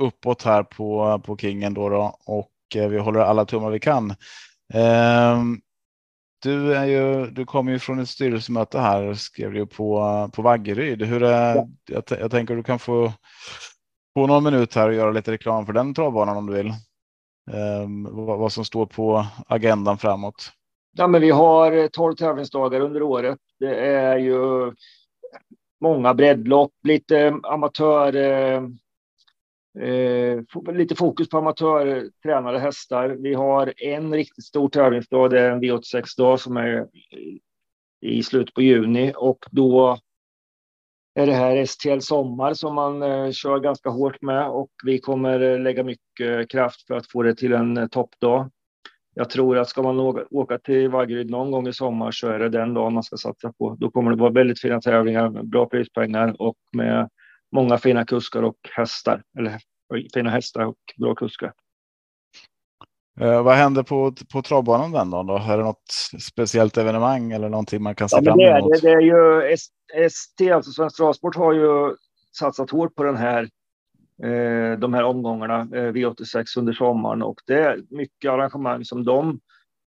uppåt 0.00 0.42
här 0.42 0.62
på, 0.62 1.20
på 1.24 1.36
Kingen 1.36 1.74
då, 1.74 1.88
då 1.88 2.18
och 2.26 2.50
eh, 2.76 2.88
vi 2.88 2.98
håller 2.98 3.20
alla 3.20 3.44
tummar 3.44 3.70
vi 3.70 3.80
kan. 3.80 4.10
Eh, 4.74 5.42
du, 6.42 6.74
är 6.74 6.84
ju, 6.84 7.26
du 7.26 7.44
kommer 7.44 7.72
ju 7.72 7.78
från 7.78 7.98
ett 7.98 8.08
styrelsemöte 8.08 8.78
här, 8.78 9.14
skrev 9.14 9.52
du 9.52 9.66
på, 9.66 10.30
på 10.32 10.42
Vaggeryd. 10.42 11.02
Hur 11.02 11.22
är, 11.22 11.54
ja. 11.56 11.68
jag, 11.86 12.04
jag 12.20 12.30
tänker 12.30 12.56
du 12.56 12.62
kan 12.62 12.78
få 12.78 13.12
på 14.14 14.26
någon 14.26 14.44
minut 14.44 14.74
här 14.74 14.88
och 14.88 14.94
göra 14.94 15.10
lite 15.10 15.32
reklam 15.32 15.66
för 15.66 15.72
den 15.72 15.94
travbanan 15.94 16.36
om 16.36 16.46
du 16.46 16.52
vill. 16.52 16.72
Um, 17.52 18.08
vad, 18.26 18.38
vad, 18.38 18.52
som 18.52 18.64
står 18.64 18.86
på 18.86 19.26
agendan 19.46 19.98
framåt. 19.98 20.52
Ja, 20.96 21.06
men 21.06 21.20
vi 21.20 21.30
har 21.30 21.88
12 21.88 22.14
tävlingsdagar 22.14 22.80
under 22.80 23.02
året. 23.02 23.38
Det 23.58 23.74
är 23.76 24.16
ju 24.18 24.72
många 25.84 26.14
breddlopp, 26.14 26.72
lite 26.82 27.18
eh, 27.18 27.34
amatör. 27.42 28.16
Eh, 28.16 28.62
eh 29.84 30.40
lite 30.72 30.94
fokus 30.94 31.28
på 31.28 31.38
amatörtränade 31.38 32.58
hästar. 32.58 33.08
Vi 33.08 33.34
har 33.34 33.74
en 33.76 34.14
riktigt 34.14 34.44
stor 34.44 34.68
tävlingsdag. 34.68 35.30
Det 35.30 35.40
är 35.40 35.50
en 35.50 35.62
V86 35.62 36.16
dag 36.16 36.40
som 36.40 36.56
är 36.56 36.86
i 38.00 38.22
slutet 38.22 38.54
på 38.54 38.62
juni 38.62 39.12
och 39.16 39.38
då 39.50 39.98
är 41.14 41.26
det 41.26 41.32
här 41.32 41.66
STL 41.66 41.98
Sommar 42.00 42.54
som 42.54 42.74
man 42.74 43.02
eh, 43.02 43.30
kör 43.30 43.58
ganska 43.58 43.90
hårt 43.90 44.22
med 44.22 44.48
och 44.48 44.70
vi 44.84 44.98
kommer 44.98 45.40
eh, 45.40 45.60
lägga 45.60 45.84
mycket 45.84 46.50
kraft 46.50 46.86
för 46.86 46.94
att 46.94 47.10
få 47.10 47.22
det 47.22 47.34
till 47.34 47.52
en 47.52 47.76
eh, 47.76 47.86
toppdag. 47.86 48.50
Jag 49.14 49.30
tror 49.30 49.58
att 49.58 49.68
ska 49.68 49.82
man 49.82 50.00
åka 50.30 50.58
till 50.58 50.90
Vaggeryd 50.90 51.30
någon 51.30 51.50
gång 51.50 51.68
i 51.68 51.72
sommar 51.72 52.10
så 52.10 52.28
är 52.28 52.38
det 52.38 52.48
den 52.48 52.74
dagen 52.74 52.94
man 52.94 53.02
ska 53.02 53.16
satsa 53.16 53.52
på. 53.58 53.76
Då 53.80 53.90
kommer 53.90 54.10
det 54.10 54.16
vara 54.16 54.30
väldigt 54.30 54.60
fina 54.60 54.80
tävlingar 54.80 55.30
med 55.30 55.48
bra 55.48 55.66
prispengar 55.66 56.36
och 56.38 56.56
med 56.72 57.08
många 57.52 57.78
fina 57.78 58.04
kuskar 58.04 58.42
och 58.42 58.56
hästar. 58.76 59.22
Eller 59.38 59.58
fina 60.14 60.30
hästar 60.30 60.64
och 60.64 60.76
bra 60.96 61.14
kuskar. 61.14 61.52
Eh, 63.20 63.42
vad 63.42 63.54
händer 63.54 63.82
på, 63.82 64.14
på 64.32 64.42
travbanan 64.42 64.92
den 64.92 65.10
dagen 65.10 65.26
då? 65.26 65.36
Är 65.36 65.58
det 65.58 65.64
något 65.64 65.92
speciellt 66.20 66.76
evenemang 66.76 67.32
eller 67.32 67.48
någonting 67.48 67.82
man 67.82 67.94
kan 67.94 68.08
se 68.08 68.16
ja, 68.16 68.22
fram 68.22 68.40
emot? 68.40 68.72
Det, 68.72 68.80
det, 68.80 68.92
är 68.92 69.00
ju 69.00 69.52
ST, 70.06 70.50
alltså 70.50 70.70
Svensk 70.70 70.96
Travsport 70.96 71.36
har 71.36 71.52
ju 71.52 71.96
satsat 72.38 72.70
hårt 72.70 72.94
på 72.94 73.02
den 73.02 73.16
här, 73.16 73.48
Eh, 74.22 74.78
de 74.78 74.94
här 74.94 75.04
omgångarna, 75.04 75.60
eh, 75.60 75.92
V86 75.92 76.58
under 76.58 76.72
sommaren 76.72 77.22
och 77.22 77.40
det 77.46 77.58
är 77.58 77.82
mycket 77.90 78.30
arrangemang 78.30 78.84
som 78.84 79.04
de 79.04 79.40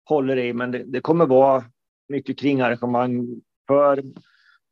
håller 0.08 0.36
i, 0.36 0.52
men 0.52 0.70
det, 0.70 0.84
det 0.86 1.00
kommer 1.00 1.26
vara 1.26 1.64
mycket 2.08 2.38
kringarrangemang 2.38 3.40
för 3.66 4.02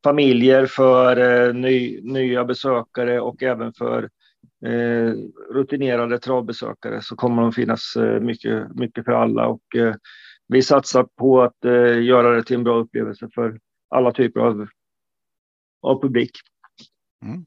familjer, 0.05 0.67
för 0.67 1.17
eh, 1.17 1.55
ny, 1.55 2.01
nya 2.03 2.45
besökare 2.45 3.21
och 3.21 3.43
även 3.43 3.73
för 3.73 4.11
eh, 4.67 5.13
rutinerade 5.51 6.19
travbesökare 6.19 7.03
så 7.03 7.17
kommer 7.17 7.43
de 7.43 7.53
finnas 7.53 7.97
eh, 7.97 8.21
mycket, 8.21 8.75
mycket 8.75 9.05
för 9.05 9.13
alla 9.13 9.47
och 9.47 9.77
eh, 9.77 9.95
vi 10.49 10.63
satsar 10.63 11.09
på 11.17 11.43
att 11.43 11.65
eh, 11.65 12.03
göra 12.03 12.37
det 12.37 12.43
till 12.43 12.57
en 12.57 12.65
bra 12.65 12.77
upplevelse 12.77 13.29
för 13.35 13.61
alla 13.89 14.13
typer 14.13 14.41
av, 14.41 14.67
av 15.83 16.03
publik. 16.03 16.31
Mm. 17.25 17.47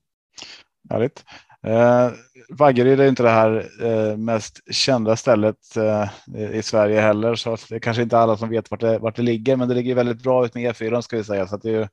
Härligt. 0.89 1.25
Eh, 1.67 2.12
Vaggeryd 2.49 2.99
är 2.99 3.08
inte 3.08 3.23
det 3.23 3.30
här 3.30 3.69
eh, 3.82 4.17
mest 4.17 4.73
kända 4.73 5.15
stället 5.15 5.77
eh, 5.77 6.10
i 6.51 6.62
Sverige 6.63 7.01
heller, 7.01 7.36
så 7.36 7.58
det 7.69 7.75
är 7.75 7.80
kanske 7.80 8.03
inte 8.03 8.17
alla 8.17 8.38
som 8.38 8.49
vet 8.49 8.71
vart 8.71 8.80
det, 8.80 8.99
vart 8.99 9.15
det 9.15 9.21
ligger, 9.21 9.56
men 9.56 9.67
det 9.67 9.75
ligger 9.75 9.95
väldigt 9.95 10.23
bra 10.23 10.45
ut 10.45 10.56
med 10.56 10.75
E4 10.75 11.01
ska 11.01 11.17
vi 11.17 11.23
säga, 11.23 11.47
så 11.47 11.56
att 11.56 11.62
det 11.62 11.71
är, 11.71 11.89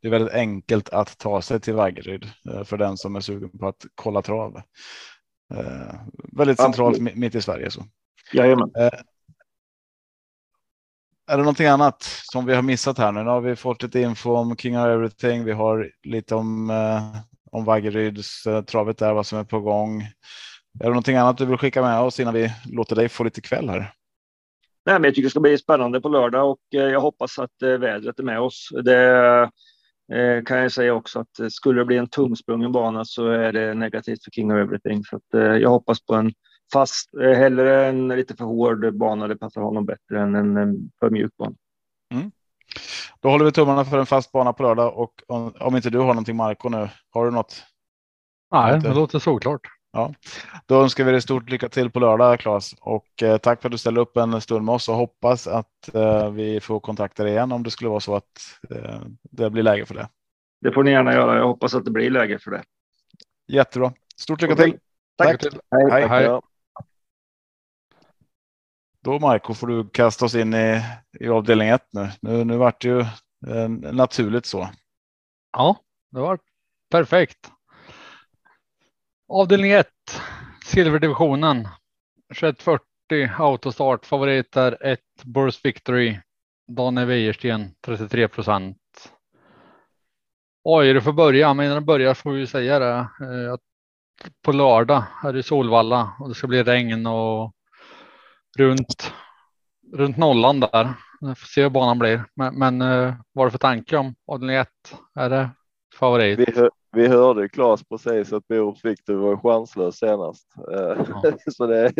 det 0.00 0.08
är 0.08 0.10
väldigt 0.10 0.34
enkelt 0.34 0.88
att 0.88 1.18
ta 1.18 1.42
sig 1.42 1.60
till 1.60 1.74
Vaggeryd 1.74 2.30
eh, 2.50 2.64
för 2.64 2.76
den 2.76 2.96
som 2.96 3.16
är 3.16 3.20
sugen 3.20 3.58
på 3.58 3.68
att 3.68 3.86
kolla 3.94 4.22
trav. 4.22 4.62
Eh, 5.54 5.94
väldigt 6.32 6.60
centralt 6.60 6.96
Absolut. 6.96 7.16
mitt 7.16 7.34
i 7.34 7.42
Sverige. 7.42 7.70
Så. 7.70 7.84
Jajamän. 8.32 8.70
Eh, 8.78 8.90
är 11.28 11.36
det 11.36 11.42
någonting 11.42 11.66
annat 11.66 12.02
som 12.02 12.46
vi 12.46 12.54
har 12.54 12.62
missat 12.62 12.98
här 12.98 13.12
nu? 13.12 13.22
Nu 13.22 13.30
har 13.30 13.40
vi 13.40 13.56
fått 13.56 13.82
lite 13.82 14.00
info 14.00 14.36
om 14.36 14.56
King 14.56 14.78
of 14.78 14.86
Everything. 14.86 15.44
Vi 15.44 15.52
har 15.52 15.90
lite 16.02 16.34
om 16.34 16.70
eh, 16.70 17.16
om 17.56 17.64
Vaggeryds 17.64 18.46
eh, 18.46 18.62
travet 18.62 18.98
där, 18.98 19.14
vad 19.14 19.26
som 19.26 19.38
är 19.38 19.44
på 19.44 19.60
gång. 19.60 20.02
Är 20.80 20.84
det 20.84 20.88
någonting 20.88 21.16
annat 21.16 21.38
du 21.38 21.46
vill 21.46 21.58
skicka 21.58 21.82
med 21.82 22.00
oss 22.00 22.20
innan 22.20 22.34
vi 22.34 22.52
låter 22.72 22.96
dig 22.96 23.08
få 23.08 23.24
lite 23.24 23.40
kväll 23.40 23.68
här? 23.68 23.92
Nej, 24.86 24.94
men 25.00 25.04
jag 25.04 25.14
tycker 25.14 25.26
det 25.26 25.30
ska 25.30 25.40
bli 25.40 25.58
spännande 25.58 26.00
på 26.00 26.08
lördag 26.08 26.50
och 26.50 26.60
eh, 26.74 26.80
jag 26.80 27.00
hoppas 27.00 27.38
att 27.38 27.62
eh, 27.62 27.68
vädret 27.68 28.18
är 28.18 28.22
med 28.22 28.40
oss. 28.40 28.68
Det 28.84 29.50
kan 30.46 30.58
jag 30.58 30.72
säga 30.72 30.94
också 30.94 31.20
att 31.20 31.52
skulle 31.52 31.80
det 31.80 31.84
bli 31.84 31.96
en 31.96 32.08
tungsprungen 32.08 32.72
bana 32.72 33.04
så 33.04 33.28
är 33.28 33.52
det 33.52 33.74
negativt 33.74 34.24
för 34.24 34.30
King 34.30 34.52
of 34.52 34.58
Everything. 34.58 35.04
Så 35.04 35.16
att, 35.16 35.60
jag 35.60 35.70
hoppas 35.70 36.06
på 36.06 36.14
en 36.14 36.32
fast, 36.72 37.10
hellre 37.20 37.86
en 37.86 38.08
lite 38.08 38.36
för 38.36 38.44
hård 38.44 38.94
bana. 38.94 39.28
Det 39.28 39.36
passar 39.36 39.60
honom 39.60 39.86
bättre 39.86 40.20
än 40.20 40.34
en 40.34 40.90
för 41.00 41.10
mjuk 41.10 41.36
bana. 41.36 41.56
Då 43.20 43.28
håller 43.28 43.44
vi 43.44 43.52
tummarna 43.52 43.84
för 43.84 43.98
en 43.98 44.06
fast 44.06 44.32
bana 44.32 44.52
på 44.52 44.62
lördag 44.62 44.98
och 44.98 45.12
om, 45.26 45.54
om 45.60 45.76
inte 45.76 45.90
du 45.90 45.98
har 45.98 46.06
någonting 46.06 46.36
Marco 46.36 46.68
nu, 46.68 46.88
har 47.10 47.24
du 47.24 47.30
något? 47.30 47.62
Nej, 48.52 48.80
det 48.80 48.94
låter 48.94 49.18
såklart. 49.18 49.60
Ja, 49.92 50.14
då 50.66 50.82
önskar 50.82 51.04
vi 51.04 51.10
dig 51.10 51.22
stort 51.22 51.50
lycka 51.50 51.68
till 51.68 51.90
på 51.90 52.00
lördag 52.00 52.40
Claes 52.40 52.74
och 52.80 53.22
eh, 53.22 53.36
tack 53.38 53.62
för 53.62 53.68
att 53.68 53.72
du 53.72 53.78
ställde 53.78 54.00
upp 54.00 54.16
en 54.16 54.40
stund 54.40 54.64
med 54.64 54.74
oss 54.74 54.88
och 54.88 54.94
hoppas 54.94 55.46
att 55.46 55.94
eh, 55.94 56.30
vi 56.30 56.60
får 56.60 56.80
kontakta 56.80 57.22
dig 57.22 57.32
igen 57.32 57.52
om 57.52 57.62
det 57.62 57.70
skulle 57.70 57.90
vara 57.90 58.00
så 58.00 58.16
att 58.16 58.58
eh, 58.70 59.00
det 59.30 59.50
blir 59.50 59.62
läge 59.62 59.86
för 59.86 59.94
det. 59.94 60.08
Det 60.60 60.72
får 60.72 60.84
ni 60.84 60.90
gärna 60.90 61.12
göra. 61.12 61.36
Jag 61.36 61.46
hoppas 61.46 61.74
att 61.74 61.84
det 61.84 61.90
blir 61.90 62.10
läge 62.10 62.38
för 62.38 62.50
det. 62.50 62.62
Jättebra. 63.48 63.92
Stort 64.16 64.42
lycka 64.42 64.56
till. 64.56 64.78
Tack. 65.16 65.40
Tack. 65.40 65.52
Hej. 65.70 65.90
Hej. 65.90 66.08
Hej. 66.08 66.40
Då 69.06 69.18
Marco 69.18 69.54
får 69.54 69.66
du 69.66 69.88
kasta 69.88 70.24
oss 70.24 70.34
in 70.34 70.54
i, 70.54 70.82
i 71.20 71.28
avdelning 71.28 71.68
1 71.68 71.82
nu. 71.92 72.08
Nu, 72.20 72.44
nu 72.44 72.56
vart 72.56 72.80
det 72.80 72.88
ju 72.88 73.00
eh, 73.46 73.68
naturligt 73.92 74.46
så. 74.46 74.68
Ja, 75.52 75.76
det 76.10 76.20
var 76.20 76.38
perfekt. 76.90 77.50
Avdelning 79.28 79.72
1, 79.72 79.86
silverdivisionen. 80.64 81.68
2140 82.40 82.82
autostart. 83.38 84.06
Favorit 84.06 84.56
är 84.56 84.86
1 84.86 85.00
Burst 85.24 85.64
Victory. 85.64 86.18
Daniel 86.68 87.06
Wäjersten 87.06 87.74
33 87.84 88.28
procent. 88.28 88.78
Oj, 90.64 90.92
du 90.92 91.00
får 91.00 91.12
börja, 91.12 91.54
men 91.54 91.66
innan 91.66 91.78
du 91.78 91.84
börjar 91.84 92.14
får 92.14 92.32
vi 92.32 92.46
säga 92.46 92.78
det. 92.78 92.98
Eh, 92.98 93.56
på 94.42 94.52
lördag 94.52 95.04
är 95.24 95.32
det 95.32 95.42
Solvalla 95.42 96.12
och 96.20 96.28
det 96.28 96.34
ska 96.34 96.46
bli 96.46 96.62
regn 96.62 97.06
och 97.06 97.55
runt, 98.56 99.12
runt 99.92 100.16
nollan 100.16 100.60
där. 100.60 100.94
Vi 101.20 101.34
får 101.34 101.46
se 101.46 101.62
hur 101.62 101.70
banan 101.70 101.98
blir. 101.98 102.24
Men, 102.34 102.58
men 102.58 102.82
uh, 102.82 103.14
vad 103.32 103.42
är 103.42 103.46
det 103.46 103.50
för 103.50 103.58
tanke 103.58 103.96
om 103.96 104.14
avdelning 104.26 104.56
1? 104.56 104.68
Är 105.14 105.30
det 105.30 105.50
favorit? 105.98 106.38
Vi, 106.38 106.52
hör, 106.54 106.70
vi 106.92 107.08
hörde 107.08 107.48
Claes 107.48 107.84
precis 107.88 108.32
att 108.32 108.48
Borups 108.48 108.84
Victor 108.84 109.14
var 109.14 109.36
chanslös 109.36 109.96
senast. 109.96 110.46
Uh, 110.72 111.04
ja. 111.08 111.32
så 111.52 111.66
det, 111.66 111.92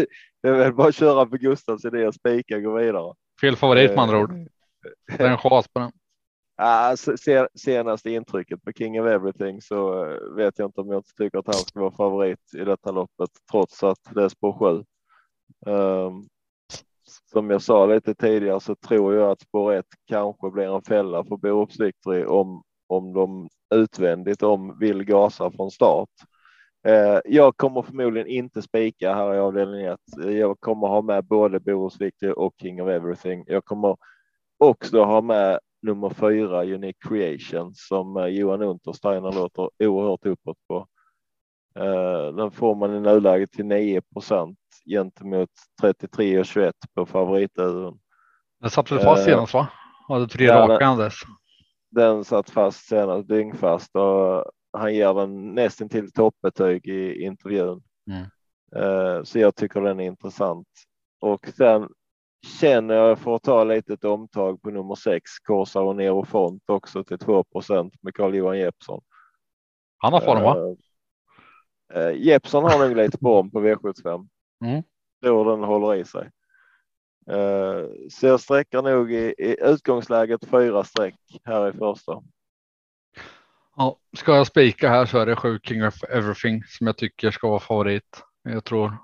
det 0.42 0.48
är 0.48 0.52
väl 0.52 0.74
bara 0.74 0.88
att 0.88 0.94
köra 0.94 1.26
på 1.26 1.36
Gustavs 1.36 1.84
idé 1.84 2.06
och 2.06 2.14
spika 2.14 2.56
och 2.56 2.62
gå 2.62 2.74
vidare. 2.74 3.14
Fel 3.40 3.56
favorit 3.56 3.90
med 3.90 3.98
andra 3.98 4.18
ord. 4.18 4.34
Det 5.18 5.24
är 5.24 5.30
en 5.30 5.38
chans 5.38 5.68
på 5.68 5.78
den. 5.78 5.92
Alltså, 6.58 7.14
senaste 7.54 8.10
intrycket 8.10 8.62
på 8.64 8.72
King 8.72 9.00
of 9.00 9.06
Everything 9.06 9.62
så 9.62 10.04
vet 10.36 10.58
jag 10.58 10.68
inte 10.68 10.80
om 10.80 10.88
jag 10.88 10.98
inte 10.98 11.14
tycker 11.16 11.38
att 11.38 11.46
han 11.46 11.54
ska 11.54 11.80
vara 11.80 11.90
favorit 11.90 12.54
i 12.54 12.64
detta 12.64 12.90
loppet 12.90 13.30
trots 13.50 13.82
att 13.82 13.98
det 14.14 14.24
är 14.24 14.28
spår 14.28 14.76
7. 14.76 14.84
Um, 15.72 16.28
som 17.32 17.50
jag 17.50 17.62
sa 17.62 17.86
lite 17.86 18.14
tidigare 18.14 18.60
så 18.60 18.74
tror 18.74 19.14
jag 19.14 19.30
att 19.30 19.40
spår 19.40 19.72
1 19.72 19.86
kanske 20.06 20.50
blir 20.50 20.74
en 20.76 20.82
fälla 20.82 21.24
för 21.24 21.36
Borups 21.36 21.80
Victory 21.80 22.24
om, 22.24 22.62
om 22.86 23.12
de 23.12 23.48
utvändigt 23.74 24.42
om 24.42 24.78
vill 24.78 25.04
gasa 25.04 25.50
från 25.50 25.70
start. 25.70 26.08
Eh, 26.86 27.18
jag 27.24 27.56
kommer 27.56 27.82
förmodligen 27.82 28.28
inte 28.28 28.62
spika 28.62 29.14
här 29.14 29.34
i 29.34 29.38
avdelning 29.38 29.84
1. 29.84 29.98
Jag 30.24 30.60
kommer 30.60 30.86
ha 30.86 31.02
med 31.02 31.24
både 31.24 31.60
Borups 31.60 32.00
Victory 32.00 32.32
och 32.36 32.54
King 32.60 32.82
of 32.82 32.88
Everything. 32.88 33.44
Jag 33.46 33.64
kommer 33.64 33.96
också 34.58 35.04
ha 35.04 35.20
med 35.20 35.58
nummer 35.82 36.10
fyra 36.10 36.64
Unique 36.64 37.08
Creation 37.08 37.74
som 37.74 38.16
eh, 38.16 38.26
Johan 38.26 38.62
Untersteiner 38.62 39.32
låter 39.32 39.70
oerhört 39.78 40.26
uppåt 40.26 40.58
på. 40.68 40.86
Eh, 41.76 42.34
den 42.34 42.50
får 42.50 42.74
man 42.74 42.94
i 42.94 43.00
nuläget 43.00 43.52
till 43.52 43.66
9 43.66 44.00
procent 44.00 44.58
gentemot 44.86 45.50
33 45.80 46.38
och 46.38 46.46
21 46.46 46.74
på 46.94 47.06
favorituren. 47.06 47.98
Den 48.60 48.70
satt 48.70 48.92
väl 48.92 49.00
fast 49.00 49.24
senast 49.24 49.54
va? 49.54 49.68
Hade 50.08 50.28
tre 50.28 50.44
ja, 50.44 50.68
raka 50.68 50.94
den, 50.94 51.10
den 51.90 52.24
satt 52.24 52.50
fast 52.50 52.88
senast, 52.88 53.28
dyngfast 53.28 53.96
och 53.96 54.44
han 54.72 54.94
ger 54.94 55.14
den 55.14 55.54
nästan 55.54 55.88
till 55.88 56.12
toppbetyg 56.12 56.86
i 56.86 57.22
intervjun. 57.24 57.82
Mm. 58.10 58.26
Uh, 58.84 59.22
så 59.22 59.38
jag 59.38 59.56
tycker 59.56 59.80
den 59.80 60.00
är 60.00 60.04
intressant. 60.04 60.68
Och 61.20 61.46
sen 61.56 61.88
känner 62.60 62.94
jag 62.94 63.18
för 63.18 63.34
att 63.34 63.42
ta 63.42 63.64
lite 63.64 63.92
ett 63.92 64.04
omtag 64.04 64.62
på 64.62 64.70
nummer 64.70 64.94
sex, 64.94 65.22
Corsa 65.44 65.80
och 65.80 65.96
Nero 65.96 66.24
Font 66.24 66.62
också 66.66 67.04
till 67.04 67.16
2% 67.16 67.90
med 68.02 68.14
Carl-Johan 68.14 68.58
Jeppsson. 68.58 69.00
Han 69.98 70.12
har 70.12 70.20
form 70.20 70.42
va? 70.42 70.76
Uh, 71.94 72.12
Jeppsson 72.12 72.64
har 72.64 72.78
nog 72.78 72.96
lite 72.96 73.18
form 73.18 73.50
på 73.50 73.60
V75. 73.60 74.28
Mm. 74.64 74.82
Då 75.22 75.44
den 75.44 75.64
håller 75.64 75.94
i 75.94 76.04
sig. 76.04 76.30
Uh, 77.30 77.86
så 78.10 78.26
jag 78.26 78.40
sträcker 78.40 78.82
nog 78.82 79.12
i, 79.12 79.34
i 79.38 79.56
utgångsläget 79.60 80.44
fyra 80.44 80.84
streck 80.84 81.40
här 81.44 81.68
i 81.68 81.72
första. 81.72 82.22
Ja, 83.76 83.98
ska 84.16 84.36
jag 84.36 84.46
spika 84.46 84.88
här 84.88 85.06
så 85.06 85.18
är 85.18 85.26
det 85.26 85.36
sju 85.36 85.58
King 85.62 85.86
of 85.86 86.04
Everything 86.04 86.64
som 86.64 86.86
jag 86.86 86.96
tycker 86.96 87.30
ska 87.30 87.48
vara 87.48 87.60
favorit. 87.60 88.22
Jag 88.42 88.64
tror 88.64 88.96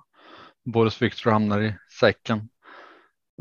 Boris 0.65 1.03
Victor 1.03 1.31
hamnar 1.31 1.61
i 1.61 1.75
säcken. 2.01 2.39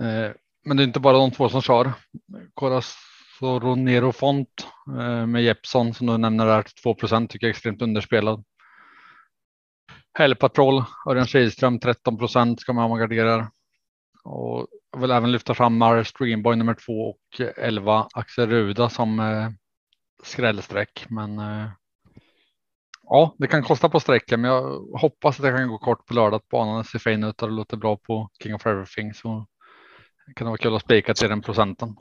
Uh, 0.01 0.31
men 0.63 0.77
det 0.77 0.83
är 0.83 0.87
inte 0.87 0.99
bara 0.99 1.17
de 1.17 1.31
två 1.31 1.49
som 1.49 1.61
kör. 1.61 1.91
Corazzo 2.53 3.75
Nero 3.75 4.11
Font 4.11 4.67
uh, 4.89 5.25
med 5.25 5.43
Jeppson 5.43 5.93
som 5.93 6.07
du 6.07 6.17
nämner 6.17 6.45
där 6.45 6.65
2 6.83 6.93
tycker 6.93 7.17
jag 7.41 7.43
är 7.43 7.49
extremt 7.49 7.81
underspelad. 7.81 8.43
Helgpatrol, 10.13 10.83
Örjan 11.09 11.27
Kihlström 11.27 11.79
13 11.79 12.17
procent 12.17 12.61
ska 12.61 12.73
man 12.73 12.99
garderar 12.99 13.47
Och 14.23 14.67
jag 14.91 14.99
vill 15.01 15.11
även 15.11 15.31
lyfta 15.31 15.53
fram 15.53 15.77
Mara 15.77 16.03
Streamboy 16.03 16.55
nummer 16.55 16.73
två 16.73 17.09
och 17.09 17.41
11 17.57 18.07
Axel 18.13 18.49
Ruda 18.49 18.89
som 18.89 19.19
eh, 19.19 19.49
skrällsträck. 20.23 21.05
Men 21.09 21.39
eh, 21.39 21.69
ja, 23.03 23.35
det 23.37 23.47
kan 23.47 23.63
kosta 23.63 23.89
på 23.89 23.99
sträckan, 23.99 24.41
men 24.41 24.51
jag 24.51 24.79
hoppas 24.99 25.39
att 25.39 25.45
jag 25.45 25.57
kan 25.57 25.67
gå 25.67 25.77
kort 25.77 26.05
på 26.05 26.13
lördag. 26.13 26.41
Banan 26.51 26.83
ser 26.83 26.99
fin 26.99 27.23
ut 27.23 27.41
och 27.41 27.49
det 27.49 27.55
låter 27.55 27.77
bra 27.77 27.97
på 27.97 28.29
King 28.43 28.55
of 28.55 28.65
Everything 28.65 29.13
så 29.13 29.47
det 30.27 30.33
kan 30.33 30.47
vara 30.47 30.57
kul 30.57 30.75
att 30.75 30.81
spika 30.81 31.13
till 31.13 31.29
den 31.29 31.41
procenten. 31.41 31.95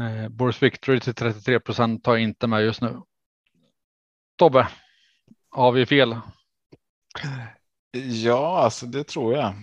Eh, 0.00 0.28
Boris 0.28 0.62
Victory 0.62 1.00
till 1.00 1.14
33 1.14 1.60
procent 1.60 2.04
tar 2.04 2.12
jag 2.12 2.22
inte 2.22 2.46
med 2.46 2.64
just 2.64 2.82
nu. 2.82 3.02
Tobbe, 4.36 4.68
har 5.52 5.72
vi 5.72 5.86
fel? 5.86 6.16
Ja, 8.08 8.58
alltså 8.58 8.86
det 8.86 9.04
tror 9.04 9.34
jag. 9.34 9.54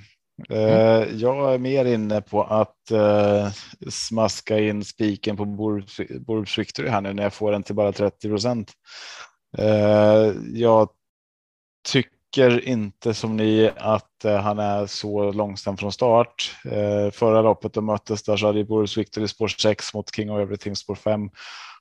Mm. 0.49 0.63
Uh, 0.63 1.15
jag 1.15 1.53
är 1.53 1.57
mer 1.57 1.85
inne 1.85 2.21
på 2.21 2.43
att 2.43 2.91
uh, 2.91 3.49
smaska 3.89 4.59
in 4.59 4.85
spiken 4.85 5.37
på 5.37 5.45
Borbs 6.19 6.57
Victory 6.57 6.89
här 6.89 7.01
nu 7.01 7.13
när 7.13 7.23
jag 7.23 7.33
får 7.33 7.51
den 7.51 7.63
till 7.63 7.75
bara 7.75 7.91
30 7.91 8.29
procent. 8.29 8.71
Uh, 9.59 10.33
jag 10.53 10.89
tycker 11.87 12.67
inte 12.67 13.13
som 13.13 13.37
ni 13.37 13.71
att 13.77 14.11
han 14.23 14.59
är 14.59 14.85
så 14.85 15.31
långsam 15.31 15.77
från 15.77 15.91
start. 15.91 16.55
förra 17.13 17.41
loppet 17.41 17.73
då 17.73 17.81
möttes 17.81 18.23
där 18.23 18.37
så 18.37 18.45
hade 18.45 18.63
Borbs 18.63 18.97
Victory 18.97 19.27
spår 19.27 19.47
6 19.47 19.93
mot 19.93 20.15
King 20.15 20.31
of 20.31 20.39
Everything 20.39 20.75
spår 20.75 20.95
5 20.95 21.29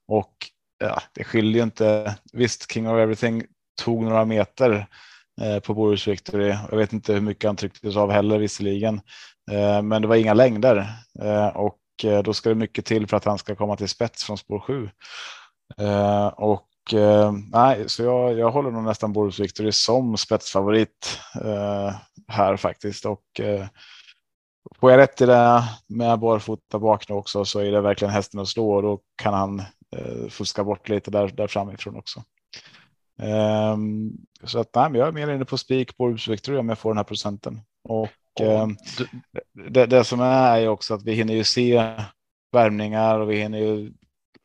och 0.06 0.32
ja, 0.78 1.02
det 1.14 1.24
skiljer 1.24 1.62
inte. 1.62 2.16
Visst, 2.32 2.72
King 2.72 2.88
of 2.88 2.98
Everything 2.98 3.42
tog 3.78 4.02
några 4.02 4.24
meter 4.24 4.86
eh, 5.40 5.58
på 5.58 5.74
Boris 5.74 6.08
Victory. 6.08 6.56
Jag 6.70 6.76
vet 6.76 6.92
inte 6.92 7.12
hur 7.12 7.20
mycket 7.20 7.48
han 7.48 7.56
trycktes 7.56 7.96
av 7.96 8.10
heller 8.10 8.38
visserligen, 8.38 9.00
eh, 9.50 9.82
men 9.82 10.02
det 10.02 10.08
var 10.08 10.16
inga 10.16 10.34
längder 10.34 10.76
eh, 11.22 11.46
och 11.46 11.78
då 12.24 12.34
ska 12.34 12.48
det 12.48 12.54
mycket 12.54 12.84
till 12.84 13.06
för 13.06 13.16
att 13.16 13.24
han 13.24 13.38
ska 13.38 13.56
komma 13.56 13.76
till 13.76 13.88
spets 13.88 14.24
från 14.24 14.38
spår 14.38 14.60
7. 14.60 14.90
Och 16.36 16.68
nej, 17.52 17.88
så 17.88 18.02
jag, 18.02 18.38
jag 18.38 18.50
håller 18.50 18.70
nog 18.70 18.84
nästan 18.84 19.12
Boris 19.12 19.40
Victory 19.40 19.72
som 19.72 20.16
spetsfavorit 20.16 21.20
här 22.28 22.56
faktiskt 22.56 23.06
och 23.06 23.22
Får 24.80 24.90
jag 24.90 24.98
rätt 24.98 25.20
i 25.20 25.26
det 25.26 25.64
med 25.86 26.18
barfota 26.18 26.78
bak 26.78 27.08
nu 27.08 27.14
också 27.14 27.44
så 27.44 27.60
är 27.60 27.72
det 27.72 27.80
verkligen 27.80 28.14
hästen 28.14 28.40
att 28.40 28.48
slå 28.48 28.70
och 28.70 28.82
då 28.82 29.00
kan 29.22 29.34
han 29.34 29.60
eh, 29.96 30.28
fuska 30.28 30.64
bort 30.64 30.88
lite 30.88 31.10
där, 31.10 31.28
där 31.28 31.46
framifrån 31.46 31.96
också. 31.96 32.22
Um, 33.22 34.12
så 34.44 34.60
att 34.60 34.74
nej, 34.74 34.90
jag 34.94 35.08
är 35.08 35.12
mer 35.12 35.30
inne 35.30 35.44
på 35.44 35.58
spik 35.58 35.96
på 35.96 36.16
Victory 36.28 36.58
om 36.58 36.68
jag 36.68 36.78
får 36.78 36.90
den 36.90 36.96
här 36.96 37.04
procenten. 37.04 37.60
Och 37.84 38.40
eh, 38.40 38.66
det, 39.70 39.86
det, 39.86 40.04
som 40.04 40.20
är 40.20 40.58
är 40.58 40.68
också 40.68 40.94
att 40.94 41.02
vi 41.02 41.12
hinner 41.12 41.34
ju 41.34 41.44
se 41.44 41.94
värmningar 42.52 43.20
och 43.20 43.30
vi 43.30 43.40
hinner 43.40 43.58
ju 43.58 43.92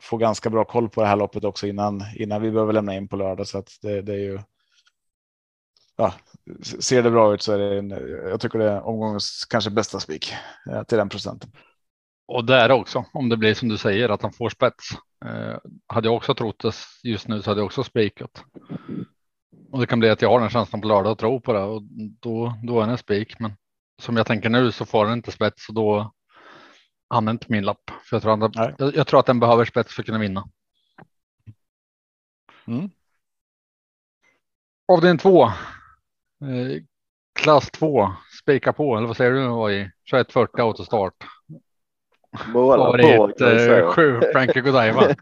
få 0.02 0.18
ganska 0.18 0.50
bra 0.50 0.66
koll 0.66 0.90
på 0.90 1.02
det 1.02 1.08
här 1.08 1.16
loppet 1.16 1.44
också 1.44 1.68
innan 1.68 2.04
innan 2.16 2.42
vi 2.42 2.52
behöver 2.52 2.74
lämna 2.74 2.96
in 2.96 3.08
på 3.08 3.16
lördag 3.16 3.48
så 3.48 3.58
att 3.58 3.70
det, 3.82 4.02
det 4.02 4.14
är 4.14 4.18
ju. 4.18 4.40
Ja, 5.96 6.14
ser 6.80 7.04
det 7.04 7.12
bra 7.12 7.34
ut 7.34 7.42
så 7.42 7.54
är 7.54 7.58
det 7.58 7.78
en, 7.78 7.90
jag 8.30 8.42
tycker 8.42 8.60
det 8.60 8.70
är 8.70 8.82
omgångens 8.82 9.46
kanske 9.50 9.70
bästa 9.70 10.00
spik 10.00 10.34
eh, 10.72 10.84
till 10.84 10.98
den 10.98 11.10
procenten. 11.10 11.52
Och 12.28 12.46
det 12.46 12.56
är 12.56 12.68
det 12.68 12.74
också 12.74 13.06
om 13.14 13.30
det 13.30 13.38
blir 13.38 13.54
som 13.54 13.70
du 13.70 13.78
säger 13.78 14.10
att 14.10 14.22
han 14.22 14.34
får 14.34 14.50
spets. 14.50 14.90
Eh, 15.26 15.58
hade 15.88 16.08
jag 16.08 16.16
också 16.16 16.36
trott 16.36 16.60
det 16.60 16.74
just 17.04 17.28
nu 17.28 17.42
så 17.42 17.52
hade 17.52 17.60
jag 17.60 17.66
också 17.66 17.84
spikat. 17.84 18.44
Och 19.72 19.80
det 19.80 19.88
kan 19.88 20.00
bli 20.00 20.10
att 20.10 20.22
jag 20.22 20.30
har 20.30 20.40
den 20.40 20.50
känslan 20.50 20.82
på 20.82 20.88
lördag 20.88 21.12
och 21.12 21.18
tror 21.18 21.40
på 21.40 21.54
det 21.54 21.64
och 21.64 21.82
då, 22.20 22.54
då 22.64 22.82
är 22.82 22.86
det 22.86 22.92
en 22.92 22.98
spik. 22.98 23.40
Men 23.40 23.52
som 24.02 24.18
jag 24.18 24.28
tänker 24.28 24.50
nu 24.50 24.72
så 24.72 24.86
får 24.86 25.06
den 25.06 25.14
inte 25.14 25.32
spets 25.32 25.70
och 25.70 25.76
då 25.76 26.14
han 27.10 27.28
är 27.28 27.32
inte 27.32 27.46
min 27.50 27.66
lapp. 27.66 27.92
För 28.04 28.16
jag, 28.16 28.22
tror 28.22 28.46
att, 28.46 28.56
jag, 28.80 28.96
jag, 28.96 29.08
tror 29.08 29.20
att 29.20 29.26
den 29.26 29.40
behöver 29.40 29.66
spets 29.66 29.94
för 29.94 30.02
att 30.02 30.06
kunna 30.06 30.20
vinna. 30.20 30.50
Mm. 32.68 32.90
Avdelning 34.88 35.18
två. 35.18 35.44
Eh, 35.44 36.84
klass 37.40 37.72
två. 37.72 38.14
Spika 38.42 38.74
på, 38.74 38.98
eller 38.98 39.08
vad 39.08 39.18
säger 39.18 39.32
du? 39.32 39.48
AJ? 39.48 39.92
2140 40.12 40.62
autostart. 40.62 41.16
Måla 42.48 42.86
Favorit 42.86 43.42
eh, 43.42 43.92
sju 43.92 44.22
Frankie 44.34 44.62
Godiva. 44.62 45.16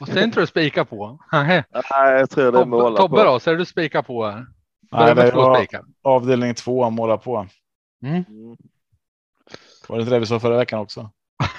Vad 0.00 0.08
säger 0.08 0.24
inte 0.24 0.40
du 0.40 0.46
spika 0.46 0.84
på? 0.84 1.18
Nej, 1.32 1.64
jag 1.90 2.30
tror 2.30 2.52
det 2.52 2.58
är 2.58 2.64
måla 2.64 2.96
Tobbe 2.96 3.24
då, 3.24 3.40
säger 3.40 3.58
du 3.58 3.64
spika 3.64 4.02
på? 4.02 4.26
Här? 4.26 4.46
Nej, 4.92 5.14
det 5.14 5.30
var 5.30 5.66
avdelning 6.02 6.54
två, 6.54 6.90
måla 6.90 7.18
på. 7.18 7.46
Mm. 8.02 8.24
Var 9.88 9.96
det 9.96 10.00
inte 10.00 10.14
det 10.14 10.18
vi 10.18 10.26
sa 10.26 10.40
förra 10.40 10.56
veckan 10.56 10.78
också? 10.78 11.10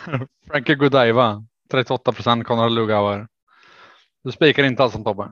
Frankie 0.48 0.76
Godiva, 0.76 1.46
38 1.72 2.12
procent 2.12 2.48
Conrad 2.48 2.72
Lugauer. 2.72 3.28
Du 4.24 4.32
spikar 4.32 4.64
inte 4.64 4.84
alls 4.84 4.94
som 4.94 5.04
Tobbe. 5.04 5.32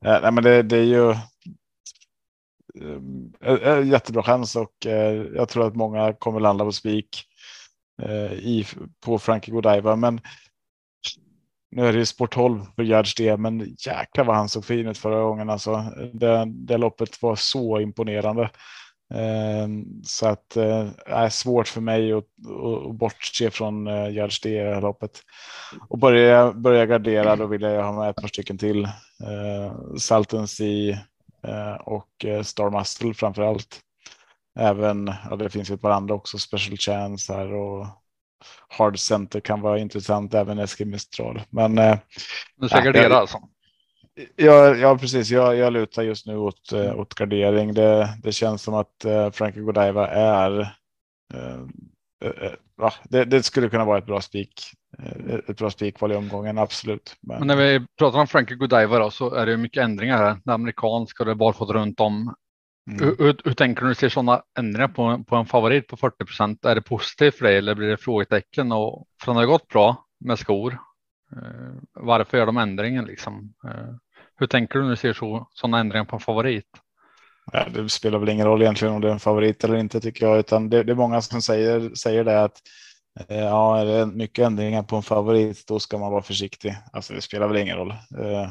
Ja, 0.00 0.20
nej, 0.22 0.32
men 0.32 0.44
det, 0.44 0.62
det 0.62 0.76
är 0.76 0.84
ju 0.84 1.14
äh, 3.40 3.88
jättebra 3.88 4.22
chans 4.22 4.56
och 4.56 4.86
äh, 4.86 5.14
jag 5.34 5.48
tror 5.48 5.66
att 5.66 5.76
många 5.76 6.12
kommer 6.12 6.40
landa 6.40 6.64
på 6.64 6.72
spik 6.72 7.26
Eh, 8.02 8.32
i, 8.32 8.66
på 9.04 9.18
Frankie 9.18 9.54
Godiva. 9.54 9.96
Men 9.96 10.20
nu 11.70 11.86
är 11.86 11.92
det 11.92 11.98
ju 11.98 12.06
sport 12.06 12.34
12 12.34 12.60
för 12.76 12.82
Gerd 12.82 13.06
det, 13.16 13.36
men 13.36 13.76
jäklar 13.86 14.24
vad 14.24 14.36
han 14.36 14.48
såg 14.48 14.64
fin 14.64 14.86
ut 14.86 14.98
förra 14.98 15.22
gången. 15.22 15.50
Alltså, 15.50 15.76
det, 16.12 16.44
det 16.46 16.76
loppet 16.76 17.22
var 17.22 17.36
så 17.36 17.80
imponerande. 17.80 18.50
Eh, 19.14 19.68
så 20.04 20.26
att 20.26 20.50
det 20.50 20.92
eh, 21.08 21.18
är 21.18 21.28
svårt 21.28 21.68
för 21.68 21.80
mig 21.80 22.12
att, 22.12 22.24
att 22.24 22.94
bortse 22.94 23.50
från 23.50 23.86
eh, 23.86 24.10
Gerds 24.10 24.46
i 24.46 24.54
det 24.54 24.74
här 24.74 24.80
loppet. 24.80 25.20
Och 25.88 25.98
börja, 25.98 26.52
börja 26.52 26.86
gardera 26.86 27.36
då 27.36 27.46
vill 27.46 27.62
jag 27.62 27.84
ha 27.84 27.92
med 27.92 28.10
ett 28.10 28.16
par 28.16 28.28
stycken 28.28 28.58
till. 28.58 28.84
Eh, 28.84 29.96
Salton 29.98 30.48
Sea 30.48 30.98
eh, 31.42 31.74
och 31.74 32.24
eh, 32.24 32.42
Star 32.42 32.70
Muscle 32.70 33.14
framför 33.14 33.42
allt. 33.42 33.80
Även, 34.58 35.12
ja, 35.30 35.36
det 35.36 35.50
finns 35.50 35.70
ett 35.70 35.80
par 35.80 35.90
andra 35.90 36.14
också, 36.14 36.38
Special 36.38 36.76
Chance 36.76 37.32
här 37.32 37.52
och 37.52 37.86
Hard 38.68 38.98
Center 38.98 39.40
kan 39.40 39.60
vara 39.60 39.78
intressant, 39.78 40.34
även 40.34 40.58
Eskil 40.58 40.86
Mistral. 40.86 41.42
Men. 41.50 41.74
Du 42.56 42.68
ska 42.68 42.80
gardera 42.80 43.16
alltså? 43.16 43.38
Ja, 44.36 44.74
ja 44.74 44.98
precis. 44.98 45.30
Jag, 45.30 45.56
jag 45.56 45.72
lutar 45.72 46.02
just 46.02 46.26
nu 46.26 46.36
åt, 46.36 46.72
äh, 46.72 46.98
åt 46.98 47.14
gardering. 47.14 47.74
Det, 47.74 48.08
det 48.22 48.32
känns 48.32 48.62
som 48.62 48.74
att 48.74 49.04
äh, 49.04 49.30
Frankie 49.30 49.62
Godiva 49.62 50.08
är. 50.08 50.60
Äh, 51.34 51.60
ja, 52.76 52.92
det, 53.04 53.24
det, 53.24 53.42
skulle 53.42 53.68
kunna 53.68 53.84
vara 53.84 53.98
ett 53.98 54.06
bra 54.06 54.20
spik. 54.20 54.62
Ett 55.48 55.56
bra 55.56 55.70
spikval 55.70 56.12
i 56.12 56.16
omgången, 56.16 56.58
absolut. 56.58 57.16
Men... 57.20 57.38
Men... 57.38 57.46
när 57.46 57.56
vi 57.56 57.86
pratar 57.98 58.18
om 58.18 58.26
Frankie 58.26 58.56
Godiva 58.56 58.98
då, 58.98 59.10
så 59.10 59.34
är 59.34 59.46
det 59.46 59.56
mycket 59.56 59.82
ändringar 59.82 60.18
här. 60.18 60.36
Det 60.44 60.52
amerikanska 60.52 61.22
och 61.22 61.26
det 61.26 61.32
är 61.32 61.36
barfota 61.36 61.72
runt 61.72 62.00
om. 62.00 62.34
Mm. 62.90 63.16
Hur, 63.18 63.36
hur, 63.44 63.52
tänker 63.52 63.86
du 63.86 63.94
ser 63.94 64.08
sådana 64.08 64.42
ändringar 64.58 64.88
på, 64.88 65.24
på 65.24 65.36
en 65.36 65.46
favorit 65.46 65.88
på 65.88 65.96
40 65.96 66.24
procent? 66.24 66.64
Är 66.64 66.74
det 66.74 66.82
positivt 66.82 67.34
för 67.34 67.44
dig 67.44 67.56
eller 67.56 67.74
blir 67.74 67.88
det 67.88 67.96
frågetecken? 67.96 68.72
Och, 68.72 69.06
för 69.20 69.26
han 69.26 69.36
har 69.36 69.46
gått 69.46 69.68
bra 69.68 70.06
med 70.20 70.38
skor. 70.38 70.78
Varför 71.94 72.38
gör 72.38 72.46
de 72.46 72.56
ändringen 72.56 73.04
liksom? 73.04 73.54
Hur 74.36 74.46
tänker 74.46 74.78
du 74.78 74.82
när 74.82 74.90
du 74.90 74.96
ser 74.96 75.12
så, 75.12 75.48
sådana 75.50 75.78
ändringar 75.78 76.04
på 76.04 76.16
en 76.16 76.20
favorit? 76.20 76.66
Ja, 77.52 77.66
det 77.74 77.88
spelar 77.88 78.18
väl 78.18 78.28
ingen 78.28 78.46
roll 78.46 78.62
egentligen 78.62 78.94
om 78.94 79.00
det 79.00 79.08
är 79.08 79.12
en 79.12 79.20
favorit 79.20 79.64
eller 79.64 79.76
inte 79.76 80.00
tycker 80.00 80.26
jag, 80.26 80.38
utan 80.38 80.70
det, 80.70 80.82
det 80.82 80.92
är 80.92 80.96
många 80.96 81.20
som 81.20 81.42
säger, 81.42 81.94
säger 81.94 82.24
det 82.24 82.42
att 82.42 82.62
eh, 83.28 83.38
ja, 83.38 83.78
är 83.78 83.84
det 83.84 84.06
mycket 84.06 84.46
ändringar 84.46 84.82
på 84.82 84.96
en 84.96 85.02
favorit, 85.02 85.66
då 85.66 85.80
ska 85.80 85.98
man 85.98 86.12
vara 86.12 86.22
försiktig. 86.22 86.76
Alltså, 86.92 87.14
det 87.14 87.20
spelar 87.20 87.48
väl 87.48 87.56
ingen 87.56 87.76
roll. 87.76 87.90
Eh, 87.90 88.50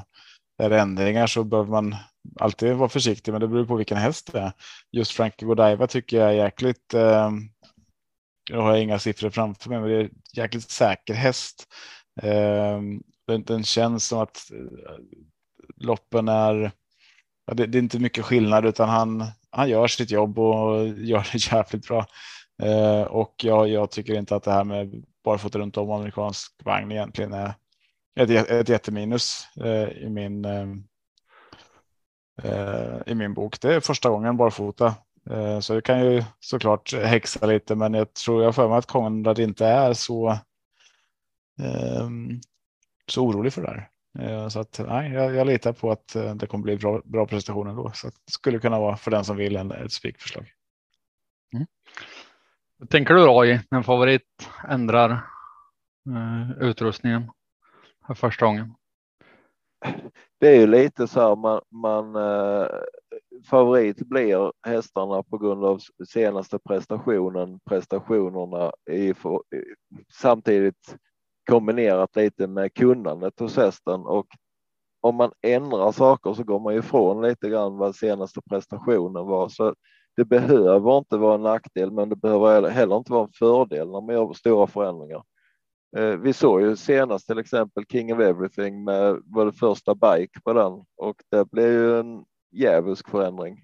är 0.58 0.70
det 0.70 0.80
ändringar 0.80 1.28
så 1.28 1.44
behöver 1.44 1.72
man 1.72 1.96
alltid 2.40 2.74
vara 2.74 2.90
försiktig, 2.90 3.32
men 3.32 3.42
det 3.42 3.48
beror 3.48 3.66
på 3.66 3.76
vilken 3.76 3.98
häst 3.98 4.30
det 4.34 4.40
är. 4.40 4.52
Just 4.92 5.12
Frankie 5.12 5.48
Godiva 5.48 5.88
tycker 5.88 6.18
jag 6.18 6.30
är 6.30 6.34
jäkligt. 6.34 6.94
Eh, 6.94 7.32
jag 8.50 8.62
har 8.62 8.78
inga 8.78 9.00
siffror 9.00 9.30
framför 9.30 9.70
mig, 9.70 9.80
men 9.80 9.90
det 9.90 9.96
är 9.96 10.10
jäkligt 10.34 10.72
säker 10.72 11.14
häst. 11.14 11.68
Eh, 12.22 12.82
den, 13.28 13.44
den 13.44 13.64
känns 13.64 14.08
som 14.08 14.20
att 14.20 14.52
eh, 14.52 14.96
loppen 15.78 16.28
är. 16.28 16.72
Ja, 17.46 17.54
det, 17.54 17.66
det, 17.66 17.78
är 17.78 17.82
inte 17.82 18.00
mycket 18.00 18.26
skillnad 18.26 18.66
utan 18.66 18.90
han, 18.90 19.26
han 19.50 19.70
gör 19.70 19.88
sitt 19.88 20.12
jobb 20.12 20.40
och 20.40 20.88
gör 20.98 21.28
det 21.32 21.52
jävligt 21.52 21.88
bra. 21.88 22.06
Eh, 22.64 23.02
och 23.02 23.36
jag, 23.44 23.68
jag 23.68 23.92
tycker 23.92 24.14
inte 24.14 24.36
att 24.36 24.44
det 24.44 24.52
här 24.52 24.64
med 24.64 25.06
barfota 25.24 25.60
runt 25.60 25.78
om 25.78 25.92
amerikansk 25.92 26.52
vagn 26.64 26.92
egentligen 26.92 27.34
är 27.34 27.54
ett, 28.20 28.30
ett 28.30 28.70
jätteminus 28.70 29.48
eh, 29.64 29.90
i 29.90 30.10
min. 30.10 30.46
Ehm, 30.46 30.84
Eh, 32.42 32.98
I 33.06 33.16
min 33.16 33.34
bok. 33.34 33.62
Det 33.62 33.76
är 33.76 33.80
första 33.80 34.10
gången 34.10 34.38
barfota 34.38 34.96
eh, 35.30 35.60
så 35.60 35.74
det 35.74 35.82
kan 35.82 36.06
ju 36.06 36.24
såklart 36.40 36.94
häxa 36.94 37.46
lite, 37.46 37.76
men 37.76 37.94
jag 37.94 38.14
tror 38.14 38.44
jag 38.44 38.56
för 38.56 38.70
mig 38.70 38.78
att 38.78 38.86
Konrad 38.86 39.40
inte 39.40 39.66
är 39.66 39.94
så. 39.94 40.30
Eh, 41.60 42.10
så 43.08 43.26
orolig 43.26 43.54
för 43.54 43.62
det 43.62 43.68
här. 43.68 43.90
Eh, 44.20 44.48
så 44.48 44.60
att 44.60 44.80
nej, 44.88 45.12
jag, 45.12 45.36
jag 45.36 45.48
litar 45.48 45.74
på 45.74 45.92
att 45.92 46.16
det 46.36 46.48
kommer 46.48 46.64
bli 46.64 46.78
bra, 46.78 47.02
bra 47.06 47.26
prestationer 47.26 47.74
då. 47.74 47.92
Så 47.94 48.08
att 48.08 48.14
det 48.14 48.32
skulle 48.32 48.60
kunna 48.60 48.80
vara 48.80 48.98
för 48.98 49.12
den 49.12 49.26
som 49.26 49.38
vill 49.38 49.56
en, 49.56 49.72
ett 49.72 49.92
spikförslag. 49.92 50.52
Mm. 51.54 51.68
Tänker 52.90 53.14
du 53.14 53.26
då 53.26 53.46
i 53.46 53.60
en 53.72 53.84
favorit 53.84 54.50
ändrar 54.70 55.12
eh, 56.10 56.52
utrustningen 56.60 57.32
för 58.08 58.14
första 58.14 58.46
gången? 58.46 58.76
Det 60.40 60.48
är 60.48 60.60
ju 60.60 60.68
lite 60.68 61.08
så 61.08 61.20
här 61.20 61.36
man, 61.36 61.62
man 61.70 62.16
eh, 62.16 62.68
favorit 63.50 63.98
blir 63.98 64.52
hästarna 64.68 65.24
på 65.24 65.38
grund 65.38 65.66
av 65.66 65.82
senaste 66.08 66.60
prestationen, 66.60 67.60
prestationerna 67.70 68.72
i, 68.92 69.14
för, 69.14 69.42
samtidigt 70.14 70.96
kombinerat 71.50 72.16
lite 72.16 72.48
med 72.48 72.74
kunnandet 72.74 73.40
hos 73.40 73.58
hästen 73.58 74.02
och 74.02 74.28
om 75.02 75.16
man 75.16 75.32
ändrar 75.42 75.92
saker 75.92 76.34
så 76.34 76.44
går 76.44 76.60
man 76.60 76.74
ju 76.74 76.80
ifrån 76.80 77.22
lite 77.22 77.50
grann 77.50 77.78
vad 77.78 77.96
senaste 77.96 78.42
prestationen 78.50 79.26
var. 79.26 79.50
Så 79.50 79.76
det 80.16 80.26
behöver 80.26 80.98
inte 80.98 81.18
vara 81.18 81.36
en 81.36 81.42
nackdel, 81.42 81.92
men 81.92 82.10
det 82.10 82.16
behöver 82.16 82.70
heller 82.70 82.98
inte 82.98 83.12
vara 83.12 83.24
en 83.24 83.34
fördel 83.40 83.92
när 83.92 84.02
man 84.02 84.16
gör 84.16 84.34
stora 84.34 84.68
förändringar. 84.68 85.24
Eh, 85.96 86.18
vi 86.18 86.34
såg 86.34 86.62
ju 86.62 86.76
senast 86.76 87.28
till 87.28 87.40
exempel 87.40 87.86
King 87.86 88.14
of 88.14 88.20
Everything 88.20 88.84
med 88.84 89.22
var 89.26 89.46
det 89.46 89.52
första 89.52 89.96
bike 89.96 90.42
på 90.44 90.54
den 90.54 90.86
och 90.98 91.24
det 91.32 91.52
blev 91.52 91.72
ju 91.72 92.00
en 92.00 92.26
djävulsk 92.52 93.10
förändring. 93.10 93.60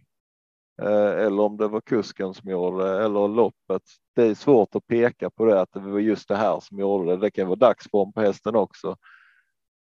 Eh, 0.81 1.25
eller 1.25 1.39
om 1.39 1.57
det 1.57 1.67
var 1.67 1.81
kusken 1.81 2.33
som 2.33 2.49
gjorde 2.49 2.83
det 2.83 3.05
eller 3.05 3.27
loppet. 3.27 3.81
Det 4.15 4.23
är 4.23 4.35
svårt 4.35 4.75
att 4.75 4.87
peka 4.87 5.29
på 5.29 5.45
det 5.45 5.61
att 5.61 5.71
det 5.73 5.79
var 5.79 5.99
just 5.99 6.27
det 6.27 6.35
här 6.35 6.59
som 6.59 6.79
gjorde 6.79 7.11
det. 7.11 7.17
Det 7.17 7.31
kan 7.31 7.47
vara 7.47 7.55
dagsform 7.55 8.13
på 8.13 8.21
hästen 8.21 8.55
också. 8.55 8.95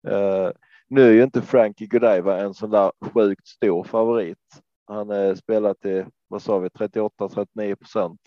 Eh, 0.07 0.49
nu 0.87 1.01
är 1.01 1.11
ju 1.11 1.23
inte 1.23 1.41
Frankie 1.41 1.87
Godiva 1.87 2.41
en 2.41 2.53
sån 2.53 2.69
där 2.69 2.91
sjukt 3.13 3.47
stor 3.47 3.83
favorit. 3.83 4.61
Han 4.85 5.09
är 5.09 5.35
spelat 5.35 5.79
till, 5.79 6.05
vad 6.27 6.41
sa 6.41 6.59
vi, 6.59 6.69
38 6.69 7.29
39 7.29 7.75
procent. 7.75 8.19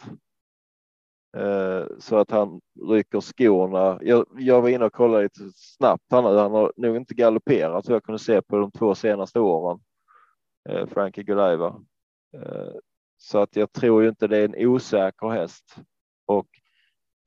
Eh, 1.37 1.87
så 1.99 2.17
att 2.17 2.31
han 2.31 2.61
rycker 2.91 3.21
skorna. 3.21 3.99
Jag, 4.03 4.27
jag 4.39 4.63
var 4.63 4.69
inne 4.69 4.85
och 4.85 4.93
kollade 4.93 5.23
lite 5.23 5.41
snabbt. 5.55 6.05
Han, 6.11 6.25
han 6.25 6.53
har 6.53 6.73
nog 6.77 6.97
inte 6.97 7.15
galopperat 7.15 7.87
så 7.87 7.93
jag 7.93 8.05
kunde 8.05 8.19
se 8.19 8.43
på 8.43 8.57
de 8.57 8.71
två 8.71 8.95
senaste 8.95 9.41
åren. 9.41 9.81
Eh, 10.69 10.87
Frankie 10.87 11.25
Godiva. 11.25 11.67
Eh, 12.37 12.73
så 13.17 13.39
att 13.39 13.57
jag 13.57 13.73
tror 13.73 14.03
ju 14.03 14.09
inte 14.09 14.27
det 14.27 14.39
är 14.39 14.45
en 14.45 14.67
osäker 14.67 15.29
häst. 15.29 15.77
Och 16.27 16.47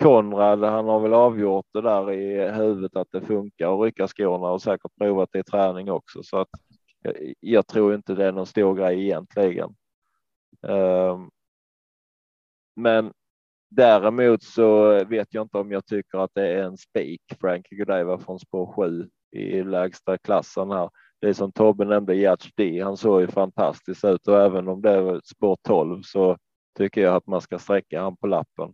Konrad, 0.03 0.63
han 0.63 0.85
har 0.85 0.99
väl 0.99 1.13
avgjort 1.13 1.65
det 1.73 1.81
där 1.81 2.11
i 2.11 2.51
huvudet 2.51 2.95
att 2.95 3.11
det 3.11 3.21
funkar 3.21 3.73
att 3.73 3.85
rycka 3.85 4.07
skorna 4.07 4.47
och 4.51 4.61
säkert 4.61 4.91
provat 4.99 5.29
det 5.31 5.39
i 5.39 5.43
träning 5.43 5.91
också. 5.91 6.23
Så 6.23 6.37
att 6.37 6.49
jag, 7.01 7.33
jag 7.39 7.67
tror 7.67 7.95
inte 7.95 8.13
det 8.13 8.25
är 8.25 8.31
någon 8.31 8.45
stor 8.45 8.75
grej 8.75 9.03
egentligen. 9.03 9.75
Eh, 10.67 11.19
men 12.75 13.13
däremot 13.69 14.43
så 14.43 14.89
vet 15.05 15.33
jag 15.33 15.41
inte 15.43 15.57
om 15.57 15.71
jag 15.71 15.85
tycker 15.85 16.17
att 16.17 16.31
det 16.33 16.47
är 16.47 16.63
en 16.63 16.77
spik. 16.77 17.21
Frankie 17.41 17.77
Godiva 17.77 18.17
från 18.17 18.39
spår 18.39 18.73
7 18.75 19.09
i 19.31 19.63
lägsta 19.63 20.17
klassen 20.17 20.71
här. 20.71 20.89
Det 21.21 21.29
är 21.29 21.33
som 21.33 21.51
Tobbe 21.51 21.85
nämnde, 21.85 22.15
Gert 22.15 22.49
D. 22.55 22.81
Han 22.83 22.97
såg 22.97 23.21
ju 23.21 23.27
fantastiskt 23.27 24.05
ut 24.05 24.27
och 24.27 24.41
även 24.41 24.67
om 24.67 24.81
det 24.81 24.91
är 24.91 25.21
spår 25.23 25.57
12 25.63 26.01
så 26.01 26.37
tycker 26.77 27.01
jag 27.01 27.15
att 27.15 27.27
man 27.27 27.41
ska 27.41 27.59
sträcka 27.59 28.01
han 28.01 28.17
på 28.17 28.27
lappen. 28.27 28.73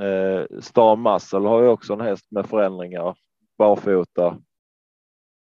Eh, 0.00 0.60
Star 0.60 0.96
Muscle 0.96 1.48
har 1.48 1.62
ju 1.62 1.68
också 1.68 1.92
en 1.92 2.00
häst 2.00 2.26
med 2.30 2.46
förändringar 2.46 3.16
barfota. 3.58 4.38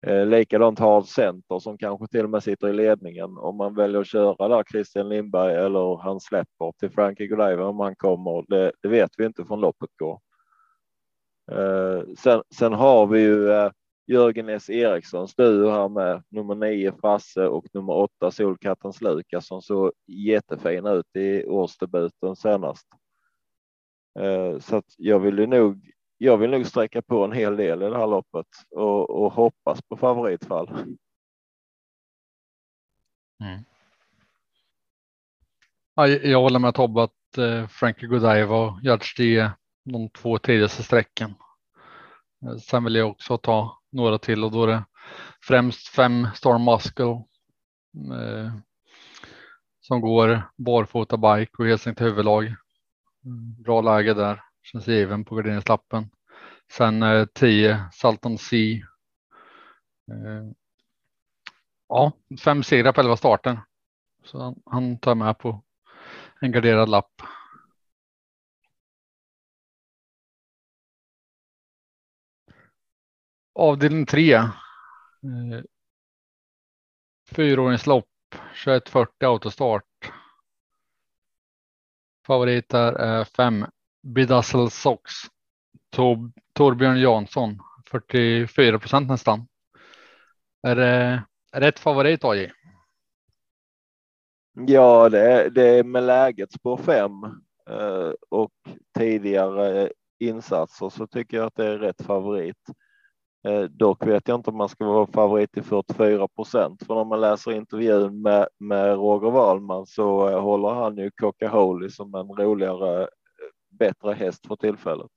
Eh, 0.02 0.26
likadant 0.26 0.80
Hard 0.80 1.06
Center 1.06 1.60
som 1.60 1.78
kanske 1.78 2.08
till 2.08 2.24
och 2.24 2.30
med 2.30 2.44
sitter 2.44 2.68
i 2.68 2.74
ledningen 2.74 3.38
om 3.38 3.58
man 3.58 3.76
väljer 3.76 4.02
att 4.02 4.08
köra 4.08 4.48
där 4.48 4.64
Christian 4.72 5.10
Lindberg 5.10 5.56
eller 5.56 5.98
han 5.98 6.20
släpper 6.20 6.72
till 6.80 6.90
Frankie 6.90 7.28
Godiva 7.28 7.66
om 7.66 7.80
han 7.80 7.96
kommer. 7.96 8.46
Det, 8.48 8.72
det, 8.82 8.88
vet 8.88 9.12
vi 9.18 9.26
inte 9.26 9.46
från 9.46 9.62
loppet 9.62 9.90
går. 9.98 10.20
Eh, 11.52 12.04
sen, 12.18 12.44
sen 12.56 12.74
har 12.74 13.08
vi 13.08 13.20
ju 13.20 13.52
eh, 13.52 13.72
Jörgen 14.08 14.50
S 14.50 14.70
Erikssons 14.70 15.36
duo 15.36 15.70
här 15.70 15.90
med 15.90 16.24
nummer 16.30 16.56
nio 16.56 16.92
Frasse 17.02 17.48
och 17.48 17.66
nummer 17.74 17.94
åtta 17.94 18.32
Solkattens 18.32 19.02
Lukas 19.02 19.48
som 19.48 19.62
såg 19.62 19.92
jättefin 20.08 20.86
ut 20.86 21.16
i 21.16 21.46
årsdebuten 21.46 22.36
senast. 22.36 22.88
Eh, 24.20 24.60
så 24.60 24.76
att 24.76 24.86
jag 24.98 25.20
vill 25.20 25.40
ju 25.40 25.48
nog. 25.48 25.92
Jag 26.22 26.38
vill 26.38 26.50
nog 26.50 26.66
sträcka 26.66 27.02
på 27.02 27.24
en 27.24 27.32
hel 27.32 27.58
del 27.58 27.82
i 27.82 27.86
det 27.86 27.98
här 27.98 28.08
loppet 28.08 28.48
och, 28.70 29.10
och 29.10 29.34
hoppas 29.34 29.82
på 29.82 29.98
favoritfall. 29.98 30.70
Mm. 33.44 33.64
Ja, 35.96 36.08
jag 36.08 36.42
håller 36.42 36.60
med 36.60 36.76
Tobbe 36.76 37.04
att 37.04 37.38
eh, 37.38 37.68
Frankie 37.68 38.10
Godiva 38.10 38.56
och 38.56 38.84
Judge 38.84 39.20
är 39.20 39.52
de 39.86 40.10
två 40.10 40.38
tidigaste 40.38 40.84
sträckan. 40.84 41.34
Eh, 42.46 42.58
sen 42.58 42.84
vill 42.84 42.96
jag 42.96 43.10
också 43.10 43.38
ta 43.38 43.82
några 43.92 44.18
till 44.18 44.44
och 44.44 44.52
då 44.52 44.64
är 44.64 44.68
det 44.68 44.86
främst 45.42 45.88
fem 45.88 46.28
Storm 46.36 46.66
Muscle 46.66 47.24
eh, 48.14 48.54
som 49.82 50.02
går 50.02 50.42
barfota 50.58 51.18
bike 51.18 51.52
och 51.58 51.66
helt 51.66 51.88
enkelt 51.88 52.08
huvudlag. 52.08 52.46
Mm, 53.26 53.62
bra 53.64 53.82
läge 53.82 54.14
där, 54.14 54.42
känns 54.72 54.88
given 54.88 55.26
på 55.26 55.36
garderingslappen. 55.36 56.10
Sen 56.72 57.04
eh, 57.04 57.26
10 57.26 57.90
Salton 57.94 58.38
Sea. 58.38 58.76
Eh, 60.12 60.52
ja, 61.88 62.12
fem 62.44 62.64
segrar 62.64 62.94
på 62.94 63.02
elva 63.02 63.18
starten. 63.18 63.60
Så 64.24 64.40
han, 64.40 64.62
han 64.66 65.00
tar 65.00 65.16
med 65.16 65.38
på 65.38 65.64
en 66.42 66.52
garderad 66.52 66.90
lapp. 66.90 67.22
Avdelning 73.54 74.06
3. 74.06 74.34
Eh, 74.34 74.50
Fyraåringslopp 77.32 78.06
2140 78.64 79.28
autostart. 79.28 80.12
Favorit 82.28 82.70
där 82.70 82.94
är 82.94 83.24
5 83.24 83.66
Bedazzle 84.02 84.70
Sox. 84.70 85.12
Tor 85.90 86.32
Torbjörn 86.54 87.02
Jansson 87.02 87.60
44 87.92 88.80
procent 88.80 89.10
nästan. 89.10 89.48
Är 90.64 90.76
det 90.76 91.24
rätt 91.54 91.80
favorit 91.80 92.24
AJ? 92.24 92.52
Ja, 94.68 95.10
det 95.10 95.32
är, 95.32 95.50
det 95.50 95.80
är 95.80 95.84
med 95.84 96.04
läget 96.04 96.52
spår 96.52 96.78
5 96.78 97.12
eh, 97.70 98.12
och 98.30 98.52
tidigare 98.98 99.92
insatser 100.20 100.90
så 100.90 101.08
tycker 101.08 101.38
jag 101.38 101.46
att 101.46 101.56
det 101.56 101.66
är 101.66 101.78
rätt 101.78 102.02
favorit. 102.02 102.58
Eh, 103.48 103.62
dock 103.62 104.08
vet 104.08 104.28
jag 104.28 104.36
inte 104.36 104.50
om 104.50 104.58
man 104.58 104.70
ska 104.70 104.86
vara 104.86 105.08
favorit 105.08 105.58
i 105.58 105.62
44 105.62 106.28
procent, 106.28 106.84
för 106.84 106.94
om 106.94 107.08
man 107.08 107.22
läser 107.22 107.52
intervjun 107.52 108.22
med, 108.22 108.48
med 108.58 108.96
Roger 108.96 109.32
Wahlman 109.32 109.86
så 109.86 110.30
eh, 110.30 110.42
håller 110.42 110.70
han 110.70 110.98
ju 110.98 111.12
Coca 111.12 111.48
Holy 111.48 111.90
som 111.90 112.16
en 112.16 112.28
roligare, 112.28 113.08
bättre 113.70 114.14
häst 114.14 114.48
för 114.48 114.56
tillfället. 114.56 115.08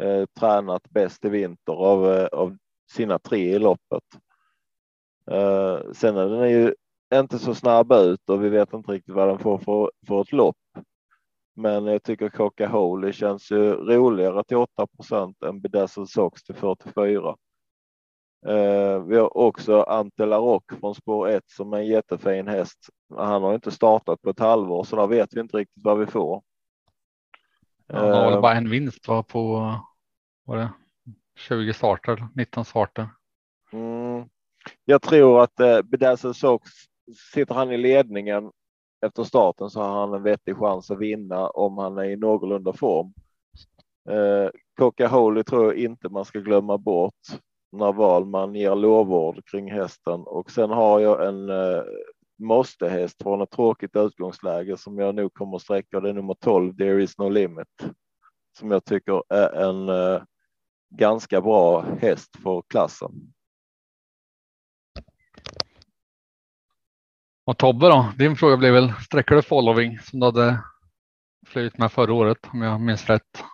Eh, 0.00 0.26
tränat 0.26 0.90
bäst 0.90 1.24
i 1.24 1.28
vinter 1.28 1.72
av, 1.72 2.12
eh, 2.12 2.26
av 2.26 2.56
sina 2.90 3.18
tre 3.18 3.54
i 3.54 3.58
loppet. 3.58 4.04
Eh, 5.30 5.92
sen 5.92 6.16
är 6.16 6.28
den 6.28 6.50
ju 6.50 6.74
inte 7.14 7.38
så 7.38 7.54
snabb 7.54 7.92
ut 7.92 8.30
och 8.30 8.44
vi 8.44 8.48
vet 8.48 8.72
inte 8.72 8.92
riktigt 8.92 9.14
vad 9.14 9.28
den 9.28 9.38
får 9.38 9.58
för, 9.58 9.90
för 10.06 10.20
ett 10.20 10.32
lopp. 10.32 10.56
Men 11.56 11.86
jag 11.86 12.02
tycker 12.02 12.28
Coca 12.28 12.68
Holy 12.68 13.12
känns 13.12 13.50
ju 13.50 13.72
roligare 13.72 14.44
till 14.44 14.56
8% 14.56 15.42
än 15.42 15.60
Bedazzled 15.60 16.08
Sox 16.08 16.42
till 16.42 16.54
44. 16.54 17.36
Eh, 18.46 19.02
vi 19.04 19.16
har 19.16 19.36
också 19.36 19.82
Ante 19.82 20.26
Larock 20.26 20.72
från 20.80 20.94
spår 20.94 21.28
1 21.28 21.44
som 21.46 21.72
är 21.72 21.78
en 21.78 21.86
jättefin 21.86 22.48
häst. 22.48 22.78
Han 23.16 23.42
har 23.42 23.54
inte 23.54 23.70
startat 23.70 24.22
på 24.22 24.30
ett 24.30 24.38
halvår 24.38 24.84
så 24.84 24.96
där 24.96 25.06
vet 25.06 25.34
vi 25.34 25.40
inte 25.40 25.56
riktigt 25.56 25.84
vad 25.84 25.98
vi 25.98 26.06
får. 26.06 26.42
Han 27.92 28.10
har 28.10 28.32
uh, 28.32 28.40
bara 28.40 28.54
en 28.54 28.70
vinst 28.70 29.08
va, 29.08 29.22
på 29.22 29.74
var 30.44 30.56
det 30.56 30.70
20 31.36 31.72
starter, 31.72 32.28
19 32.34 32.64
starter. 32.64 33.08
Mm. 33.72 34.28
Jag 34.84 35.02
tror 35.02 35.42
att 35.42 35.60
uh, 35.60 35.82
Bedazzled 35.82 36.36
Sox 36.36 36.70
sitter 37.32 37.54
han 37.54 37.72
i 37.72 37.76
ledningen 37.76 38.50
efter 39.06 39.24
starten 39.24 39.70
så 39.70 39.80
har 39.80 40.00
han 40.00 40.14
en 40.14 40.22
vettig 40.22 40.56
chans 40.56 40.90
att 40.90 40.98
vinna 40.98 41.48
om 41.48 41.78
han 41.78 41.98
är 41.98 42.04
i 42.04 42.16
någorlunda 42.16 42.72
form. 42.72 43.12
Eh, 44.08 44.50
Coca 44.78 45.08
Holy 45.08 45.42
tror 45.42 45.64
jag 45.64 45.76
inte 45.76 46.08
man 46.08 46.24
ska 46.24 46.38
glömma 46.38 46.78
bort 46.78 47.20
när 47.72 47.92
Valman 47.92 48.54
ger 48.54 48.74
lovord 48.74 49.44
kring 49.44 49.70
hästen 49.70 50.20
och 50.20 50.50
sen 50.50 50.70
har 50.70 51.00
jag 51.00 51.28
en 51.28 51.48
eh, 51.48 51.82
måste 52.40 52.88
häst 52.88 53.22
från 53.22 53.42
ett 53.42 53.50
tråkigt 53.50 53.96
utgångsläge 53.96 54.76
som 54.76 54.98
jag 54.98 55.14
nog 55.14 55.34
kommer 55.34 55.56
att 55.56 55.62
sträcka. 55.62 56.00
Det 56.00 56.08
är 56.08 56.14
nummer 56.14 56.34
12. 56.34 56.76
There 56.76 57.02
is 57.02 57.18
no 57.18 57.28
limit 57.28 57.68
som 58.58 58.70
jag 58.70 58.84
tycker 58.84 59.22
är 59.28 59.68
en 59.68 59.88
eh, 59.88 60.22
ganska 60.90 61.40
bra 61.40 61.80
häst 62.00 62.36
för 62.42 62.62
klassen. 62.68 63.32
Och 67.44 67.58
Tobbe 67.58 67.88
då? 67.88 68.12
Din 68.18 68.36
fråga 68.36 68.56
blev 68.56 68.72
väl 68.72 68.92
sträcker 68.92 69.34
du 69.34 69.42
following 69.42 69.98
som 69.98 70.20
du 70.20 70.26
hade 70.26 70.62
flugit 71.46 71.78
med 71.78 71.92
förra 71.92 72.12
året 72.12 72.38
om 72.52 72.62
jag 72.62 72.80
minns 72.80 73.06
rätt? 73.06 73.44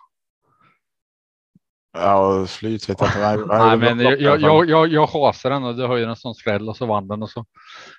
Ja, 1.99 2.45
flyt 2.47 2.89
vet 2.89 3.01
jag 3.01 3.09
inte. 3.09 3.45
Nej, 3.47 3.77
men 3.77 3.99
jag, 3.99 4.21
jag, 4.41 4.69
jag, 4.69 4.87
jag, 4.87 5.09
chasade 5.09 5.55
den 5.55 5.63
och 5.63 5.75
du 5.75 5.87
höjde 5.87 6.07
den 6.07 6.15
som 6.15 6.33
skräll 6.33 6.69
och 6.69 6.77
så 6.77 6.85
vann 6.85 7.07
den 7.07 7.23
och 7.23 7.29
så 7.29 7.45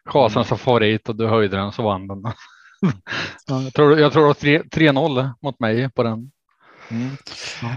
chasade 0.04 0.40
den 0.40 0.48
som 0.48 0.58
favorit 0.58 1.08
och 1.08 1.16
du 1.16 1.26
höjde 1.26 1.56
den 1.56 1.66
och 1.66 1.74
så 1.74 1.82
vann 1.82 2.08
den. 2.08 2.22
jag 3.64 3.74
tror, 3.74 3.98
jag 3.98 4.12
tror 4.12 4.32
3-0 4.32 5.30
mot 5.42 5.60
mig 5.60 5.90
på 5.90 6.02
den. 6.02 6.30
Mm. 6.90 7.16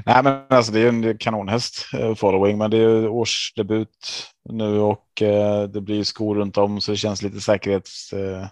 Nej, 0.06 0.24
men 0.24 0.42
alltså, 0.50 0.72
det 0.72 0.80
är 0.80 0.88
en 0.88 1.18
kanonhäst, 1.18 1.86
eh, 1.94 2.16
following, 2.16 2.58
men 2.58 2.72
det 2.72 2.78
är 2.78 3.08
årsdebut 3.08 4.28
nu 4.50 4.80
och 4.80 5.22
eh, 5.22 5.64
det 5.64 5.82
blir 5.82 6.04
skor 6.04 6.36
runt 6.36 6.58
om 6.58 6.82
så 6.82 6.92
det 6.92 6.98
känns 6.98 7.22
lite 7.22 7.42
säkerhets. 7.42 8.14
Eh, 8.14 8.48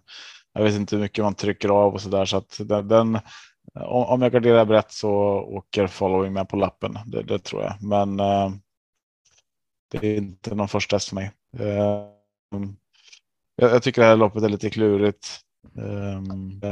jag 0.54 0.64
vet 0.64 0.76
inte 0.76 0.96
hur 0.96 1.04
mycket 1.04 1.24
man 1.24 1.36
trycker 1.36 1.70
av 1.70 1.94
och 1.94 2.02
så 2.02 2.10
där 2.10 2.26
så 2.26 2.38
att 2.38 2.58
den, 2.60 2.88
den 2.88 3.20
om 3.76 4.22
jag 4.22 4.32
garderar 4.32 4.66
brett 4.66 4.92
så 4.92 5.12
åker 5.40 5.88
following 5.88 6.34
med 6.34 6.50
på 6.50 6.58
lappen. 6.58 7.00
Det, 7.06 7.24
det 7.24 7.40
tror 7.40 7.64
jag, 7.64 7.84
men 7.84 8.20
eh, 8.20 8.52
det 9.92 10.08
är 10.08 10.18
inte 10.18 10.56
någon 10.56 10.68
första 10.68 10.96
häst 10.96 11.10
för 11.10 11.16
mig. 11.16 11.32
Eh, 11.60 12.06
jag, 13.56 13.72
jag, 13.72 13.84
tycker 13.84 14.02
det 14.02 14.08
här 14.08 14.16
loppet 14.16 14.44
är 14.44 14.50
lite 14.50 14.70
klurigt. 14.70 15.40
Eh, 15.78 16.22
det 16.62 16.68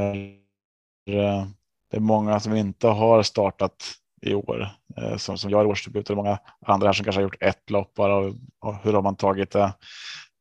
är 1.16 1.46
eh, 1.92 2.00
många 2.00 2.40
som 2.40 2.56
inte 2.56 2.88
har 2.88 3.22
startat 3.22 3.94
i 4.22 4.34
år 4.34 4.68
eh, 4.96 5.16
som, 5.16 5.38
som 5.38 5.50
gör 5.50 5.66
årsdebut 5.66 6.10
och 6.10 6.16
många 6.16 6.38
andra 6.66 6.88
här 6.88 6.92
som 6.92 7.04
kanske 7.04 7.18
har 7.18 7.22
gjort 7.22 7.42
ett 7.42 7.70
lopp 7.70 7.94
bara 7.94 8.16
och, 8.16 8.34
och 8.60 8.74
hur 8.82 8.92
har 8.92 9.02
man 9.02 9.16
tagit 9.16 9.50
det? 9.50 9.72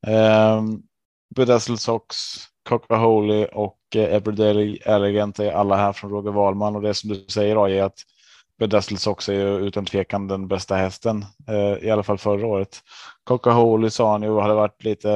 Eh, 0.08 0.64
Bedazzled 1.36 1.80
Socks. 1.80 2.16
Coca 2.68 2.96
Holy 2.96 3.46
och 3.46 3.78
eh, 3.96 4.16
Everyday 4.16 4.82
Elegant 4.86 5.40
är 5.40 5.52
alla 5.52 5.76
här 5.76 5.94
från 5.94 6.12
Roger 6.12 6.32
Wahlman 6.32 6.76
och 6.76 6.82
det 6.82 6.94
som 6.94 7.10
du 7.10 7.26
säger 7.28 7.66
AJ 7.66 7.80
att 7.80 8.00
Bedazzled 8.60 9.00
Sox 9.00 9.30
är 9.30 9.34
ju 9.34 9.58
utan 9.58 9.86
tvekan 9.86 10.28
den 10.28 10.48
bästa 10.48 10.76
hästen, 10.76 11.26
eh, 11.48 11.86
i 11.88 11.92
alla 11.92 12.04
fall 12.04 12.18
förra 12.18 12.48
året. 12.48 12.80
Coca 13.24 13.52
Holy 13.52 13.90
sa 13.90 14.12
han 14.12 14.24
ju 14.24 14.40
hade 14.40 14.54
varit 14.54 14.84
lite 14.84 15.12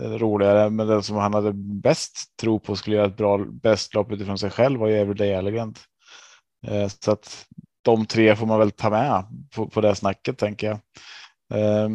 eh, 0.00 0.10
roligare, 0.10 0.70
men 0.70 0.86
den 0.86 1.02
som 1.02 1.16
han 1.16 1.34
hade 1.34 1.52
bäst 1.52 2.36
tro 2.40 2.58
på 2.58 2.76
skulle 2.76 2.96
göra 2.96 3.06
ett 3.06 3.16
bra 3.16 3.38
bäst 3.38 3.94
lopp 3.94 4.12
utifrån 4.12 4.38
sig 4.38 4.50
själv 4.50 4.80
var 4.80 4.88
ju 4.88 4.98
Everyday 4.98 5.32
Elegant. 5.32 5.80
Eh, 6.66 6.88
så 6.88 7.10
att 7.12 7.46
de 7.82 8.06
tre 8.06 8.36
får 8.36 8.46
man 8.46 8.58
väl 8.58 8.70
ta 8.70 8.90
med 8.90 9.24
på, 9.54 9.68
på 9.68 9.80
det 9.80 9.94
snacket 9.94 10.38
tänker 10.38 10.66
jag. 10.66 10.78
Eh, 11.60 11.88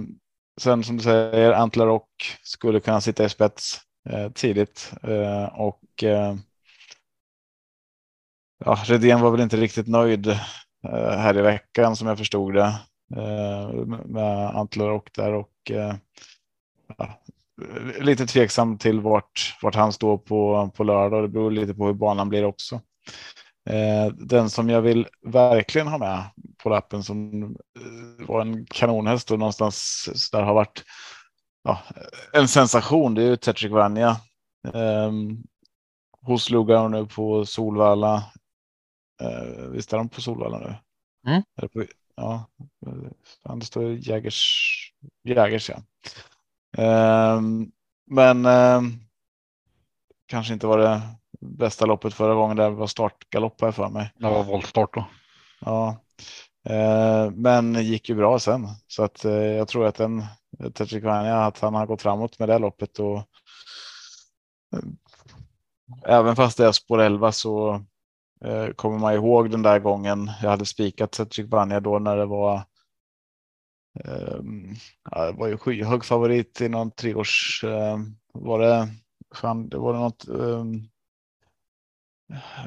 sen 0.62 0.84
som 0.84 0.98
du 0.98 1.04
säger, 1.04 1.52
Antler 1.52 1.88
och 1.88 2.10
skulle 2.44 2.80
kunna 2.80 3.02
sitta 3.02 3.26
i 3.26 3.30
spets 3.30 3.80
Eh, 4.10 4.32
tidigt 4.32 4.94
eh, 5.04 5.46
och 5.46 6.04
eh, 6.04 6.36
ja, 8.66 8.78
Redén 8.86 9.22
var 9.22 9.32
väl 9.32 9.42
inte 9.42 9.58
riktigt 9.58 9.88
nöjd 9.88 10.28
eh, 10.28 10.38
här 11.18 11.38
i 11.38 11.42
veckan 11.42 11.96
som 11.96 12.08
jag 12.08 12.18
förstod 12.18 12.54
det 12.54 12.80
eh, 13.16 13.70
med 14.06 14.56
Antler 14.56 14.90
och 14.90 15.10
där 15.16 15.34
och 15.34 15.72
eh, 15.72 15.96
ja, 16.98 17.22
lite 18.00 18.26
tveksam 18.26 18.78
till 18.78 19.00
vart, 19.00 19.58
vart 19.62 19.76
han 19.76 19.94
står 19.94 20.18
på, 20.18 20.72
på 20.76 20.84
lördag. 20.84 21.24
Det 21.24 21.28
beror 21.28 21.52
lite 21.52 21.74
på 21.74 21.86
hur 21.86 21.94
banan 21.94 22.30
blir 22.30 22.46
också. 22.46 22.82
Eh, 23.70 24.08
den 24.08 24.50
som 24.50 24.70
jag 24.70 24.82
vill 24.82 25.08
verkligen 25.26 25.88
ha 25.88 25.98
med 25.98 26.24
på 26.64 26.70
lappen 26.70 27.04
som 27.04 27.42
var 28.28 28.42
en 28.42 28.66
kanonhäst 28.66 29.32
och 29.32 29.40
någonstans 29.40 30.06
där 30.32 30.42
har 30.42 30.54
varit 30.54 30.84
ja, 31.70 31.82
en 32.34 32.48
sensation. 32.48 33.16
Det 33.16 33.24
är 33.24 33.28
ju 33.28 33.36
Tetrick 33.36 33.72
Vanja. 33.72 34.18
Um, 34.74 35.44
hos 36.22 36.50
Lugauer 36.50 36.90
nu 36.90 37.06
på 37.06 37.46
Solvalla. 37.46 38.24
Uh, 39.24 39.70
visst 39.70 39.94
är 39.94 39.98
de 39.98 40.10
på 40.10 40.22
Solvalla 40.22 40.60
nu? 40.60 40.76
Mm. 41.32 41.44
På, 41.74 41.86
ja, 42.16 42.46
det 43.56 43.66
står 43.66 43.84
Jägers. 43.94 44.94
Jägers 45.24 45.70
ja. 45.70 45.78
Um, 47.38 47.72
men 48.06 48.46
um, 48.46 49.00
kanske 50.26 50.54
inte 50.54 50.68
var 50.68 50.78
det 50.78 51.02
bästa 51.40 51.86
loppet 51.86 52.14
förra 52.14 52.34
gången. 52.34 52.58
Det 52.58 52.70
var 52.70 52.88
startgalopp 52.88 53.62
här 53.62 53.72
för 53.72 53.90
mig. 53.90 54.14
Det 54.16 54.30
var 54.30 54.44
voltstart 54.44 54.94
då. 54.94 55.06
Ja, 55.60 55.98
Eh, 56.66 57.32
men 57.32 57.74
gick 57.74 58.10
ju 58.10 58.16
bra 58.16 58.40
sen 58.40 58.68
så 58.88 59.04
att 59.04 59.26
eh, 59.26 59.32
jag 59.34 59.68
tror 59.68 59.86
att 59.86 59.96
den 59.96 60.24
att 61.26 61.60
han 61.60 61.74
har 61.74 61.86
gått 61.86 62.02
framåt 62.02 62.40
med 62.40 62.50
det 62.50 62.60
loppet 62.60 63.00
och 63.00 63.18
eh, 63.18 64.84
även 66.06 66.36
fast 66.36 66.58
det 66.58 66.66
är 66.66 66.72
spår 66.72 67.02
11 67.02 67.32
så 67.32 67.74
eh, 68.46 68.68
kommer 68.76 68.98
man 69.00 69.14
ihåg 69.14 69.52
den 69.52 69.62
där 69.62 69.80
gången 69.80 70.32
jag 70.42 70.50
hade 70.50 70.66
spikat 70.66 71.12
Tetsikvania 71.12 71.80
då 71.80 72.00
när 72.00 72.18
det 72.18 72.26
var 72.26 72.56
eh, 74.06 74.40
ja, 75.12 75.26
det 75.26 75.32
var 75.32 75.48
ju 75.48 75.58
skyhög 75.58 76.06
favorit 76.06 76.62
i 76.62 76.70
någon 76.70 76.92
treårs 76.92 77.64
eh, 77.64 77.98
var 78.34 78.60
det 78.60 78.88
fan, 79.36 79.70
det 79.70 79.78
var 79.78 79.94
det 79.94 80.00
något 80.00 80.28
eh, 80.28 80.66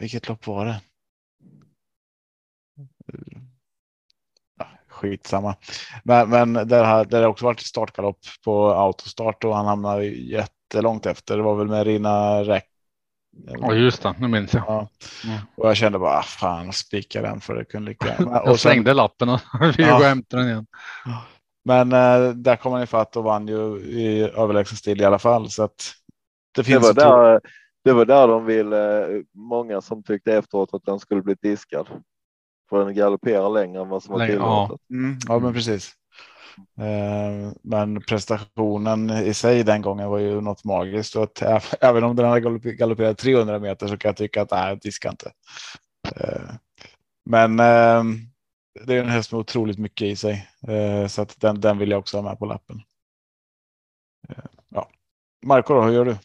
vilket 0.00 0.28
lopp 0.28 0.46
var 0.46 0.66
det? 0.66 0.80
Skitsamma. 5.02 5.54
Men, 6.04 6.30
men 6.30 6.52
där 6.52 6.84
har 6.84 7.04
det 7.04 7.26
också 7.26 7.44
varit 7.44 7.60
startgalopp 7.60 8.18
på 8.44 8.70
autostart 8.70 9.44
och 9.44 9.56
han 9.56 9.66
hamnade 9.66 10.04
jättelångt 10.04 11.06
efter. 11.06 11.36
Det 11.36 11.42
var 11.42 11.54
väl 11.54 11.68
med 11.68 11.86
Rina 11.86 12.42
Räck. 12.44 12.68
Ja, 13.46 13.74
just 13.74 14.02
det. 14.02 14.14
Nu 14.18 14.28
minns 14.28 14.54
jag. 14.54 14.64
Ja. 14.66 14.88
Mm. 15.24 15.38
Och 15.56 15.68
jag 15.68 15.76
kände 15.76 15.98
bara, 15.98 16.22
fan, 16.22 16.72
spika 16.72 17.22
den 17.22 17.40
för 17.40 17.54
det 17.54 17.64
kunde 17.64 17.90
lika 17.90 18.14
Jag 18.18 18.58
slängde 18.58 18.90
sen, 18.90 18.96
lappen 18.96 19.28
och 19.28 19.40
vi 19.76 19.82
ja. 19.82 19.90
gå 19.90 19.96
och 19.96 20.04
hämta 20.04 20.36
den 20.36 20.48
igen. 20.48 20.66
Men 21.64 21.92
äh, 21.92 22.30
där 22.30 22.56
kom 22.56 22.72
han 22.72 22.82
ifatt 22.82 23.16
och 23.16 23.24
vann 23.24 23.48
ju 23.48 23.78
i 23.78 24.30
överlägsen 24.36 24.76
stil 24.76 25.00
i 25.00 25.04
alla 25.04 25.18
fall. 25.18 25.50
Så 25.50 25.62
att 25.62 25.92
det, 26.54 26.64
finns 26.64 26.94
det, 26.94 27.04
var 27.04 27.30
där, 27.30 27.40
det 27.84 27.92
var 27.92 28.04
där 28.04 28.28
de 28.28 28.44
ville, 28.44 29.08
många 29.34 29.80
som 29.80 30.02
tyckte 30.02 30.36
efteråt 30.36 30.74
att 30.74 30.84
den 30.84 30.98
skulle 30.98 31.22
bli 31.22 31.34
diskad. 31.42 31.88
För 32.72 32.84
den 32.84 32.94
galopperar 32.94 33.50
längre 33.50 33.82
än 33.82 33.88
vad 33.88 34.02
som 34.02 34.18
var 34.18 34.26
tillåtet. 34.26 34.80
Ja. 34.88 34.96
Mm, 34.96 35.18
ja, 35.28 35.38
men 35.38 35.52
precis. 35.52 35.92
Eh, 36.78 37.52
men 37.62 38.02
prestationen 38.02 39.10
i 39.10 39.34
sig 39.34 39.64
den 39.64 39.82
gången 39.82 40.10
var 40.10 40.18
ju 40.18 40.40
något 40.40 40.64
magiskt 40.64 41.16
och 41.16 41.22
att 41.42 41.74
även 41.80 42.04
om 42.04 42.16
den 42.16 42.28
hade 42.28 42.40
galopperat 42.60 43.18
300 43.18 43.58
meter 43.58 43.86
så 43.86 43.96
kan 43.96 44.08
jag 44.08 44.16
tycka 44.16 44.42
att 44.42 44.50
nej, 44.50 44.78
diska 44.82 45.10
inte. 45.10 45.32
Eh, 46.16 46.50
men 47.24 47.60
eh, 47.60 48.04
det 48.86 48.94
är 48.94 49.02
en 49.02 49.08
häst 49.08 49.32
med 49.32 49.38
otroligt 49.38 49.78
mycket 49.78 50.06
i 50.06 50.16
sig 50.16 50.48
så 51.08 51.22
att 51.22 51.40
den, 51.40 51.60
den 51.60 51.78
vill 51.78 51.90
jag 51.90 51.98
också 51.98 52.16
ha 52.16 52.22
med 52.22 52.38
på 52.38 52.46
lappen. 52.46 52.80
Ja. 54.68 54.88
Marco, 55.46 55.74
då, 55.74 55.82
hur 55.82 55.92
gör 55.92 56.04
du? 56.04 56.16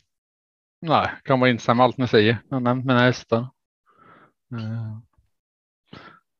Nej, 0.81 1.09
kan 1.23 1.39
vara 1.39 1.49
instämma 1.49 1.83
allt 1.83 1.97
ni 1.97 2.07
säger. 2.07 2.37
Jag 2.49 2.61
nämnt 2.61 2.85
mina 2.85 2.99
hästar. 2.99 3.47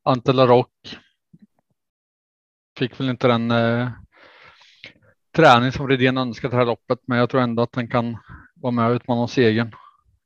Ante 0.08 0.32
Rock. 0.32 0.72
Fick 2.78 3.00
väl 3.00 3.10
inte 3.10 3.28
den 3.28 3.52
eh, 3.52 3.90
träning 5.36 5.72
som 5.72 5.88
Redén 5.88 6.18
önskat 6.18 6.52
det 6.52 6.58
här 6.58 6.66
loppet, 6.66 7.00
men 7.06 7.18
jag 7.18 7.30
tror 7.30 7.42
ändå 7.42 7.64
att 7.64 7.72
den 7.72 7.88
kan 7.88 8.18
vara 8.56 8.72
med 8.72 8.88
och 8.90 8.96
utmana 8.96 9.22
om 9.22 9.28
segern. 9.28 9.76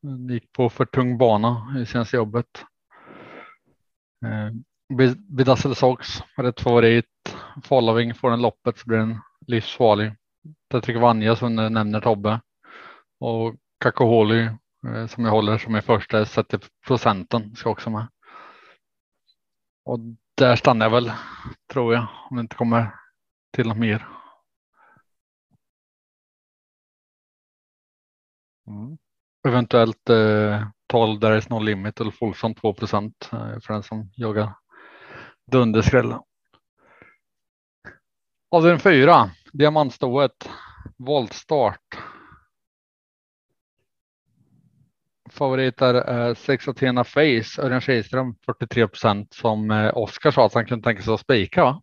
Den 0.01 0.27
gick 0.27 0.53
på 0.53 0.69
för 0.69 0.85
tung 0.85 1.17
bana 1.17 1.75
i 1.79 1.85
senaste 1.85 2.15
jobbet. 2.15 2.65
Eh, 4.25 4.53
Bedazzle 5.17 5.75
Sox 5.75 6.07
är 6.37 6.43
rätt 6.43 6.61
favorit. 6.61 7.35
Following 7.63 8.13
får 8.13 8.29
den 8.29 8.41
loppet 8.41 8.77
så 8.77 8.87
blir 8.87 8.97
den 8.97 9.19
livsfarlig. 9.47 10.13
Tetrik 10.71 10.97
Vanja 10.97 11.35
som 11.35 11.55
nämner 11.55 12.01
Tobbe 12.01 12.41
och 13.19 13.55
Kakoholi 13.79 14.49
eh, 14.87 15.07
som 15.07 15.25
jag 15.25 15.31
håller 15.31 15.57
som 15.57 15.75
är 15.75 15.81
första 15.81 16.25
70 16.25 16.59
procenten 16.87 17.55
ska 17.55 17.69
också 17.69 17.89
med. 17.89 18.07
Och 19.83 19.99
där 20.35 20.55
stannar 20.55 20.85
jag 20.85 20.91
väl, 20.91 21.11
tror 21.73 21.93
jag, 21.93 22.07
om 22.29 22.37
det 22.37 22.41
inte 22.41 22.55
kommer 22.55 22.95
till 23.51 23.67
något 23.67 23.77
mer. 23.77 24.07
Mm. 28.67 28.97
Eventuellt 29.47 30.09
eh, 30.09 30.67
12 30.87 31.19
där 31.19 31.31
är 31.31 31.49
no 31.49 31.59
limit 31.59 31.99
eller 31.99 32.11
Folksam 32.11 32.55
2 32.55 32.73
procent 32.73 33.29
eh, 33.33 33.59
för 33.59 33.73
den 33.73 33.83
som 33.83 34.11
jagar 34.15 34.53
dunderskräll. 35.51 36.15
Avdelning 38.51 38.79
fyra, 38.79 39.29
diamantstoet, 39.53 40.49
voltstart. 40.97 41.97
Favoriter 45.31 45.93
är 45.93 46.33
sex 46.33 46.67
Athena 46.67 47.03
Face, 47.03 47.61
Örjan 47.61 47.81
Kihlström 47.81 48.35
43 48.45 48.87
procent 48.87 49.33
som 49.33 49.71
eh, 49.71 49.97
Oskar 49.97 50.31
sa 50.31 50.45
att 50.45 50.53
han 50.53 50.65
kunde 50.65 50.83
tänka 50.83 51.01
sig 51.01 51.13
att 51.13 51.19
spika. 51.19 51.63
Va? 51.63 51.81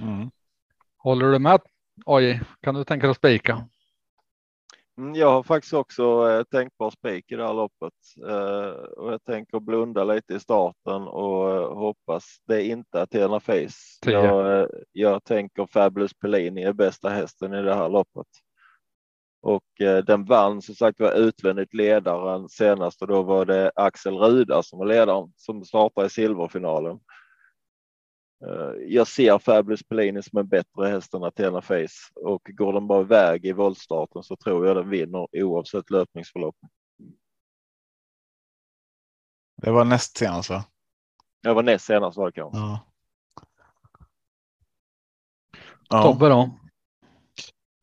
Mm. 0.00 0.30
Håller 0.98 1.26
du 1.26 1.38
med? 1.38 1.60
Oj, 2.06 2.40
kan 2.60 2.74
du 2.74 2.84
tänka 2.84 3.06
dig 3.06 3.10
att 3.10 3.16
spika? 3.16 3.68
Mm, 4.98 5.14
jag 5.14 5.30
har 5.30 5.42
faktiskt 5.42 5.74
också 5.74 6.30
eh, 6.30 6.42
tänkbar 6.42 6.90
spik 6.90 7.32
i 7.32 7.36
det 7.36 7.46
här 7.46 7.54
loppet 7.54 7.92
eh, 8.28 8.70
och 8.80 9.12
jag 9.12 9.24
tänker 9.24 9.60
blunda 9.60 10.04
lite 10.04 10.34
i 10.34 10.40
starten 10.40 11.02
och 11.02 11.50
eh, 11.50 11.74
hoppas 11.74 12.24
det 12.46 12.62
är 12.62 12.64
inte 12.64 13.02
Athena 13.02 13.40
Face. 13.40 13.98
Jag, 14.06 14.60
eh, 14.60 14.66
jag 14.92 15.24
tänker 15.24 15.66
Fabulous 15.66 16.14
Pellini 16.14 16.62
är 16.62 16.72
bästa 16.72 17.08
hästen 17.08 17.54
i 17.54 17.62
det 17.62 17.74
här 17.74 17.88
loppet 17.88 18.26
och 19.40 19.80
eh, 19.80 20.04
den 20.04 20.24
vann 20.24 20.62
som 20.62 20.74
sagt 20.74 21.00
var 21.00 21.12
utvändigt 21.12 21.74
ledaren 21.74 22.48
senast 22.48 23.02
och 23.02 23.08
då 23.08 23.22
var 23.22 23.44
det 23.44 23.72
Axel 23.74 24.14
Ruda 24.14 24.62
som 24.62 24.78
var 24.78 24.86
ledaren 24.86 25.32
som 25.36 25.64
startade 25.64 26.06
i 26.06 26.10
silverfinalen. 26.10 27.00
Eh, 28.46 28.72
jag 28.86 29.06
ser 29.06 29.38
Fabulous 29.38 29.82
Pellini 29.82 30.22
som 30.22 30.38
en 30.38 30.48
bättre 30.48 30.86
häst 30.88 31.14
än 31.14 31.24
Athena 31.24 31.62
Face 31.62 32.12
och 32.14 32.42
går 32.44 32.72
den 32.72 32.86
bara 32.86 33.00
iväg 33.00 33.46
i 33.46 33.52
voltstarten 33.52 34.22
så 34.22 34.36
tror 34.36 34.66
jag 34.66 34.76
den 34.76 34.90
vinner 34.90 35.26
oavsett 35.32 35.90
löpningsförlopp. 35.90 36.56
Det 39.62 39.70
var 39.70 39.84
näst 39.84 40.16
senast 40.16 40.50
va? 40.50 40.64
Det 41.42 41.52
var 41.52 41.62
näst 41.62 41.84
senast 41.84 42.16
var 42.16 42.26
det 42.26 42.32
kanske. 42.32 42.58
Ja. 42.58 42.84
Tobbe 46.02 46.28
då? 46.28 46.50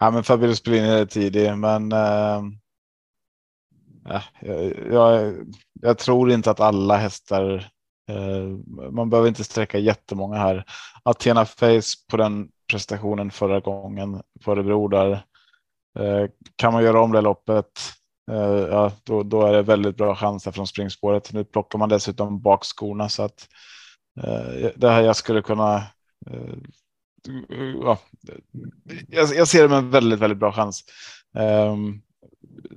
Ja, 0.05 0.11
men 0.11 0.23
Fabio 0.23 0.55
Pellini 0.65 0.87
är 0.87 1.05
tidig, 1.05 1.57
men. 1.57 1.91
Äh, 1.91 2.43
jag, 4.41 4.73
jag, 4.91 5.35
jag, 5.81 5.97
tror 5.97 6.31
inte 6.31 6.51
att 6.51 6.59
alla 6.59 6.97
hästar. 6.97 7.69
Äh, 8.09 8.45
man 8.91 9.09
behöver 9.09 9.27
inte 9.27 9.43
sträcka 9.43 9.77
jättemånga 9.77 10.37
här. 10.37 10.65
Athena 11.03 11.45
Face 11.45 11.81
på 12.09 12.17
den 12.17 12.49
prestationen 12.71 13.31
förra 13.31 13.59
gången 13.59 14.21
på 14.43 14.51
Örebro 14.51 14.87
där. 14.87 15.11
Äh, 15.99 16.29
kan 16.55 16.73
man 16.73 16.83
göra 16.83 17.01
om 17.01 17.11
det 17.11 17.21
loppet? 17.21 17.71
ja, 18.71 18.91
då, 19.03 19.23
då 19.23 19.45
är 19.45 19.53
det 19.53 19.61
väldigt 19.61 19.97
bra 19.97 20.15
chanser 20.15 20.51
från 20.51 20.67
springspåret. 20.67 21.33
Nu 21.33 21.43
plockar 21.43 21.79
man 21.79 21.89
dessutom 21.89 22.41
bakskorna 22.41 23.09
så 23.09 23.23
att 23.23 23.47
det 24.75 24.89
här 24.89 25.01
jag 25.01 25.15
skulle 25.15 25.41
kunna 25.41 25.83
ja, 27.81 27.97
jag, 29.07 29.35
jag, 29.35 29.47
ser 29.47 29.61
det 29.61 29.69
med 29.69 29.77
en 29.77 29.89
väldigt, 29.89 30.19
väldigt 30.19 30.39
bra 30.39 30.51
chans. 30.51 30.83
Um, 31.33 32.01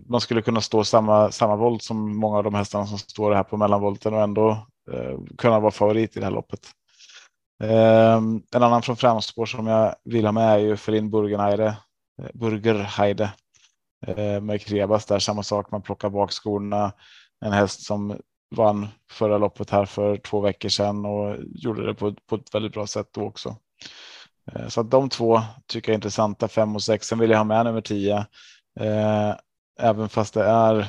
man 0.09 0.21
skulle 0.21 0.43
kunna 0.43 0.61
stå 0.61 0.85
samma, 0.85 1.31
samma 1.31 1.57
volt 1.57 1.83
som 1.83 2.17
många 2.17 2.37
av 2.37 2.45
de 2.45 2.55
hästarna 2.55 2.87
som 2.87 2.99
står 2.99 3.35
här 3.35 3.43
på 3.43 3.57
mellanvolten 3.57 4.15
och 4.15 4.21
ändå 4.21 4.67
uh, 4.95 5.19
kunna 5.39 5.61
vara 5.61 5.71
favorit 5.71 6.17
i 6.17 6.21
det 6.21 6.27
här 6.27 6.33
loppet. 6.33 6.61
Um, 7.63 8.43
en 8.55 8.63
annan 8.63 8.83
från 8.83 8.97
framspår 8.97 9.47
som 9.47 9.67
jag 9.67 9.95
vill 10.05 10.25
ha 10.25 10.33
med 10.33 10.55
är 10.55 10.59
ju 10.59 10.77
Felin 10.77 11.11
Burgenheide, 11.11 11.77
eh, 12.23 12.29
Burgerheide 12.35 13.33
uh, 14.09 14.41
med 14.41 14.61
Krebas 14.61 15.07
där 15.07 15.19
samma 15.19 15.43
sak. 15.43 15.71
Man 15.71 15.83
plockar 15.83 16.11
bak 16.11 16.33
skorna. 16.33 16.93
En 17.45 17.53
häst 17.53 17.87
som 17.87 18.19
vann 18.57 18.89
förra 19.11 19.39
loppet 19.39 19.71
här 19.71 19.85
för 19.85 20.17
två 20.17 20.41
veckor 20.41 20.69
sedan 20.69 21.05
och 21.05 21.37
gjorde 21.55 21.87
det 21.87 21.95
på, 21.95 22.15
på 22.27 22.37
ett 22.37 22.55
väldigt 22.55 22.73
bra 22.73 22.87
sätt 22.87 23.09
då 23.13 23.23
också. 23.23 23.57
Eh, 24.53 24.69
så 24.69 24.81
att 24.81 24.91
de 24.91 25.09
två 25.09 25.41
tycker 25.67 25.89
jag 25.89 25.95
är 25.95 25.99
intressanta, 25.99 26.49
fem 26.49 26.75
och 26.77 26.83
sex. 26.83 27.07
Sen 27.07 27.19
vill 27.19 27.31
jag 27.31 27.39
ha 27.39 27.45
med 27.45 27.65
nummer 27.65 27.81
tio. 27.81 28.17
Eh, 28.81 29.35
även 29.81 30.09
fast 30.09 30.35
det 30.35 30.45
är 30.45 30.89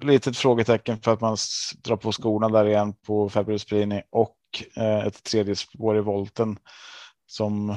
litet 0.00 0.36
frågetecken 0.36 1.00
för 1.00 1.12
att 1.12 1.20
man 1.20 1.36
drar 1.84 1.96
på 1.96 2.12
skorna 2.12 2.48
där 2.48 2.64
igen 2.64 2.94
på 3.06 3.28
Fabulous 3.28 3.64
Prini 3.64 4.02
och 4.10 4.36
eh, 4.76 5.06
ett 5.06 5.22
tredje 5.22 5.56
spår 5.56 5.96
i 5.96 6.00
volten 6.00 6.58
som 7.26 7.76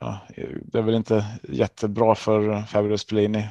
ja, 0.00 0.18
det 0.62 0.78
är 0.78 0.82
väl 0.82 0.94
inte 0.94 1.26
jättebra 1.42 2.14
för 2.14 2.62
Fabulous 2.62 3.06
Pellini. 3.06 3.48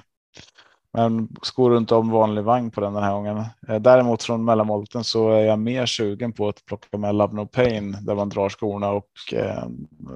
Men 0.93 1.29
skor 1.41 1.69
runt 1.69 1.91
om 1.91 2.09
vanlig 2.09 2.43
vagn 2.43 2.71
på 2.71 2.81
den 2.81 2.93
den 2.93 3.03
här 3.03 3.13
gången. 3.13 3.37
Eh, 3.67 3.79
däremot 3.79 4.23
från 4.23 4.45
mellanvolten 4.45 5.03
så 5.03 5.31
är 5.31 5.43
jag 5.43 5.59
mer 5.59 5.85
sugen 5.85 6.33
på 6.33 6.47
att 6.47 6.65
plocka 6.65 6.97
med 6.97 7.15
Love 7.15 7.35
No 7.35 7.45
Pain 7.45 7.97
där 8.01 8.15
man 8.15 8.29
drar 8.29 8.49
skorna 8.49 8.89
och 8.89 9.11
eh, 9.33 9.67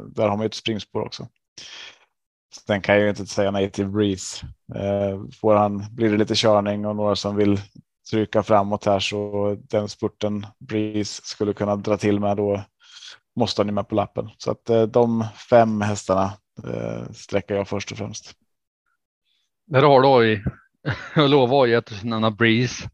där 0.07 0.29
har 0.29 0.37
man 0.37 0.45
ett 0.45 0.53
springspår 0.53 1.01
också. 1.01 1.27
Sen 2.67 2.81
kan 2.81 2.95
jag 2.95 3.03
ju 3.03 3.09
inte 3.09 3.25
säga 3.25 3.51
nej 3.51 3.71
till 3.71 3.87
Breeze. 3.87 4.45
Eh, 4.75 5.21
får 5.41 5.55
han, 5.55 5.85
blir 5.91 6.11
det 6.11 6.17
lite 6.17 6.35
körning 6.35 6.85
och 6.85 6.95
några 6.95 7.15
som 7.15 7.35
vill 7.35 7.59
trycka 8.09 8.43
framåt 8.43 8.85
här 8.85 8.99
så 8.99 9.55
den 9.59 9.89
spurten 9.89 10.45
Breeze 10.59 11.21
skulle 11.23 11.53
kunna 11.53 11.75
dra 11.75 11.97
till 11.97 12.19
med 12.19 12.37
då 12.37 12.63
måste 13.35 13.61
han 13.61 13.67
ju 13.67 13.73
med 13.73 13.87
på 13.87 13.95
lappen. 13.95 14.29
Så 14.37 14.51
att 14.51 14.69
eh, 14.69 14.83
de 14.83 15.25
fem 15.49 15.81
hästarna 15.81 16.33
eh, 16.67 17.11
sträcker 17.11 17.55
jag 17.55 17.67
först 17.67 17.91
och 17.91 17.97
främst. 17.97 18.33
Där 19.67 19.81
har 19.81 20.01
du 20.01 20.07
AI 20.07 20.43
Jag 21.15 21.29
lovar 21.29 21.67
att 21.73 21.85
du 21.85 21.95
nämna 22.09 22.31
Breeze. 22.31 22.89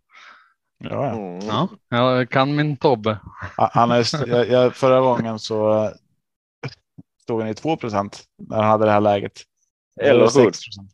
Ja, 0.83 1.15
ja. 1.47 1.67
Ja, 1.89 2.15
jag 2.15 2.29
kan 2.29 2.55
min 2.55 2.77
Tobbe. 2.77 3.19
Han 3.57 3.91
är, 3.91 4.27
jag, 4.29 4.49
jag, 4.49 4.75
förra 4.75 4.99
gången 4.99 5.39
så 5.39 5.83
eh, 5.83 5.91
stod 7.21 7.41
han 7.41 7.49
i 7.49 7.53
2 7.53 7.77
procent 7.77 8.23
när 8.37 8.57
han 8.57 8.65
hade 8.65 8.85
det 8.85 8.91
här 8.91 9.01
läget. 9.01 9.41
Eller 10.01 10.27
sex 10.27 10.37
hur? 10.37 10.43
procent. 10.43 10.91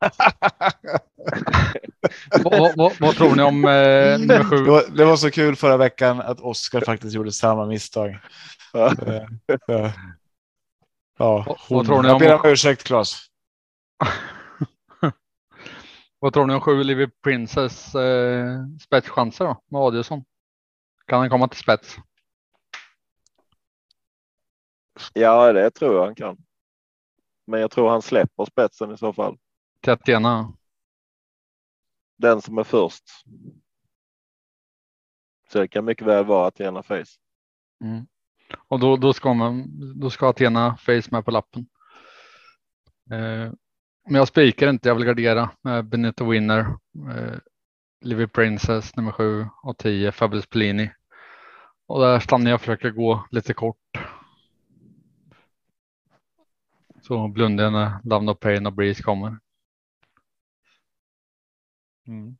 vad, 2.44 2.58
vad- 2.60 2.76
vad, 2.76 2.92
vad 3.00 3.14
tror 3.16 3.36
ni 3.36 3.42
om 3.42 3.64
eh, 3.64 4.18
nummer 4.18 4.44
sju? 4.44 4.56
Det 4.64 4.70
var, 4.70 4.84
det 4.96 5.04
var 5.04 5.16
så 5.16 5.30
kul 5.30 5.56
förra 5.56 5.76
veckan 5.76 6.20
att 6.20 6.40
Oskar 6.40 6.80
faktiskt 6.80 7.14
gjorde 7.14 7.32
samma 7.32 7.66
misstag. 7.66 8.18
Ja. 8.72 8.92
Eh, 9.06 9.22
eh, 9.76 9.90
Ja, 11.18 11.56
Vad- 11.68 11.86
tror 11.86 12.02
ni 12.02 12.08
jag 12.08 12.14
om- 12.14 12.20
ber 12.20 12.34
om 12.34 12.40
ursäkt 12.50 12.84
Claes. 12.84 13.16
Vad 16.22 16.32
tror 16.32 16.46
ni 16.46 16.54
om 16.54 16.60
sju 16.60 16.82
Livy 16.82 17.06
Princess 17.06 17.94
eh, 17.94 18.66
spetschanser 18.80 19.44
då 19.44 19.62
med 19.68 19.80
Adielsson? 19.80 20.24
Kan 21.06 21.20
han 21.20 21.30
komma 21.30 21.48
till 21.48 21.58
spets? 21.58 21.96
Ja, 25.12 25.52
det 25.52 25.70
tror 25.70 25.94
jag 25.94 26.04
han 26.04 26.14
kan. 26.14 26.36
Men 27.46 27.60
jag 27.60 27.70
tror 27.70 27.90
han 27.90 28.02
släpper 28.02 28.44
spetsen 28.44 28.92
i 28.92 28.96
så 28.96 29.12
fall. 29.12 29.38
Till 29.80 29.92
Athena? 29.92 30.52
Den 32.16 32.42
som 32.42 32.58
är 32.58 32.64
först. 32.64 33.04
Så 35.48 35.58
det 35.58 35.68
kan 35.68 35.84
mycket 35.84 36.06
väl 36.06 36.24
vara 36.24 36.46
Athena 36.46 36.82
Face. 36.82 37.18
Mm. 37.84 38.06
Och 38.68 38.80
då, 38.80 38.96
då 38.96 39.12
ska 39.12 39.34
man, 39.34 39.66
då 40.00 40.10
ska 40.10 40.28
Athena 40.28 40.76
face 40.76 41.02
med 41.10 41.24
på 41.24 41.30
lappen. 41.30 41.66
Eh, 43.10 43.52
men 44.04 44.14
jag 44.14 44.28
spikar 44.28 44.68
inte, 44.68 44.88
jag 44.88 44.94
vill 44.94 45.04
gardera 45.04 45.50
med 45.62 45.84
Benito 45.84 46.30
Winner, 46.30 46.58
eh, 47.08 47.38
Livy 48.00 48.26
Princess 48.26 48.96
nummer 48.96 49.12
sju 49.12 49.46
och 49.62 49.78
tio 49.78 50.12
Fabulous 50.12 50.46
Pellini. 50.46 50.90
Och 51.86 52.00
där 52.00 52.20
stannar 52.20 52.50
jag 52.50 52.54
och 52.54 52.60
försöker 52.60 52.90
gå 52.90 53.26
lite 53.30 53.54
kort. 53.54 53.98
Så 57.02 57.28
blundar 57.28 57.64
jag 57.64 57.72
när 57.72 57.92
Love 58.04 58.24
No 58.24 58.34
Pain 58.34 58.66
och 58.66 58.72
Breeze 58.72 59.02
kommer. 59.02 59.38
Mm. 62.06 62.36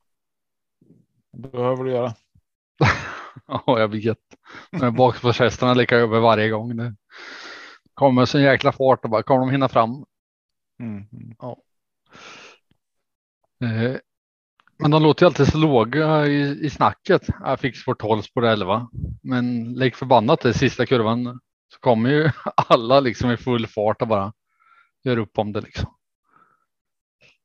Det 1.32 1.48
behöver 1.48 1.84
du 1.84 1.90
göra. 1.90 2.14
Ja, 3.46 3.62
jag 3.66 3.88
vet. 3.88 4.18
Men 4.70 4.94
bakspårshästarna 4.94 5.74
lika 5.74 5.96
över 5.96 6.20
varje 6.20 6.48
gång. 6.48 6.76
Det 6.76 6.94
kommer 7.94 8.24
så 8.24 8.38
jäkla 8.38 8.72
fart 8.72 9.04
och 9.04 9.10
bara 9.10 9.22
kommer 9.22 9.40
de 9.40 9.50
hinna 9.50 9.68
fram. 9.68 10.04
Mm. 10.80 11.04
mm. 11.12 11.34
Eh, 13.64 13.96
Men 14.78 14.90
de 14.90 15.02
låter 15.02 15.22
ju 15.22 15.26
alltid 15.26 15.46
så 15.46 15.58
låga 15.58 16.26
i, 16.26 16.66
i 16.66 16.70
snacket. 16.70 17.22
Jag 17.40 17.60
fick 17.60 17.76
svårt 17.76 18.00
12 18.00 18.22
på 18.34 18.40
11. 18.40 18.88
Men 19.22 19.74
lik 19.74 19.96
förbannat 19.96 20.44
i 20.44 20.54
sista 20.54 20.86
kurvan 20.86 21.40
så 21.72 21.80
kommer 21.80 22.10
ju 22.10 22.30
alla 22.56 23.00
liksom 23.00 23.30
i 23.30 23.36
full 23.36 23.66
fart 23.66 24.02
och 24.02 24.08
bara 24.08 24.32
gör 25.02 25.16
upp 25.16 25.38
om 25.38 25.52
det 25.52 25.60
liksom. 25.60 25.94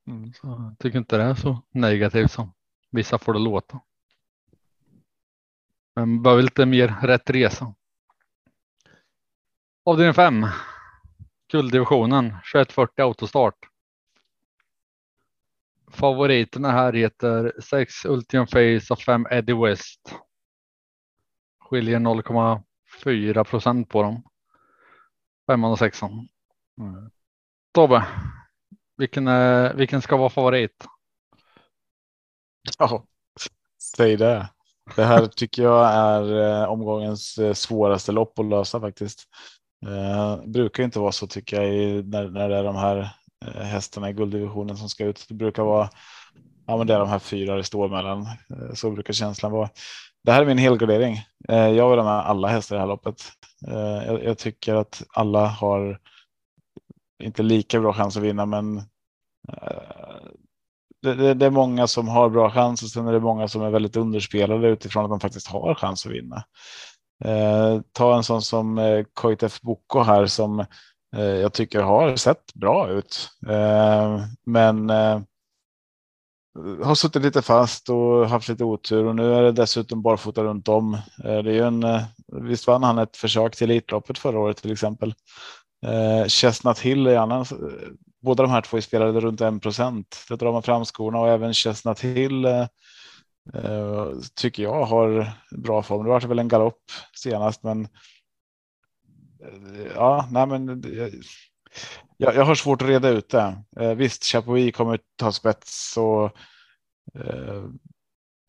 Mm. 0.06 0.32
Så 0.32 0.46
jag 0.46 0.76
tycker 0.78 0.98
inte 0.98 1.16
det 1.16 1.22
är 1.22 1.34
så 1.34 1.62
negativt 1.70 2.30
som 2.30 2.52
vissa 2.90 3.18
får 3.18 3.32
det 3.32 3.38
låta. 3.38 3.80
Men 5.94 6.22
behöver 6.22 6.42
lite 6.42 6.66
mer 6.66 6.88
rätt 7.02 7.30
resa. 7.30 7.74
Avdelning 9.84 10.14
5. 10.14 10.46
Gulddivisionen 11.48 12.24
2140 12.52 13.02
autostart. 13.02 13.58
Favoriterna 15.90 16.70
här 16.70 16.92
heter 16.92 17.52
6 17.60 18.04
Ultium 18.04 18.46
Face 18.46 18.92
och 18.92 19.00
5 19.00 19.26
Eddie 19.30 19.54
West. 19.54 20.14
Skiljer 21.60 21.98
0,4 21.98 23.44
procent 23.44 23.88
på 23.88 24.02
dem. 24.02 24.22
Femman 25.46 25.72
och 25.72 25.78
sexan. 25.78 26.28
Mm. 26.80 27.10
Tobbe, 27.72 28.06
vilken, 28.96 29.28
eh, 29.28 29.72
vilken 29.72 30.02
ska 30.02 30.16
vara 30.16 30.30
favorit? 30.30 30.86
Ja, 32.78 33.06
säg 33.96 34.16
det. 34.16 34.50
Det 34.96 35.04
här 35.04 35.26
tycker 35.26 35.62
jag 35.62 35.92
är 35.94 36.62
eh, 36.62 36.68
omgångens 36.68 37.38
eh, 37.38 37.52
svåraste 37.52 38.12
lopp 38.12 38.38
att 38.38 38.46
lösa 38.46 38.80
faktiskt. 38.80 39.28
Eh, 39.86 40.36
brukar 40.46 40.84
inte 40.84 40.98
vara 40.98 41.12
så 41.12 41.26
tycker 41.26 41.62
jag 41.62 41.74
i, 41.74 42.02
när, 42.02 42.28
när 42.28 42.48
det 42.48 42.56
är 42.56 42.64
de 42.64 42.76
här 42.76 43.10
eh, 43.46 43.62
hästarna 43.62 44.10
i 44.10 44.12
gulddivisionen 44.12 44.76
som 44.76 44.88
ska 44.88 45.04
ut. 45.04 45.26
Det 45.28 45.34
brukar 45.34 45.62
vara 45.62 45.90
ja, 46.66 46.76
men 46.76 46.86
det 46.86 46.94
är 46.94 46.98
de 46.98 47.08
här 47.08 47.18
fyra 47.18 47.56
det 47.56 47.64
står 47.64 47.88
mellan. 47.88 48.20
Eh, 48.22 48.74
så 48.74 48.90
brukar 48.90 49.12
känslan 49.12 49.52
vara. 49.52 49.70
Det 50.24 50.32
här 50.32 50.42
är 50.42 50.46
min 50.46 50.58
helgardering. 50.58 51.16
Eh, 51.48 51.68
jag 51.68 51.90
vill 51.90 51.98
ha 51.98 52.04
med 52.04 52.26
alla 52.26 52.48
hästar 52.48 52.76
i 52.76 52.78
det 52.78 52.80
här 52.80 52.88
loppet. 52.88 53.22
Eh, 53.68 54.06
jag, 54.06 54.24
jag 54.24 54.38
tycker 54.38 54.74
att 54.74 55.02
alla 55.12 55.46
har 55.46 56.00
inte 57.22 57.42
lika 57.42 57.80
bra 57.80 57.92
chans 57.92 58.16
att 58.16 58.22
vinna, 58.22 58.46
men 58.46 58.78
eh, 59.52 60.26
det, 61.02 61.14
det, 61.14 61.34
det 61.34 61.46
är 61.46 61.50
många 61.50 61.86
som 61.86 62.08
har 62.08 62.28
bra 62.28 62.50
chans 62.50 62.82
och 62.82 62.88
sen 62.88 63.08
är 63.08 63.12
det 63.12 63.20
många 63.20 63.48
som 63.48 63.62
är 63.62 63.70
väldigt 63.70 63.96
underspelade 63.96 64.68
utifrån 64.68 65.04
att 65.04 65.10
de 65.10 65.20
faktiskt 65.20 65.46
har 65.46 65.74
chans 65.74 66.06
att 66.06 66.12
vinna. 66.12 66.44
Eh, 67.24 67.80
ta 67.92 68.16
en 68.16 68.24
sån 68.24 68.42
som 68.42 68.78
eh, 68.78 69.04
Koitef 69.14 69.60
Boko 69.60 70.02
här 70.02 70.26
som 70.26 70.60
eh, 71.16 71.24
jag 71.24 71.52
tycker 71.52 71.80
har 71.80 72.16
sett 72.16 72.54
bra 72.54 72.88
ut. 72.88 73.28
Eh, 73.48 74.20
men 74.46 74.90
eh, 74.90 75.20
har 76.82 76.94
suttit 76.94 77.22
lite 77.22 77.42
fast 77.42 77.88
och 77.88 78.28
haft 78.28 78.48
lite 78.48 78.64
otur 78.64 79.04
och 79.04 79.16
nu 79.16 79.34
är 79.34 79.42
det 79.42 79.52
dessutom 79.52 80.02
barfota 80.02 80.44
runt 80.44 80.68
om. 80.68 80.94
Eh, 80.94 81.38
det 81.38 81.50
är 81.50 81.54
ju 81.54 81.66
en, 81.66 81.84
eh, 81.84 82.02
visst 82.42 82.66
vann 82.66 82.82
han 82.82 82.98
ett 82.98 83.16
försök 83.16 83.56
till 83.56 83.70
Elitloppet 83.70 84.18
förra 84.18 84.38
året 84.38 84.56
till 84.56 84.72
exempel. 84.72 85.14
Eh, 85.86 86.26
Chestnut 86.28 86.78
Hill 86.78 87.06
är 87.06 87.16
annan. 87.16 87.46
Båda 88.22 88.42
de 88.42 88.52
här 88.52 88.60
två 88.60 88.76
är 88.76 88.80
spelade 88.80 89.20
runt 89.20 89.40
1 89.40 89.62
procent. 89.62 90.24
Det 90.28 90.36
drar 90.36 90.52
man 90.52 90.62
fram 90.62 90.84
skorna 90.84 91.18
och 91.18 91.28
även 91.28 91.54
Chestnut 91.54 92.00
Hill 92.00 92.44
eh, 92.44 92.66
Eh, 93.54 94.12
tycker 94.34 94.62
jag 94.62 94.84
har 94.84 95.32
bra 95.56 95.82
form. 95.82 96.04
Det 96.04 96.10
var 96.10 96.20
väl 96.20 96.38
en 96.38 96.48
galopp 96.48 96.82
senast, 97.16 97.62
men 97.62 97.84
eh, 99.42 99.86
ja, 99.94 100.28
nej, 100.30 100.46
men 100.46 100.68
eh, 100.84 101.08
jag, 102.16 102.34
jag 102.34 102.44
har 102.44 102.54
svårt 102.54 102.82
att 102.82 102.88
reda 102.88 103.08
ut 103.08 103.28
det. 103.28 103.64
Visst, 103.96 104.24
Chapuis 104.24 104.76
kommer 104.76 105.00
ta 105.16 105.32
spets 105.32 105.96
och 105.96 106.32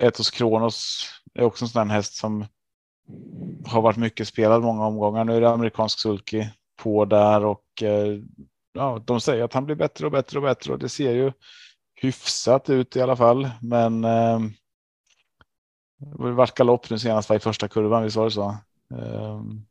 Etos 0.03 0.31
Kronos 0.31 1.09
är 1.33 1.43
också 1.43 1.65
en 1.65 1.69
sån 1.69 1.89
här 1.89 1.95
häst 1.95 2.15
som 2.15 2.45
har 3.65 3.81
varit 3.81 3.97
mycket 3.97 4.27
spelad 4.27 4.61
många 4.61 4.85
omgångar. 4.85 5.23
Nu 5.23 5.35
är 5.35 5.41
det 5.41 5.49
amerikansk 5.49 5.99
sulky 5.99 6.45
på 6.81 7.05
där 7.05 7.45
och 7.45 7.63
ja, 8.73 9.03
de 9.05 9.21
säger 9.21 9.43
att 9.43 9.53
han 9.53 9.65
blir 9.65 9.75
bättre 9.75 10.05
och 10.05 10.11
bättre 10.11 10.37
och 10.37 10.43
bättre 10.43 10.73
och 10.73 10.79
det 10.79 10.89
ser 10.89 11.11
ju 11.11 11.31
hyfsat 11.95 12.69
ut 12.69 12.95
i 12.95 13.01
alla 13.01 13.15
fall. 13.15 13.49
Men 13.61 14.03
eh, 14.03 14.39
det 15.97 16.31
vart 16.31 16.55
galopp 16.55 16.89
nu 16.89 16.99
senast 16.99 17.29
var 17.29 17.35
i 17.35 17.39
första 17.39 17.67
kurvan, 17.67 18.03
visst 18.03 18.17
var 18.17 18.25
det 18.25 18.31
så? 18.31 18.57
Ehm, 18.93 19.65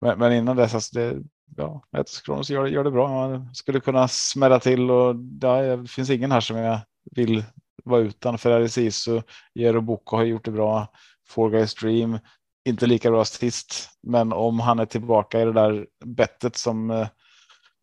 men, 0.00 0.18
men 0.18 0.32
innan 0.32 0.56
dess, 0.56 0.74
alltså 0.74 0.98
det, 0.98 1.22
ja, 1.56 1.82
Etos 1.96 2.20
Kronos 2.20 2.50
gör, 2.50 2.64
det- 2.64 2.70
gör 2.70 2.84
det 2.84 2.90
bra. 2.90 3.08
Man 3.08 3.54
skulle 3.54 3.80
kunna 3.80 4.08
smälla 4.08 4.60
till 4.60 4.90
och 4.90 5.16
ja, 5.40 5.76
det 5.76 5.86
finns 5.90 6.10
ingen 6.10 6.32
här 6.32 6.40
som 6.40 6.56
jag 6.56 6.80
vill 7.16 7.44
vara 7.84 8.00
utan. 8.00 8.38
Ferrari 8.38 8.68
Sisu, 8.68 9.22
Jero 9.54 9.80
Boko 9.80 10.16
har 10.16 10.24
gjort 10.24 10.44
det 10.44 10.50
bra. 10.50 10.86
Four 11.28 11.50
Guys 11.50 11.74
Dream, 11.74 12.18
inte 12.64 12.86
lika 12.86 13.10
bra 13.10 13.24
sist, 13.24 13.88
men 14.02 14.32
om 14.32 14.60
han 14.60 14.78
är 14.78 14.86
tillbaka 14.86 15.40
i 15.40 15.44
det 15.44 15.52
där 15.52 15.86
bettet 16.04 16.56
som 16.56 16.90
eh, 16.90 17.08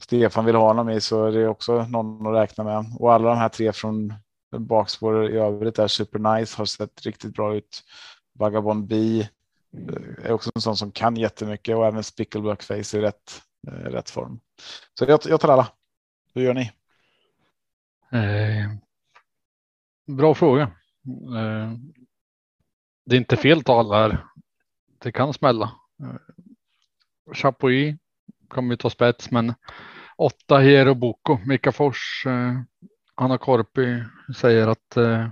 Stefan 0.04 0.46
vill 0.46 0.56
ha 0.56 0.68
honom 0.68 0.90
i 0.90 1.02
så 1.02 1.26
är 1.26 1.32
det 1.32 1.48
också 1.48 1.84
någon 1.84 2.28
att 2.28 2.34
räkna 2.44 2.64
med. 2.64 2.86
Och 3.00 3.14
alla 3.14 3.30
de 3.30 3.38
här 3.38 3.50
tre 3.50 3.74
från 3.74 4.14
bakspår 4.60 5.30
i 5.30 5.38
övrigt 5.38 5.80
är 5.80 5.88
super 5.88 6.20
nice, 6.20 6.58
har 6.58 6.66
sett 6.66 7.06
riktigt 7.06 7.34
bra 7.34 7.56
ut. 7.56 7.84
Vagabond 8.34 8.88
B 8.88 9.20
eh, 9.20 10.26
är 10.26 10.32
också 10.32 10.52
en 10.56 10.62
sån 10.62 10.78
som 10.78 10.92
kan 10.92 11.16
jättemycket 11.18 11.76
och 11.76 11.86
även 11.86 12.04
Spickleback 12.04 12.64
Face 12.64 12.98
i 12.98 13.02
rätt, 13.02 13.42
eh, 13.68 13.72
rätt 13.74 14.10
form. 14.10 14.40
Så 15.00 15.06
jag, 15.06 15.20
jag 15.26 15.40
tar 15.40 15.50
alla. 15.50 15.68
Hur 16.34 16.42
gör 16.42 16.54
ni? 16.54 16.72
Eh, 18.12 18.72
bra 20.08 20.34
fråga. 20.34 20.64
Eh, 21.38 21.74
det 23.06 23.16
är 23.16 23.20
inte 23.20 23.38
fel 23.38 23.64
tal 23.64 23.92
här. 23.92 24.26
Det 24.98 25.12
kan 25.12 25.34
smälla. 25.34 25.72
Eh, 26.04 26.16
Chapuis 27.34 27.96
kommer 28.48 28.70
vi 28.70 28.78
ta 28.78 28.90
spets, 28.90 29.32
men 29.32 29.54
åtta 30.18 30.58
Hero 30.58 30.94
Boko, 30.94 31.38
Mika 31.46 31.72
Fors, 31.72 32.26
eh, 32.26 32.62
Hanna 33.16 33.38
Korpi 33.38 34.04
säger 34.36 34.68
att. 34.68 34.98
Eh, 34.98 35.28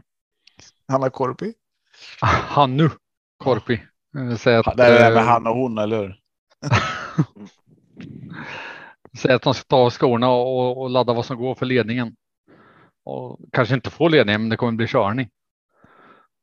Hanna 0.87 1.09
Korpi? 1.09 1.53
Hannu 2.21 2.89
Korpi 3.37 3.83
eh, 4.17 4.35
säger 4.35 4.69
att. 4.69 4.77
Det 4.77 4.83
är 4.83 5.11
med 5.11 5.21
eh, 5.21 5.27
han 5.27 5.47
och 5.47 5.55
hon, 5.55 5.77
eller 5.77 5.97
hur? 5.97 6.19
säger 9.17 9.35
att 9.35 9.41
de 9.41 9.53
ska 9.53 9.63
ta 9.67 9.77
av 9.77 9.89
skorna 9.89 10.29
och, 10.29 10.81
och 10.81 10.89
ladda 10.89 11.13
vad 11.13 11.25
som 11.25 11.37
går 11.37 11.55
för 11.55 11.65
ledningen. 11.65 12.15
Och 13.05 13.39
kanske 13.51 13.75
inte 13.75 13.89
få 13.89 14.07
ledningen, 14.07 14.41
men 14.41 14.49
det 14.49 14.57
kommer 14.57 14.71
bli 14.71 14.87
körning. 14.87 15.29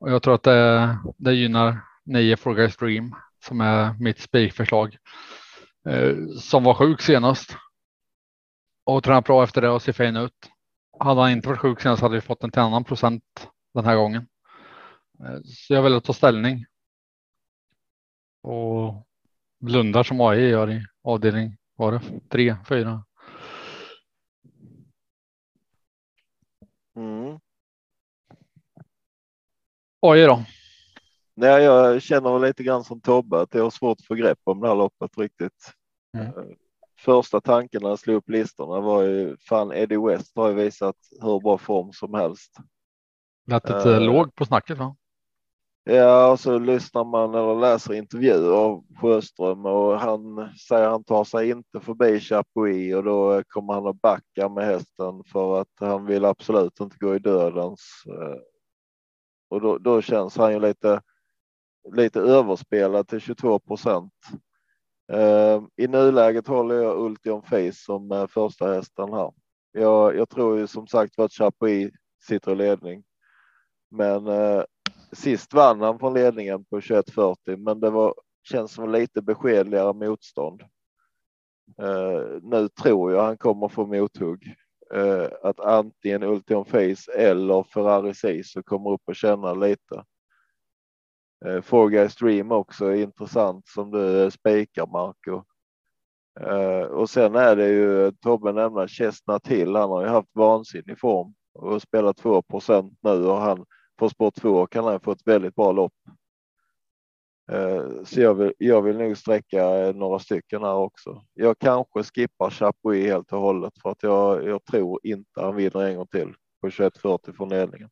Och 0.01 0.11
jag 0.11 0.23
tror 0.23 0.35
att 0.35 0.43
det, 0.43 0.99
det 1.17 1.33
gynnar 1.33 1.79
9 2.05 2.37
for 2.37 2.55
Guys 2.55 2.77
Dream 2.77 3.15
som 3.45 3.61
är 3.61 3.95
mitt 4.01 4.21
spikförslag. 4.21 4.97
Eh, 5.89 6.17
som 6.41 6.65
var 6.65 6.75
sjuk 6.75 7.01
senast. 7.01 7.57
Och 8.87 9.05
tränat 9.05 9.25
bra 9.25 9.45
efter 9.45 9.61
det 9.61 9.69
och 9.69 9.83
ser 9.83 9.93
fin 9.93 10.17
ut. 10.17 10.51
Hade 11.03 11.21
han 11.21 11.31
inte 11.31 11.49
varit 11.49 11.61
sjuk 11.61 11.81
senast 11.81 12.03
hade 12.03 12.15
vi 12.15 12.21
fått 12.21 12.45
en 12.45 12.51
till 12.51 12.61
annan 12.61 12.85
procent 12.85 13.49
den 13.75 13.85
här 13.85 13.97
gången. 13.97 14.29
Eh, 15.25 15.41
så 15.45 15.75
jag 15.75 15.83
vill 15.83 16.01
ta 16.01 16.13
ställning. 16.13 16.67
Och 18.43 19.07
blundar 19.61 20.03
som 20.03 20.21
AI 20.21 20.49
gör 20.49 20.71
i 20.71 20.87
avdelning 21.03 21.57
var 21.77 21.93
det 21.93 22.01
tre, 22.29 22.57
fyra. 22.69 23.05
Mm. 26.97 27.39
AI 30.01 30.25
då? 30.25 30.45
Nej, 31.35 31.63
jag 31.63 32.03
känner 32.03 32.39
lite 32.39 32.63
grann 32.63 32.85
som 32.85 33.01
Tobbe 33.01 33.41
att 33.41 33.55
jag 33.55 33.63
har 33.63 33.71
svårt 33.71 34.01
att 34.01 34.07
få 34.07 34.15
grepp 34.15 34.39
om 34.45 34.61
det 34.61 34.69
här 34.69 34.75
loppet 34.75 35.19
riktigt. 35.19 35.73
Mm. 36.19 36.33
Första 37.05 37.41
tanken 37.41 37.83
när 37.83 37.89
jag 37.89 37.99
slog 37.99 38.17
upp 38.17 38.29
listorna 38.29 38.81
var 38.81 39.03
ju 39.03 39.37
fan 39.49 39.73
Eddie 39.73 39.97
West 40.07 40.37
har 40.37 40.49
ju 40.49 40.55
visat 40.55 40.97
hur 41.21 41.41
bra 41.41 41.59
form 41.59 41.93
som 41.93 42.15
helst. 42.15 42.57
Lät 43.47 43.65
ett 43.71 43.87
Eh. 43.87 43.93
uh, 43.93 44.01
låg 44.01 44.35
på 44.35 44.45
snacket 44.45 44.79
va? 44.79 44.97
Ja, 45.85 46.31
och 46.33 46.41
så 46.41 46.59
lyssnar 46.59 47.05
man 47.05 47.35
eller 47.35 47.61
läser 47.61 47.95
intervjuer 47.95 48.51
av 48.53 48.85
Sjöström 49.01 49.67
och 49.67 50.01
han 50.01 50.51
säger 50.69 50.89
han 50.89 51.05
tar 51.05 51.25
sig 51.25 51.51
inte 51.51 51.81
förbi 51.81 52.21
Chapuis 52.21 52.95
och 52.95 53.05
då 53.05 53.43
kommer 53.49 53.73
han 53.75 53.87
att 53.87 54.01
backa 54.01 54.49
med 54.49 54.65
hästen 54.67 55.25
för 55.33 55.61
att 55.61 55.69
han 55.81 56.07
vill 56.07 56.25
absolut 56.25 56.81
inte 56.81 56.97
gå 56.99 57.15
i 57.15 57.19
dödens. 57.19 57.81
eh, 58.07 58.41
Och 59.49 59.61
då, 59.61 59.79
då 59.79 60.03
känns 60.03 60.37
han 60.37 60.53
ju 60.53 60.61
lite, 60.61 61.01
lite 61.93 62.21
överspelad 62.21 63.09
till 63.09 63.21
22 63.21 63.59
procent. 63.59 64.13
Eh, 65.13 65.63
I 65.77 65.87
nuläget 65.89 66.47
håller 66.47 66.75
jag 66.75 66.99
Ultion 66.99 67.43
Face 67.43 67.73
som 67.73 68.13
eh, 68.13 68.27
första 68.27 68.75
hästen 68.75 69.13
här. 69.13 69.33
Jag, 69.73 70.17
jag 70.17 70.29
tror 70.29 70.59
ju 70.59 70.67
som 70.67 70.87
sagt 70.87 71.19
att 71.19 71.33
Chapuis 71.33 71.93
sitter 72.23 72.53
i 72.53 72.55
ledning. 72.55 73.05
Men 73.91 74.27
eh, 74.27 74.63
sist 75.13 75.55
vann 75.55 75.81
han 75.81 75.99
från 75.99 76.15
ledningen 76.15 76.65
på 76.65 76.81
21.40, 76.81 77.57
men 77.57 77.81
det 77.81 77.91
var, 77.91 78.15
känns 78.43 78.73
som 78.73 78.93
lite 78.93 79.23
beskedligare 79.23 79.93
motstånd. 79.93 80.63
Eh, 81.83 82.41
nu 82.43 82.69
tror 82.69 83.13
jag 83.13 83.23
han 83.23 83.39
kommer 83.39 83.69
få 83.69 83.87
mothugg. 83.87 84.55
Eh, 84.95 85.29
att 85.43 85.61
antingen 85.61 86.23
Ultion 86.23 86.65
Face 86.65 87.13
eller 87.17 87.63
Ferrari 87.63 88.15
Sisu 88.15 88.63
kommer 88.63 88.91
upp 88.91 89.03
och 89.05 89.17
känna 89.17 89.55
lite. 89.55 90.05
Eh, 91.47 91.61
Four 91.61 91.91
Guys 91.91 92.17
Dream 92.17 92.53
också 92.53 92.87
är 92.87 92.95
intressant 92.95 93.69
som 93.69 93.91
du 93.91 94.23
eh, 94.25 94.31
spikar 94.31 94.87
Marco. 94.87 95.45
Eh, 96.41 96.87
och 96.87 97.11
sen 97.11 97.35
är 97.35 97.57
det 97.57 97.69
ju 97.69 98.07
eh, 98.07 98.13
Tobbe 98.21 98.53
nämner 98.53 98.87
Chestnut 98.87 99.47
Hill. 99.47 99.77
Han 99.77 99.91
har 99.91 100.03
ju 100.03 100.09
haft 100.09 100.31
vansinnig 100.35 100.99
form 100.99 101.35
och 101.55 101.83
spelat 101.83 102.17
2 102.17 102.43
nu 103.03 103.11
och 103.11 103.37
han 103.37 103.65
på 103.97 104.09
spår 104.09 104.31
2 104.31 104.67
kan 104.67 104.85
han 104.85 105.01
få 105.01 105.13
ett 105.13 105.27
väldigt 105.27 105.55
bra 105.55 105.73
lopp. 105.73 105.93
Eh, 107.53 107.85
så 108.05 108.21
jag 108.21 108.35
vill, 108.35 108.53
jag 108.59 108.83
vill 108.83 108.99
nog 108.99 109.17
sträcka 109.17 109.93
några 109.95 110.19
stycken 110.19 110.63
här 110.63 110.75
också. 110.75 111.25
Jag 111.35 111.59
kanske 111.59 112.03
skippar 112.03 112.51
Chapuis 112.51 113.07
helt 113.07 113.33
och 113.33 113.41
hållet 113.41 113.73
för 113.83 113.91
att 113.91 114.03
jag, 114.03 114.45
jag 114.49 114.65
tror 114.65 115.01
inte 115.03 115.41
han 115.41 115.57
vinner 115.57 115.81
en 115.81 115.97
gång 115.97 116.07
till 116.07 116.35
på 116.61 116.69
21.40 116.69 117.37
från 117.37 117.49
ledningen. 117.49 117.91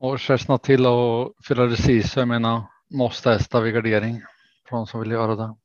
Och 0.00 0.20
Chestnut 0.20 0.62
till 0.62 0.86
och 0.86 1.34
Ferrari 1.48 1.76
Sisu, 1.76 2.20
jag 2.20 2.28
menar, 2.28 2.62
måste 2.90 3.30
hästa 3.30 3.60
vid 3.60 3.74
gardering. 3.74 4.22
För 4.68 4.76
de 4.76 4.86
som 4.86 5.00
vill 5.00 5.10
göra 5.10 5.36
det. 5.36 5.56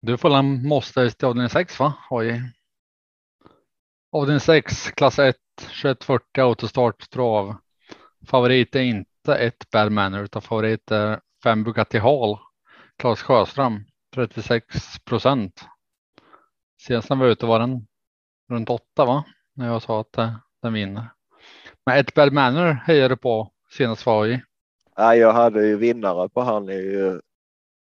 Du 0.00 0.18
får 0.18 0.36
en 0.36 0.68
måste 0.68 1.00
häst 1.00 1.24
avdelning 1.24 1.48
6 1.48 1.78
va? 1.78 1.94
Oj. 2.10 2.42
Avdelning 4.12 4.40
6, 4.40 4.90
klass 4.90 5.18
1, 5.18 5.36
2140 5.56 6.42
autostart 6.42 7.10
trav. 7.10 7.56
Favorit 8.26 8.76
är 8.76 8.80
inte 8.80 9.36
ett 9.36 9.70
Bad 9.70 9.92
Manor 9.92 10.20
utan 10.20 10.42
favorit 10.42 10.90
är 10.90 11.20
fem 11.42 11.64
Bugatti 11.64 11.98
Hall. 11.98 12.38
Claes 12.98 13.22
Sjöström 13.22 13.84
36 14.14 14.98
procent. 15.04 15.64
Senast 16.82 17.10
när 17.10 17.16
vi 17.16 17.22
var 17.22 17.28
ute 17.28 17.46
var 17.46 17.58
den 17.58 17.86
runt 18.48 18.70
åtta 18.70 19.04
va? 19.04 19.24
När 19.54 19.66
jag 19.66 19.82
sa 19.82 20.00
att 20.00 20.18
eh, 20.18 20.36
den 20.62 20.72
vinner. 20.72 21.10
Men 21.86 21.98
ett 21.98 22.14
Bad 22.14 22.32
Manor 22.32 22.72
hejade 22.72 23.16
på 23.16 23.50
senast 23.70 24.06
var 24.06 24.26
i. 24.26 24.42
Nej, 24.98 25.18
jag 25.18 25.32
hade 25.32 25.66
ju 25.66 25.76
vinnare 25.76 26.28
på 26.28 26.40
han 26.40 26.70
i 26.70 26.94
eh, 26.94 27.14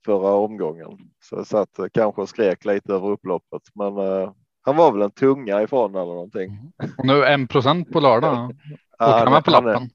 förra 0.06 0.34
omgången, 0.34 0.98
så 1.24 1.36
jag 1.36 1.48
satt 1.48 1.80
eh, 1.80 1.86
kanske 1.94 2.22
och 2.22 2.30
skrek 2.30 2.66
lite 2.66 2.94
över 2.94 3.08
upploppet, 3.08 3.62
men 3.74 3.98
eh, 3.98 4.32
han 4.62 4.76
var 4.76 4.92
väl 4.92 5.02
en 5.02 5.12
tunga 5.12 5.62
ifrån 5.62 5.96
eller 5.96 6.06
någonting. 6.06 6.74
Och 6.98 7.06
nu 7.06 7.26
en 7.26 7.48
procent 7.48 7.92
på 7.92 8.00
lördag. 8.00 8.56
Ja, 8.98 9.24
Åker 9.24 9.24
han 9.26 9.34
med 9.34 9.44
på 9.46 9.52
han, 9.52 9.64
lappen? 9.66 9.90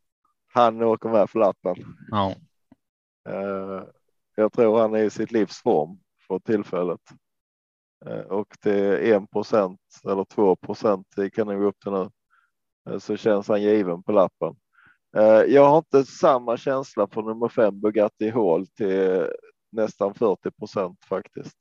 han 0.53 0.82
åker 0.82 1.09
med 1.09 1.30
för 1.30 1.38
lappen. 1.38 1.76
Ja. 2.11 2.34
Eh, 3.28 3.82
jag 4.36 4.53
tror 4.53 4.80
han 4.80 4.94
är 4.94 5.03
i 5.05 5.11
sitt 5.11 5.32
livs 5.32 5.62
form 5.62 5.98
för 6.26 6.38
tillfället. 6.38 7.01
Eh, 8.07 8.20
och 8.20 8.48
till 8.61 9.12
1 9.12 9.30
procent 9.30 9.80
eller 10.05 10.24
2 10.24 10.57
procent, 10.57 11.07
det 11.16 11.30
kan 11.30 11.46
nog 11.46 11.62
upp 11.62 11.80
till 11.80 11.92
nu, 11.92 12.11
Eh, 12.89 12.99
så 12.99 13.16
känns 13.16 13.49
han 13.49 13.62
given 13.62 14.03
på 14.03 14.12
lappen. 14.12 14.57
Eh, 15.16 15.43
jag 15.55 15.68
har 15.68 15.78
inte 15.78 16.05
samma 16.05 16.57
känsla 16.57 17.07
för 17.07 17.22
nummer 17.22 17.49
fem 17.49 17.81
Bugatti 17.81 18.31
Hall 18.31 18.66
till 18.66 19.26
nästan 19.72 20.14
40 20.14 20.51
procent 20.51 21.05
faktiskt. 21.05 21.59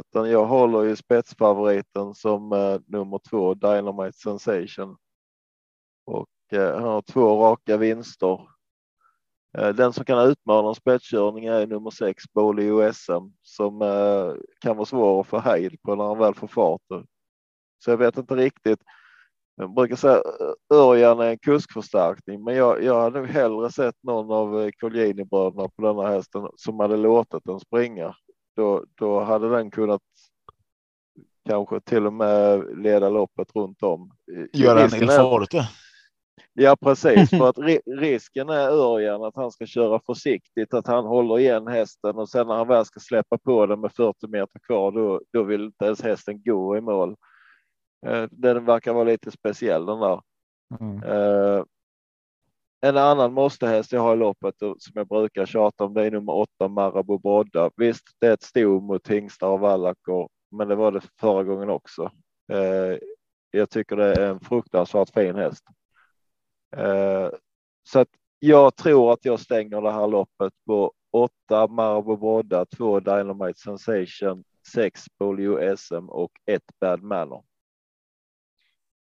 Utan 0.00 0.30
jag 0.30 0.46
håller 0.46 0.82
ju 0.82 0.96
spetsfavoriten 0.96 2.14
som 2.14 2.52
eh, 2.52 2.80
nummer 2.86 3.20
två 3.30 3.54
Dynamite 3.54 4.18
Sensation. 4.18 4.96
Och 6.06 6.28
han 6.50 6.82
har 6.82 7.02
två 7.02 7.42
raka 7.42 7.76
vinster. 7.76 8.48
Den 9.52 9.92
som 9.92 10.04
kan 10.04 10.28
utmana 10.28 10.68
en 10.68 10.74
spetskörning 10.74 11.44
är 11.44 11.66
nummer 11.66 11.90
sex 11.90 12.24
Bowley 12.34 12.66
USM 12.66 13.32
som 13.42 13.80
kan 14.60 14.76
vara 14.76 14.86
svår 14.86 15.20
att 15.20 15.26
få 15.26 15.38
hejd 15.38 15.82
på 15.82 15.94
när 15.94 16.04
han 16.04 16.18
väl 16.18 16.34
får 16.34 16.46
fart. 16.46 17.04
Så 17.78 17.90
jag 17.90 17.96
vet 17.96 18.16
inte 18.18 18.34
riktigt. 18.34 18.80
Jag 19.60 19.74
brukar 19.74 19.96
säga 19.96 20.22
Örjan 20.74 21.20
är 21.20 21.26
en 21.30 21.38
kuskförstärkning, 21.38 22.44
men 22.44 22.54
jag, 22.54 22.82
jag 22.82 23.00
hade 23.00 23.18
nog 23.18 23.28
hellre 23.28 23.70
sett 23.72 23.94
någon 24.02 24.30
av 24.32 24.60
eh, 24.62 24.70
Colgjini-bröderna 24.80 25.68
på 25.76 25.82
denna 25.82 26.08
hästen 26.08 26.48
som 26.56 26.80
hade 26.80 26.96
låtit 26.96 27.44
den 27.44 27.60
springa. 27.60 28.14
Då, 28.56 28.84
då 28.94 29.20
hade 29.20 29.48
den 29.50 29.70
kunnat 29.70 30.02
kanske 31.48 31.80
till 31.80 32.06
och 32.06 32.12
med 32.12 32.64
leda 32.82 33.08
loppet 33.08 33.48
runt 33.56 33.82
om. 33.82 34.10
Göra 34.52 34.78
en 34.78 34.84
Risken 34.84 35.02
Il 35.02 35.10
är- 35.10 35.22
Forte. 35.22 35.68
Ja, 36.52 36.76
precis. 36.76 37.30
För 37.38 37.48
att 37.48 37.58
ri- 37.58 37.96
risken 37.96 38.48
är 38.48 38.68
Örjan 38.68 39.22
att 39.24 39.36
han 39.36 39.50
ska 39.50 39.66
köra 39.66 40.00
försiktigt, 40.06 40.74
att 40.74 40.86
han 40.86 41.04
håller 41.04 41.38
igen 41.38 41.66
hästen 41.66 42.16
och 42.16 42.28
sen 42.28 42.46
när 42.46 42.54
han 42.54 42.68
väl 42.68 42.84
ska 42.84 43.00
släppa 43.00 43.38
på 43.38 43.66
den 43.66 43.80
med 43.80 43.92
40 43.92 44.26
meter 44.26 44.58
kvar, 44.66 44.92
då, 44.92 45.20
då 45.32 45.42
vill 45.42 45.64
inte 45.64 45.84
ens 45.84 46.02
hästen 46.02 46.42
gå 46.42 46.76
i 46.76 46.80
mål. 46.80 47.16
Eh, 48.06 48.28
Den 48.30 48.64
verkar 48.64 48.92
vara 48.92 49.04
lite 49.04 49.30
speciell 49.30 49.86
den 49.86 50.00
där. 50.00 50.22
Mm. 50.80 51.02
Eh, 51.02 51.64
en 52.80 52.96
annan 52.96 53.32
måstehäst 53.32 53.92
jag 53.92 54.00
har 54.00 54.14
i 54.14 54.18
loppet 54.18 54.54
som 54.58 54.92
jag 54.94 55.08
brukar 55.08 55.46
tjata 55.46 55.84
om 55.84 55.94
det 55.94 56.06
är 56.06 56.10
nummer 56.10 56.32
åtta 56.32 56.68
Marabou 56.68 57.18
Brodda. 57.18 57.70
Visst, 57.76 58.04
det 58.18 58.26
är 58.26 58.32
ett 58.32 58.42
sto 58.42 58.80
mot 58.80 59.08
hingstar 59.08 59.48
och 59.48 59.60
vallackor, 59.60 60.28
men 60.50 60.68
det 60.68 60.74
var 60.74 60.92
det 60.92 61.00
förra 61.20 61.44
gången 61.44 61.70
också. 61.70 62.10
Eh, 62.52 62.98
jag 63.50 63.70
tycker 63.70 63.96
det 63.96 64.14
är 64.14 64.30
en 64.30 64.40
fruktansvärt 64.40 65.14
fin 65.14 65.36
häst. 65.36 65.64
Så 67.82 67.98
att 67.98 68.08
jag 68.38 68.76
tror 68.76 69.12
att 69.12 69.24
jag 69.24 69.40
stänger 69.40 69.80
det 69.80 69.92
här 69.92 70.06
loppet 70.06 70.52
på 70.66 70.92
åtta 71.10 71.66
Marabou 71.66 72.16
Brodda, 72.16 72.64
två 72.64 73.00
Dynamite 73.00 73.58
Sensation, 73.60 74.44
sex 74.72 75.04
Polio 75.18 75.76
SM 75.76 76.08
och 76.08 76.32
ett 76.46 76.78
Bad 76.80 77.02
Manor. 77.02 77.44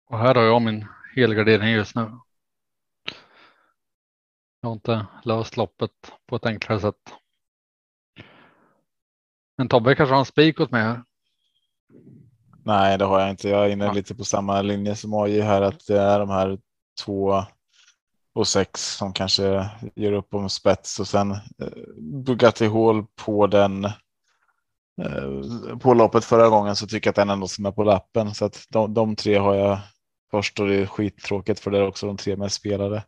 Och 0.10 0.20
här 0.20 0.36
har 0.36 0.44
jag 0.44 0.62
min 0.62 0.86
helgardering 1.16 1.70
just 1.70 1.96
nu. 1.96 2.12
Jag 4.62 4.70
har 4.70 4.74
inte 4.74 5.06
löst 5.24 5.58
loppet 5.58 5.92
på 6.26 6.36
ett 6.36 6.46
enklare 6.46 6.80
sätt. 6.80 6.96
Men 9.58 9.68
Tobbe 9.68 9.96
kanske 9.96 10.14
har 10.14 10.20
en 10.20 10.26
spik 10.26 10.60
åt 10.60 10.72
mig 10.72 10.84
här. 10.84 11.04
Nej, 12.66 12.98
det 12.98 13.06
har 13.06 13.20
jag 13.20 13.30
inte. 13.30 13.50
Jag 13.50 13.66
är 13.66 13.70
inne 13.70 13.86
Ja. 13.86 13.92
lite 13.94 14.16
på 14.16 14.24
samma 14.24 14.62
linje 14.62 14.96
som 14.96 15.14
AJ 15.14 15.42
här, 15.42 15.62
att 15.62 15.88
det 15.88 16.00
är 16.00 16.20
de 16.20 16.30
här 16.30 16.60
två 17.06 17.44
och 18.34 18.48
sex 18.48 18.96
som 18.96 19.14
kanske 19.14 19.70
gör 19.96 20.12
upp 20.12 20.34
om 20.34 20.50
spets 20.50 21.00
och 21.00 21.08
sen 21.08 21.32
eh, 21.32 21.38
Bugatti 21.98 22.66
hål 22.66 23.06
på 23.26 23.48
den 23.48 23.86
eh, 25.02 25.78
på 25.82 25.94
loppet 25.94 26.26
förra 26.26 26.50
gången 26.50 26.76
så 26.76 26.88
tycker 26.88 27.08
jag 27.08 27.12
att 27.12 27.16
den 27.16 27.30
ändå 27.30 27.48
som 27.48 27.66
är 27.66 27.72
på 27.72 27.84
lappen 27.84 28.34
så 28.36 28.46
att 28.46 28.66
de, 28.70 28.94
de 28.94 29.16
tre 29.16 29.38
har 29.38 29.56
jag 29.56 29.80
först 30.34 30.60
och 30.60 30.68
det 30.68 30.76
är 30.76 30.86
skittråkigt 30.86 31.60
för 31.60 31.72
det 31.72 31.78
är 31.78 31.88
också 31.88 32.08
de 32.08 32.18
tre 32.18 32.36
mest 32.36 32.56
spelade. 32.56 33.04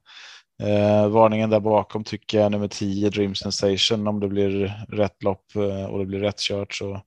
Eh, 0.64 1.08
varningen 1.10 1.50
där 1.50 1.60
bakom 1.60 2.04
tycker 2.04 2.40
jag 2.40 2.52
nummer 2.52 2.68
10 2.68 3.10
Dream 3.10 3.36
Sensation 3.36 4.08
om 4.08 4.20
det 4.20 4.28
blir 4.28 4.74
rätt 4.90 5.24
lopp 5.24 5.56
eh, 5.56 5.86
och 5.86 6.00
det 6.00 6.06
blir 6.06 6.20
rätt 6.20 6.40
kört 6.40 6.74
så 6.74 7.02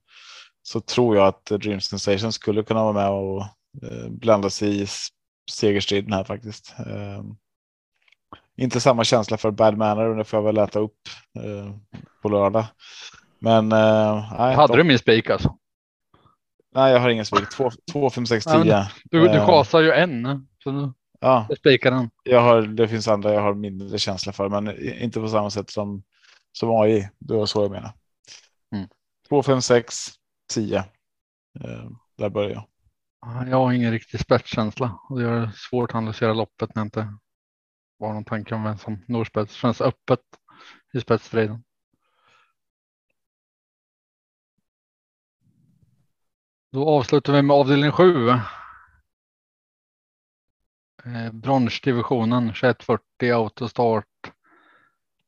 så 0.61 0.81
tror 0.81 1.15
jag 1.15 1.27
att 1.27 1.45
Dream 1.45 1.81
Sensation 1.81 2.31
skulle 2.31 2.63
kunna 2.63 2.83
vara 2.83 2.93
med 2.93 3.09
och 3.09 3.41
eh, 3.83 4.09
blanda 4.09 4.49
sig 4.49 4.81
i 4.81 4.87
segerstriden 5.51 6.13
här 6.13 6.23
faktiskt. 6.23 6.73
Eh, 6.79 7.23
inte 8.57 8.81
samma 8.81 9.03
känsla 9.03 9.37
för 9.37 9.51
Bad 9.51 9.77
Manor, 9.77 10.15
det 10.15 10.23
får 10.23 10.37
jag 10.37 10.43
väl 10.43 10.57
äta 10.57 10.79
upp 10.79 10.99
eh, 11.43 11.73
på 12.21 12.29
lördag. 12.29 12.65
Men 13.39 13.71
eh, 13.71 14.33
nej, 14.37 14.55
Hade 14.55 14.73
de, 14.73 14.77
du 14.77 14.83
min 14.83 14.99
spik 14.99 15.29
alltså? 15.29 15.55
Nej, 16.75 16.91
jag 16.93 16.99
har 16.99 17.09
ingen 17.09 17.25
spik. 17.25 17.43
2, 17.91 18.09
5, 18.09 18.25
6, 18.25 18.45
Ja, 18.45 18.53
men- 18.53 18.63
10. 18.63 18.87
Du, 19.03 19.19
du 19.19 19.29
Eh. 19.29 19.45
chasar 19.45 19.79
ju 19.81 19.91
en. 19.91 20.47
Så 20.63 20.71
nu 20.71 20.93
Ja, 21.21 21.45
jag 21.49 21.57
spikar 21.57 21.91
den. 21.91 22.09
jag 22.23 22.41
har, 22.41 22.61
det 22.61 22.87
finns 22.87 23.07
andra 23.07 23.33
jag 23.33 23.41
har 23.41 23.53
mindre 23.53 23.99
känsla 23.99 24.31
för, 24.31 24.49
men 24.49 24.77
inte 25.01 25.19
på 25.19 25.27
samma 25.27 25.49
sätt 25.49 25.69
som, 25.69 26.03
som 26.51 26.69
AI. 26.81 27.09
Det 27.19 27.33
var 27.33 27.45
så 27.45 27.63
jag 27.63 27.71
menar. 27.71 27.91
Mm. 28.75 28.87
2, 29.29 29.43
5, 29.43 29.61
6, 29.61 29.95
10. 30.53 30.77
Eh, 30.77 30.83
där 32.17 32.29
börjar 32.29 32.49
jag. 32.49 32.63
Jag 33.47 33.57
har 33.57 33.71
ingen 33.73 33.91
riktig 33.91 34.19
spetskänsla 34.19 34.99
och 35.09 35.17
det 35.19 35.23
gör 35.25 35.39
det 35.41 35.51
svårt 35.55 35.89
att 35.91 35.95
analysera 35.95 36.33
loppet 36.33 36.75
när 36.75 36.79
jag 36.81 36.87
inte 36.87 36.99
har 37.99 38.13
någon 38.13 38.25
tanke 38.25 38.55
om 38.55 38.63
vem 38.63 38.77
som 38.77 39.03
når 39.07 39.25
spets. 39.25 39.53
Det 39.53 39.57
känns 39.59 39.81
öppet 39.81 40.19
i 40.93 40.99
spetsstriden. 41.01 41.63
Då 46.71 46.89
avslutar 46.89 47.33
vi 47.33 47.41
med 47.41 47.55
avdelning 47.55 47.91
7. 47.91 48.29
Eh, 51.05 51.31
bronsdivisionen 51.33 52.47
2140 52.47 53.33
autostart. 53.33 54.05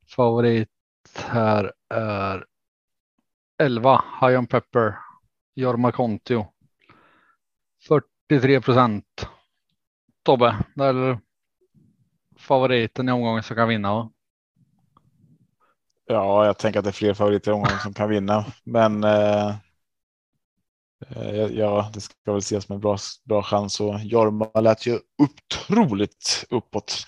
Favorit 0.06 0.68
här 1.26 1.72
är 1.88 2.44
11 3.58 4.04
High 4.20 4.38
on 4.38 4.46
Pepper. 4.46 4.98
Jorma 5.54 5.92
Kontio. 5.92 6.46
43 7.88 8.60
procent. 8.60 9.28
Tobbe, 10.22 10.56
det 10.74 10.84
är 10.84 11.18
favoriten 12.36 13.08
i 13.08 13.12
omgången 13.12 13.42
som 13.42 13.56
kan 13.56 13.68
vinna. 13.68 13.94
Va? 13.94 14.10
Ja, 16.06 16.46
jag 16.46 16.58
tänker 16.58 16.78
att 16.78 16.84
det 16.84 16.90
är 16.90 16.92
fler 16.92 17.14
favoriter 17.14 17.50
i 17.50 17.54
omgången 17.54 17.78
som 17.78 17.94
kan 17.94 18.08
vinna, 18.08 18.44
men 18.64 19.04
eh, 19.04 19.46
eh, 19.46 19.54
ja, 21.50 21.90
det 21.94 22.00
ska 22.00 22.14
väl 22.26 22.38
ses 22.38 22.64
som 22.64 22.74
en 22.74 22.80
bra, 22.80 22.96
bra 23.24 23.42
chans 23.42 23.80
och 23.80 24.00
Jorma 24.00 24.60
lät 24.60 24.86
ju 24.86 24.98
otroligt 25.18 26.44
uppåt 26.50 27.06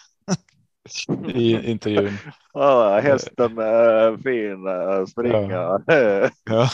i 1.35 1.71
intervjun. 1.71 2.19
Ja, 2.57 3.01
hästen 3.01 3.59
är 3.59 4.17
fin, 4.17 4.67
äh, 4.67 5.07
springa. 5.07 5.81
Ja. 6.45 6.69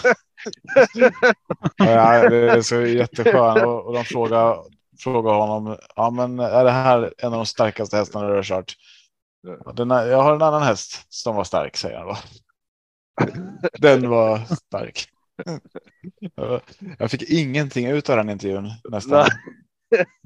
Ja, 1.77 2.29
det 2.29 2.51
är 2.51 2.63
så 2.63 2.81
jätteskön 2.81 3.65
och, 3.65 3.87
och 3.87 3.95
de 3.95 4.05
frågar, 4.05 4.59
frågar 4.99 5.33
honom. 5.35 5.77
Ja, 5.97 6.11
men 6.11 6.39
är 6.39 6.65
det 6.65 6.71
här 6.71 7.15
en 7.19 7.33
av 7.33 7.39
de 7.39 7.47
starkaste 7.47 7.97
hästarna 7.97 8.29
du 8.29 8.35
har 8.35 8.43
kört? 8.43 8.75
Ja, 9.65 9.73
Den 9.73 9.91
är, 9.91 10.07
jag 10.07 10.23
har 10.23 10.35
en 10.35 10.43
annan 10.43 10.63
häst 10.63 11.07
som 11.09 11.37
var 11.37 11.45
stark, 11.45 11.77
säger 11.77 11.99
han. 11.99 12.07
Då. 12.09 12.17
Den 13.79 14.09
var 14.09 14.39
stark. 14.39 15.09
Jag 16.99 17.11
fick 17.11 17.31
ingenting 17.31 17.87
ut 17.87 18.11
av 18.11 18.17
den 18.17 18.31
intervjun 18.31 18.71
nästan. 18.91 19.27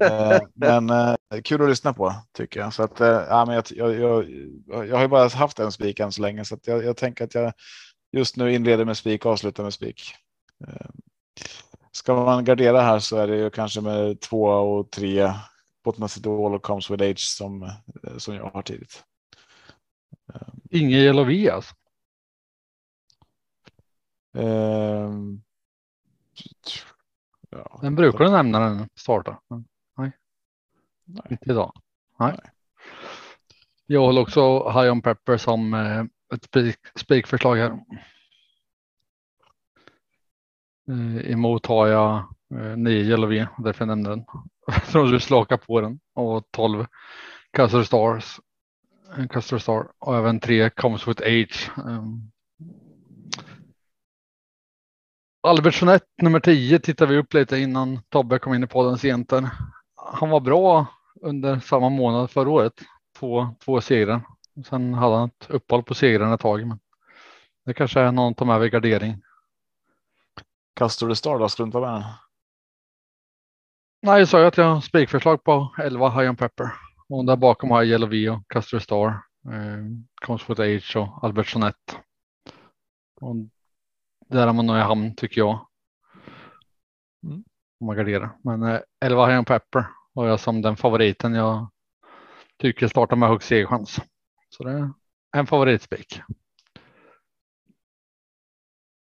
Eh, 0.03 0.39
Men 0.53 0.89
eh, 0.89 1.15
kul 1.43 1.61
att 1.61 1.69
lyssna 1.69 1.93
på 1.93 2.13
tycker 2.37 2.59
jag. 2.59 2.73
Så 2.73 2.83
att, 2.83 3.01
eh, 3.01 3.07
ja, 3.07 3.45
men 3.45 3.55
jag, 3.55 3.65
jag, 3.69 3.99
jag, 3.99 4.87
jag 4.87 4.95
har 4.95 5.01
ju 5.01 5.07
bara 5.07 5.27
haft 5.27 5.59
en 5.59 5.71
spik 5.71 5.99
än 5.99 6.11
så 6.11 6.21
länge 6.21 6.45
så 6.45 6.55
att 6.55 6.67
jag, 6.67 6.83
jag 6.83 6.97
tänker 6.97 7.23
att 7.23 7.35
jag 7.35 7.53
just 8.11 8.37
nu 8.37 8.53
inleder 8.53 8.85
med 8.85 8.97
spik 8.97 9.25
och 9.25 9.31
avslutar 9.31 9.63
med 9.63 9.73
spik. 9.73 10.01
Ska 11.91 12.15
man 12.15 12.45
gardera 12.45 12.81
här 12.81 12.99
så 12.99 13.17
är 13.17 13.27
det 13.27 13.37
ju 13.37 13.49
kanske 13.49 13.81
med 13.81 14.19
två 14.19 14.43
och 14.45 14.91
tre 14.91 15.33
Bottnas 15.83 16.25
All 16.25 16.59
Comes 16.59 16.89
With 16.91 17.03
Age 17.03 17.19
som, 17.19 17.71
som 18.17 18.35
jag 18.35 18.49
har 18.49 18.61
tidigt. 18.61 19.03
Ingen 20.71 21.19
alltså. 21.49 21.75
Ehm, 24.35 25.41
ja, 27.49 27.79
Den 27.81 27.95
brukar 27.95 28.19
du 28.25 28.31
nämna 28.31 28.59
när 28.59 28.69
den 28.69 28.89
startar. 28.95 29.39
Nej. 29.47 29.63
Nej. 29.95 30.11
Inte 31.29 31.51
idag. 31.51 31.73
Nej. 32.19 32.39
Nej. 32.43 32.51
Jag 33.85 34.01
håller 34.01 34.21
också 34.21 34.69
High 34.69 34.91
on 34.91 35.01
Pepper 35.01 35.37
som 35.37 35.73
eh, 35.73 35.99
ett 36.33 36.43
spik- 36.51 36.91
spikförslag 36.99 37.55
här. 37.55 37.79
Eh, 40.87 41.31
emot 41.31 41.65
har 41.65 41.87
jag 41.87 42.17
eh, 42.53 42.77
9 42.77 43.03
Yellow 43.03 43.29
V, 43.29 43.47
därför 43.57 43.81
jag 43.81 43.87
nämnde 43.87 44.09
den. 44.09 44.25
Tror 44.91 45.11
du 45.11 45.19
slaka 45.19 45.57
på 45.57 45.81
den 45.81 45.99
och 46.13 46.47
12 46.51 46.85
Custer 47.53 47.83
Stars. 47.83 48.39
En 49.17 49.27
Custer 49.27 49.57
Star 49.57 49.87
och 49.99 50.17
även 50.17 50.39
3 50.39 50.69
Comes 50.69 51.07
with 51.07 51.21
Age. 51.21 51.71
Um, 51.85 52.31
Albert 55.45 55.81
Jeanette 55.81 56.05
nummer 56.21 56.39
10 56.39 56.79
tittar 56.79 57.05
vi 57.05 57.17
upp 57.17 57.33
lite 57.33 57.57
innan 57.57 58.01
Tobbe 58.09 58.39
kom 58.39 58.53
in 58.53 58.63
i 58.63 58.67
podden 58.67 58.97
sent. 58.97 59.33
Han 59.95 60.29
var 60.29 60.39
bra 60.39 60.85
under 61.21 61.59
samma 61.59 61.89
månad 61.89 62.31
förra 62.31 62.49
året. 62.49 62.73
Två, 63.19 63.55
två 63.65 63.81
segrar. 63.81 64.21
Sen 64.69 64.93
hade 64.93 65.15
han 65.15 65.27
ett 65.27 65.49
uppehåll 65.49 65.83
på 65.83 65.93
segrarna 65.93 66.33
ett 66.33 66.41
tag. 66.41 66.67
Men 66.67 66.79
det 67.65 67.73
kanske 67.73 67.99
är 67.99 68.11
någon 68.11 68.31
att 68.31 68.37
ta 68.37 68.45
med 68.45 68.59
vid 68.59 68.71
gardering. 68.71 69.21
Castor 70.75 71.09
the 71.09 71.15
Star 71.15 71.39
då, 71.39 71.49
strunta 71.49 71.79
med. 71.79 72.03
Nej, 74.01 74.19
jag 74.19 74.27
sa 74.27 74.39
ju 74.39 74.45
att 74.45 74.57
jag 74.57 74.65
har 74.65 74.81
spikförslag 74.81 75.43
på 75.43 75.75
11 75.77 76.09
High 76.09 76.29
on 76.29 76.35
Pepper. 76.35 76.71
Och 77.09 77.25
där 77.25 77.35
bakom 77.35 77.71
har 77.71 77.81
jag 77.81 77.87
Yellow 77.87 78.09
V 78.09 78.29
och 78.29 78.47
Custer 78.47 78.79
Star. 78.79 79.07
Eh, 79.51 79.83
Comes 80.25 80.49
with 80.49 80.61
Age 80.61 80.95
och 80.95 81.23
Albert 81.23 81.55
Jeanette. 81.55 81.93
Och 83.21 83.35
där 84.27 84.47
är 84.47 84.53
man 84.53 84.65
nog 84.65 84.77
i 84.77 84.79
hamn 84.79 85.15
tycker 85.15 85.41
jag. 85.41 85.67
Mm. 87.23 87.43
Om 87.79 87.87
man 87.87 87.95
garderar. 87.95 88.37
Men 88.43 88.63
eh, 88.63 88.79
11 89.05 89.25
High 89.25 89.39
on 89.39 89.45
Pepper 89.45 89.85
har 90.15 90.27
jag 90.27 90.39
som 90.39 90.61
den 90.61 90.75
favoriten 90.75 91.33
jag 91.33 91.69
tycker 92.57 92.87
startar 92.87 93.15
med 93.15 93.29
högst 93.29 93.47
segerchans. 93.47 93.99
Så 94.49 94.63
det 94.63 94.71
är 94.71 94.89
en 95.37 95.47
favoritspik. 95.47 96.21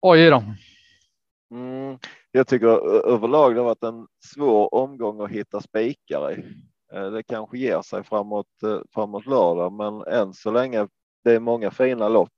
Oj 0.01 0.29
då. 0.29 0.43
Mm, 1.51 1.97
jag 2.31 2.47
tycker 2.47 2.67
överlag 3.07 3.55
det 3.55 3.59
har 3.59 3.65
varit 3.65 3.83
en 3.83 4.07
svår 4.33 4.73
omgång 4.75 5.21
att 5.21 5.31
hitta 5.31 5.61
spikar 5.61 6.31
i. 6.31 6.63
Eh, 6.93 7.11
Det 7.11 7.23
kanske 7.23 7.57
ger 7.57 7.81
sig 7.81 8.03
framåt, 8.03 8.63
eh, 8.63 8.79
framåt 8.93 9.25
lördag, 9.25 9.71
men 9.73 10.01
än 10.01 10.33
så 10.33 10.51
länge 10.51 10.87
det 11.23 11.31
är 11.31 11.39
många 11.39 11.71
fina 11.71 12.09
lopp 12.09 12.29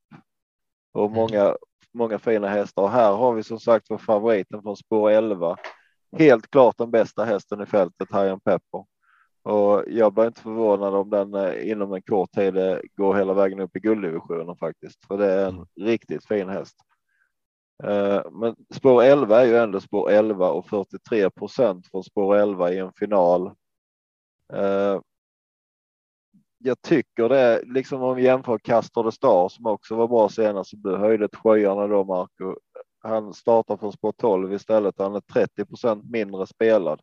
och 0.94 1.12
många, 1.12 1.56
många 1.96 2.20
fina 2.20 2.48
hästar. 2.48 2.82
Och 2.82 2.92
här 2.92 3.12
har 3.12 3.34
vi 3.34 3.44
som 3.44 3.60
sagt 3.60 3.88
för 3.88 3.98
favoriten 3.98 4.62
från 4.62 4.78
spår 4.78 5.12
11, 5.12 5.58
helt 6.18 6.52
klart 6.52 6.78
den 6.78 6.92
bästa 6.92 7.24
hästen 7.24 7.62
i 7.62 7.66
fältet, 7.66 8.08
High 8.12 8.38
Pepper. 8.38 8.86
Och 9.44 9.84
jag 9.88 10.14
blir 10.14 10.28
inte 10.28 10.42
förvånad 10.42 10.96
om 10.96 11.10
den 11.10 11.34
eh, 11.34 11.72
inom 11.72 11.94
en 11.94 12.02
kort 12.02 12.32
tid 12.32 12.58
eh, 12.58 12.78
går 12.96 13.16
hela 13.16 13.34
vägen 13.34 13.60
upp 13.60 13.76
i 13.76 13.80
gulddivisionen 13.80 14.56
faktiskt, 14.58 15.06
för 15.08 15.18
det 15.18 15.32
är 15.32 15.48
en 15.48 15.66
riktigt 15.82 16.26
fin 16.26 16.50
häst. 16.50 16.76
Eh, 17.84 18.22
men 18.32 18.56
spår 18.74 19.04
11 19.04 19.42
är 19.42 19.46
ju 19.46 19.58
ändå 19.58 19.80
spår 19.80 20.12
11 20.12 20.50
och 20.50 20.68
43 20.68 21.30
procent 21.30 21.88
från 21.92 22.04
spår 22.04 22.36
11 22.36 22.72
i 22.72 22.80
en 22.80 22.94
final. 22.94 23.52
Jag 26.66 26.82
tycker 26.82 27.30
det 27.30 27.62
liksom 27.66 28.02
om 28.02 28.16
vi 28.16 28.24
jämför 28.24 28.58
Castor 28.58 29.04
de 29.04 29.12
Star 29.12 29.50
som 29.50 29.66
också 29.66 29.96
var 29.96 30.08
bra 30.08 30.30
senast. 30.30 30.72
Du 30.76 30.98
höjde 30.98 31.28
skyarna 31.34 31.88
då 31.88 32.04
Marco. 32.04 32.56
Han 33.00 33.34
startar 33.34 33.78
från 33.78 33.92
spår 33.92 34.12
12 34.12 34.54
istället. 34.54 34.96
Han 34.98 35.16
är 35.16 35.20
30 35.20 35.66
procent 35.66 36.12
mindre 36.12 36.48
spelad. 36.48 37.02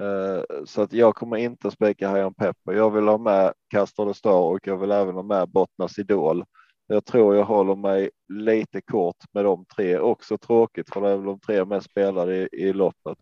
Eh, 0.00 0.64
så 0.64 0.82
att 0.82 0.92
jag 0.92 1.14
kommer 1.14 1.36
inte 1.36 1.70
spika 1.70 2.08
Hayan 2.08 2.34
Pepper. 2.34 2.72
Jag 2.72 2.90
vill 2.90 3.08
ha 3.08 3.18
med 3.18 3.52
Castor 3.68 4.04
de 4.04 4.14
Star 4.14 4.40
och 4.40 4.66
jag 4.66 4.76
vill 4.76 4.90
även 4.90 5.14
ha 5.14 5.22
med 5.22 5.48
Bottnas 5.48 5.98
Idol. 5.98 6.44
Jag 6.86 7.04
tror 7.04 7.36
jag 7.36 7.44
håller 7.44 7.76
mig 7.76 8.10
lite 8.28 8.80
kort 8.80 9.24
med 9.32 9.44
de 9.44 9.64
tre. 9.76 9.98
Också 9.98 10.38
tråkigt 10.38 10.90
för 10.90 11.00
det 11.00 11.08
är 11.08 11.16
väl 11.16 11.26
de 11.26 11.40
tre 11.40 11.64
mest 11.64 11.90
spelade 11.90 12.36
i, 12.36 12.48
i 12.52 12.72
loppet. 12.72 13.18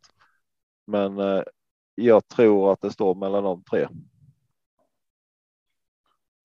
Men 0.86 1.18
eh, 1.18 1.42
jag 1.94 2.28
tror 2.28 2.72
att 2.72 2.80
det 2.80 2.90
står 2.90 3.14
mellan 3.14 3.44
de 3.44 3.64
tre. 3.64 3.88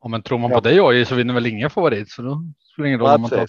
Ja, 0.08 0.12
men 0.12 0.22
tror 0.22 0.38
man 0.38 0.52
på 0.52 0.60
dig 0.60 0.80
AJ 0.80 1.06
så 1.06 1.16
vinner 1.16 1.34
väl 1.34 1.46
inga 1.46 1.70
favorit 1.70 2.10
så 2.10 2.22
då 2.22 2.44
spelar 2.74 2.84
det 2.84 2.90
ingen 2.90 3.00
roll 3.00 3.16
om 3.16 3.22
man 3.22 3.30
tar. 3.30 3.48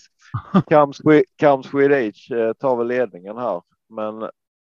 Comes 1.38 1.74
with 1.74 1.94
age 1.94 2.30
eh, 2.30 2.52
tar 2.52 2.76
väl 2.76 2.86
ledningen 2.86 3.36
här, 3.36 3.62
men 3.88 4.30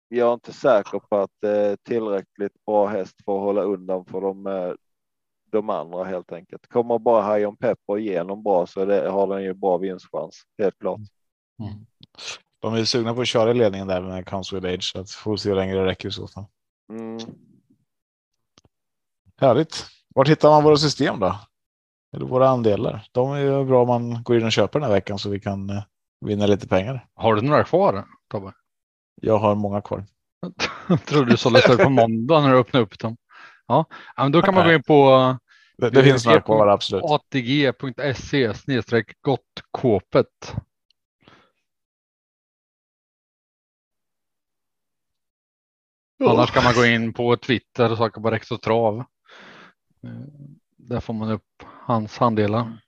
jag 0.07 0.29
är 0.29 0.34
inte 0.34 0.53
säker 0.53 0.99
på 0.99 1.17
att 1.17 1.31
det 1.41 1.49
är 1.49 1.77
tillräckligt 1.84 2.65
bra 2.65 2.88
häst 2.88 3.15
för 3.25 3.36
att 3.36 3.41
hålla 3.41 3.61
undan 3.61 4.05
för 4.05 4.21
de, 4.21 4.47
eh, 4.47 4.73
de 5.51 5.69
andra 5.69 6.03
helt 6.03 6.31
enkelt. 6.31 6.67
Kommer 6.67 6.99
bara 6.99 7.36
High 7.36 7.47
on 7.47 7.55
Pepper 7.55 7.97
igenom 7.97 8.43
bra 8.43 8.67
så 8.67 8.86
det, 8.86 9.09
har 9.09 9.27
den 9.27 9.43
ju 9.43 9.53
bra 9.53 9.77
vinstchans, 9.77 10.43
helt 10.57 10.79
klart. 10.79 10.99
Mm. 11.59 11.86
De 12.59 12.73
är 12.73 12.84
sugna 12.84 13.13
på 13.13 13.21
att 13.21 13.27
köra 13.27 13.51
i 13.51 13.53
ledningen 13.53 13.88
där 13.88 14.01
med 14.01 14.29
Comes 14.29 14.53
with 14.53 14.67
age 14.67 14.91
så 14.91 14.99
att 14.99 15.11
får 15.11 15.38
se 15.38 15.49
hur 15.49 15.55
länge 15.55 15.75
det 15.75 15.86
räcker 15.86 16.09
i 16.09 16.11
så 16.11 16.27
fall. 16.27 16.45
Mm. 16.89 17.17
Härligt. 19.38 19.86
Var 20.15 20.25
hittar 20.25 20.49
man 20.49 20.63
våra 20.63 20.77
system 20.77 21.19
då? 21.19 21.36
Eller 22.14 22.26
våra 22.26 22.49
andelar? 22.49 23.07
De 23.11 23.32
är 23.32 23.39
ju 23.39 23.66
bra 23.66 23.82
om 23.82 23.88
man 23.88 24.24
går 24.24 24.38
in 24.38 24.45
och 24.45 24.51
köper 24.51 24.80
den 24.80 24.88
här 24.88 24.95
veckan 24.95 25.20
så 25.20 25.30
vi 25.30 25.39
kan 25.39 25.70
eh, 25.70 25.84
vinna 26.26 26.45
lite 26.45 26.68
pengar. 26.68 27.07
Har 27.16 27.36
du 27.36 27.41
några 27.41 27.64
kvar 27.64 28.05
Tobbe? 28.32 28.53
Jag 29.22 29.38
har 29.38 29.55
många 29.55 29.82
kvar. 29.82 30.05
Jag 30.88 31.05
tror 31.05 31.26
du 31.26 31.38
sålde 31.38 31.61
slut 31.61 31.80
på 31.80 31.89
måndag 31.89 32.41
när 32.41 32.51
du 32.51 32.57
öppnade 32.57 32.86
upp 32.86 32.99
dem. 32.99 33.18
Ja, 33.68 33.86
men 34.18 34.32
då 34.32 34.41
kan 34.41 34.55
man 34.55 34.66
gå 34.66 34.74
in 34.74 34.84
på. 34.84 35.38
Det, 35.78 35.89
det 35.89 36.03
finns 36.03 36.26
några 36.26 36.41
kvar 36.41 36.68
absolut. 36.68 37.03
atg.se 37.03 38.53
snedstreck 38.53 39.22
gottkåpet. 39.22 40.55
Annars 46.24 46.51
kan 46.51 46.64
man 46.64 46.74
gå 46.74 46.86
in 46.86 47.14
på 47.14 47.38
Twitter 47.38 47.91
och 47.91 47.97
söka 47.97 48.22
på 48.22 48.32
Rex 48.32 48.51
och 48.51 48.61
Trav. 48.61 49.03
Eh, 50.84 50.89
där 50.89 50.99
får 50.99 51.13
man 51.13 51.31
upp 51.31 51.63
hans 51.63 52.17
handdelar. 52.17 52.79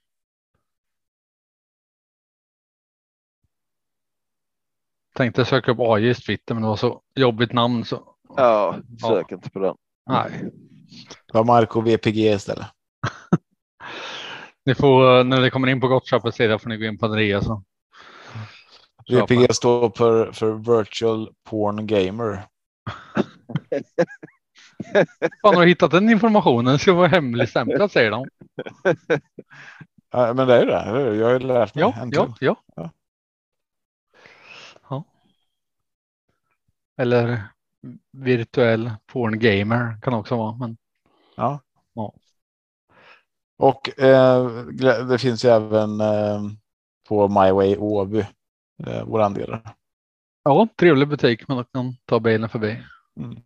Tänkte 5.14 5.44
söka 5.44 5.70
upp 5.70 5.80
AJs 5.80 6.24
Twitter, 6.24 6.54
men 6.54 6.62
det 6.62 6.68
var 6.68 6.76
så 6.76 7.02
jobbigt 7.14 7.52
namn 7.52 7.84
så. 7.84 8.16
Ja, 8.36 8.76
sök 9.00 9.26
ja. 9.28 9.36
inte 9.36 9.50
på 9.50 9.58
den. 9.58 9.76
Nej. 10.06 10.50
Det 11.26 11.34
var 11.34 11.44
Marco 11.44 11.80
VPG 11.80 12.34
istället. 12.34 12.66
ni 14.64 14.74
får 14.74 15.24
när 15.24 15.40
det 15.40 15.50
kommer 15.50 15.68
in 15.68 15.80
på 15.80 15.88
Gottköpets 15.88 16.36
sida 16.36 16.58
får 16.58 16.68
ni 16.68 16.76
gå 16.76 16.84
in 16.84 16.98
på 16.98 17.06
Andreas. 17.06 17.44
Så. 17.44 17.62
VPG 19.08 19.54
står 19.54 19.92
för, 19.96 20.32
för 20.32 20.52
Virtual 20.52 21.30
Porn 21.44 21.86
Gamer. 21.86 22.46
Fan 25.42 25.54
har 25.54 25.62
du 25.62 25.68
hittat 25.68 25.90
den 25.90 26.10
informationen? 26.10 26.78
Ska 26.78 26.92
vara 26.92 27.08
hemligstämplad 27.08 27.92
säger 27.92 28.10
de. 28.10 28.26
Ja, 30.10 30.34
men 30.34 30.48
det 30.48 30.54
är 30.54 30.66
det. 30.66 31.16
Jag 31.16 31.32
har 31.32 31.40
lärt 31.40 31.74
mig. 31.74 31.82
Ja, 31.82 32.08
ja, 32.10 32.34
ja, 32.40 32.56
ja. 32.76 32.90
Eller 36.98 37.42
virtuell 38.12 38.90
porn 39.06 39.38
gamer 39.38 39.98
kan 40.02 40.14
också 40.14 40.36
vara. 40.36 40.56
Men... 40.56 40.76
Ja. 41.36 41.60
ja. 41.94 42.12
Och 43.58 44.00
eh, 44.00 44.46
det 45.08 45.18
finns 45.18 45.44
ju 45.44 45.48
även 45.48 46.00
eh, 46.00 46.42
på 47.08 47.28
MyWay 47.28 47.76
Åby, 47.76 48.26
eh, 48.86 49.04
våra 49.04 49.24
andelar. 49.24 49.74
Ja, 50.42 50.68
trevlig 50.76 51.08
butik, 51.08 51.48
men 51.48 51.56
man 51.56 51.64
kan 51.72 51.96
ta 52.04 52.20
bilen 52.20 52.48
förbi. 52.48 52.82
Mm. 53.16 53.42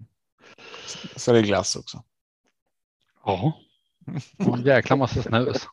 Så 1.16 1.30
är 1.30 1.34
det 1.34 1.42
glass 1.42 1.76
också. 1.76 2.02
Ja, 3.24 3.52
och 4.46 4.58
en 4.58 4.64
jäkla 4.64 4.96
massa 4.96 5.22
snus. 5.22 5.66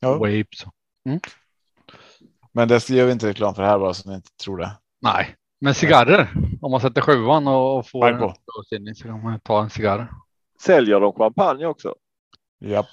ja. 0.00 0.18
Wapes. 0.18 0.64
Mm. 1.06 1.20
Men 2.52 2.68
det 2.68 2.90
gör 2.90 3.06
vi 3.06 3.12
inte 3.12 3.28
reklam 3.28 3.54
för 3.54 3.62
här 3.62 3.78
bara 3.78 3.94
så 3.94 4.08
ni 4.08 4.14
inte 4.14 4.36
tror 4.44 4.58
det. 4.58 4.70
Nej, 5.00 5.36
men 5.60 5.74
cigarrer, 5.74 6.28
om 6.60 6.70
man 6.70 6.80
sätter 6.80 7.00
sjuan 7.00 7.46
och 7.46 7.88
får 7.88 8.08
en 8.08 8.94
så 8.94 9.04
kan 9.04 9.22
man 9.22 9.40
ta 9.40 9.62
en 9.62 9.70
cigarr. 9.70 10.12
Säljer 10.60 11.00
de 11.00 11.12
champagne 11.12 11.66
också? 11.66 11.94
Japp. 12.60 12.86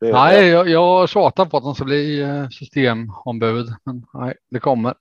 Nej, 0.00 0.46
jag, 0.46 0.68
jag 0.68 1.08
tjatar 1.08 1.46
på 1.46 1.56
att 1.56 1.62
de 1.62 1.74
ska 1.74 1.84
bli 1.84 2.20
eh, 2.20 2.48
systemombud, 2.48 3.74
men 3.84 4.06
nej, 4.14 4.34
det 4.50 4.60
kommer. 4.60 4.94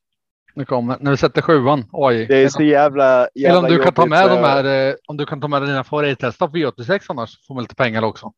Det 0.56 0.66
kommer 0.66 0.97
när 1.00 1.12
vi 1.12 1.18
sätter 1.18 1.41
sjuan. 1.41 1.86
Oj. 1.91 2.26
Det 2.28 2.43
är 2.43 2.50
så 2.50 2.64
jävla. 2.64 3.30
jävla 3.36 3.58
Eller 3.58 3.70
om 3.70 3.78
du 3.78 3.84
kan 3.84 3.93
ta 3.93 4.06
med 4.06 4.30
de 4.30 4.36
här. 4.36 4.89
Eh, 4.89 4.95
om 5.08 5.18
du 5.18 5.26
kan 5.26 5.41
ta 5.41 5.47
med 5.47 5.62
dina 5.62 5.84
favorithästar 5.84 6.47
på 6.47 6.58
V86 6.58 7.06
annars 7.08 7.47
får 7.47 7.56
man 7.56 7.64
lite 7.64 7.76
pengar 7.76 8.02
också. 8.02 8.34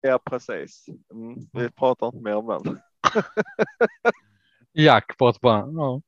Ja, 0.00 0.18
precis. 0.30 0.86
Mm, 1.14 1.36
vi 1.52 1.70
pratar 1.70 2.06
inte 2.06 2.22
mer 2.22 2.34
om 2.34 2.46
den. 2.46 2.78
Jackpot 4.84 5.40
bara. 5.40 5.58
Ja. 5.58 6.00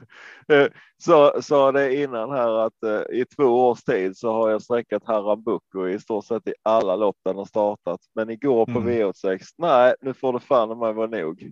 Eh, 0.54 0.68
så 0.98 1.42
sa 1.42 1.72
det 1.72 1.96
innan 1.96 2.32
här 2.32 2.66
att 2.66 2.84
eh, 2.84 3.20
i 3.20 3.26
två 3.26 3.44
års 3.44 3.84
tid 3.84 4.18
så 4.18 4.34
har 4.34 4.50
jag 4.50 4.62
sträckat 4.62 5.04
Harambuco 5.06 5.88
i 5.88 6.00
stort 6.00 6.26
sett 6.26 6.48
i 6.48 6.54
alla 6.64 6.96
lopp 6.96 7.18
den 7.26 7.38
har 7.38 7.46
startat. 7.46 8.00
Men 8.16 8.30
igår 8.30 8.66
på 8.66 8.80
mm. 8.80 8.90
V86, 8.90 9.40
nej, 9.58 9.96
nu 10.02 10.14
får 10.14 10.34
det 10.34 10.40
fan 10.40 10.80
mig 10.80 10.94
vara 10.94 11.08
nog. 11.08 11.52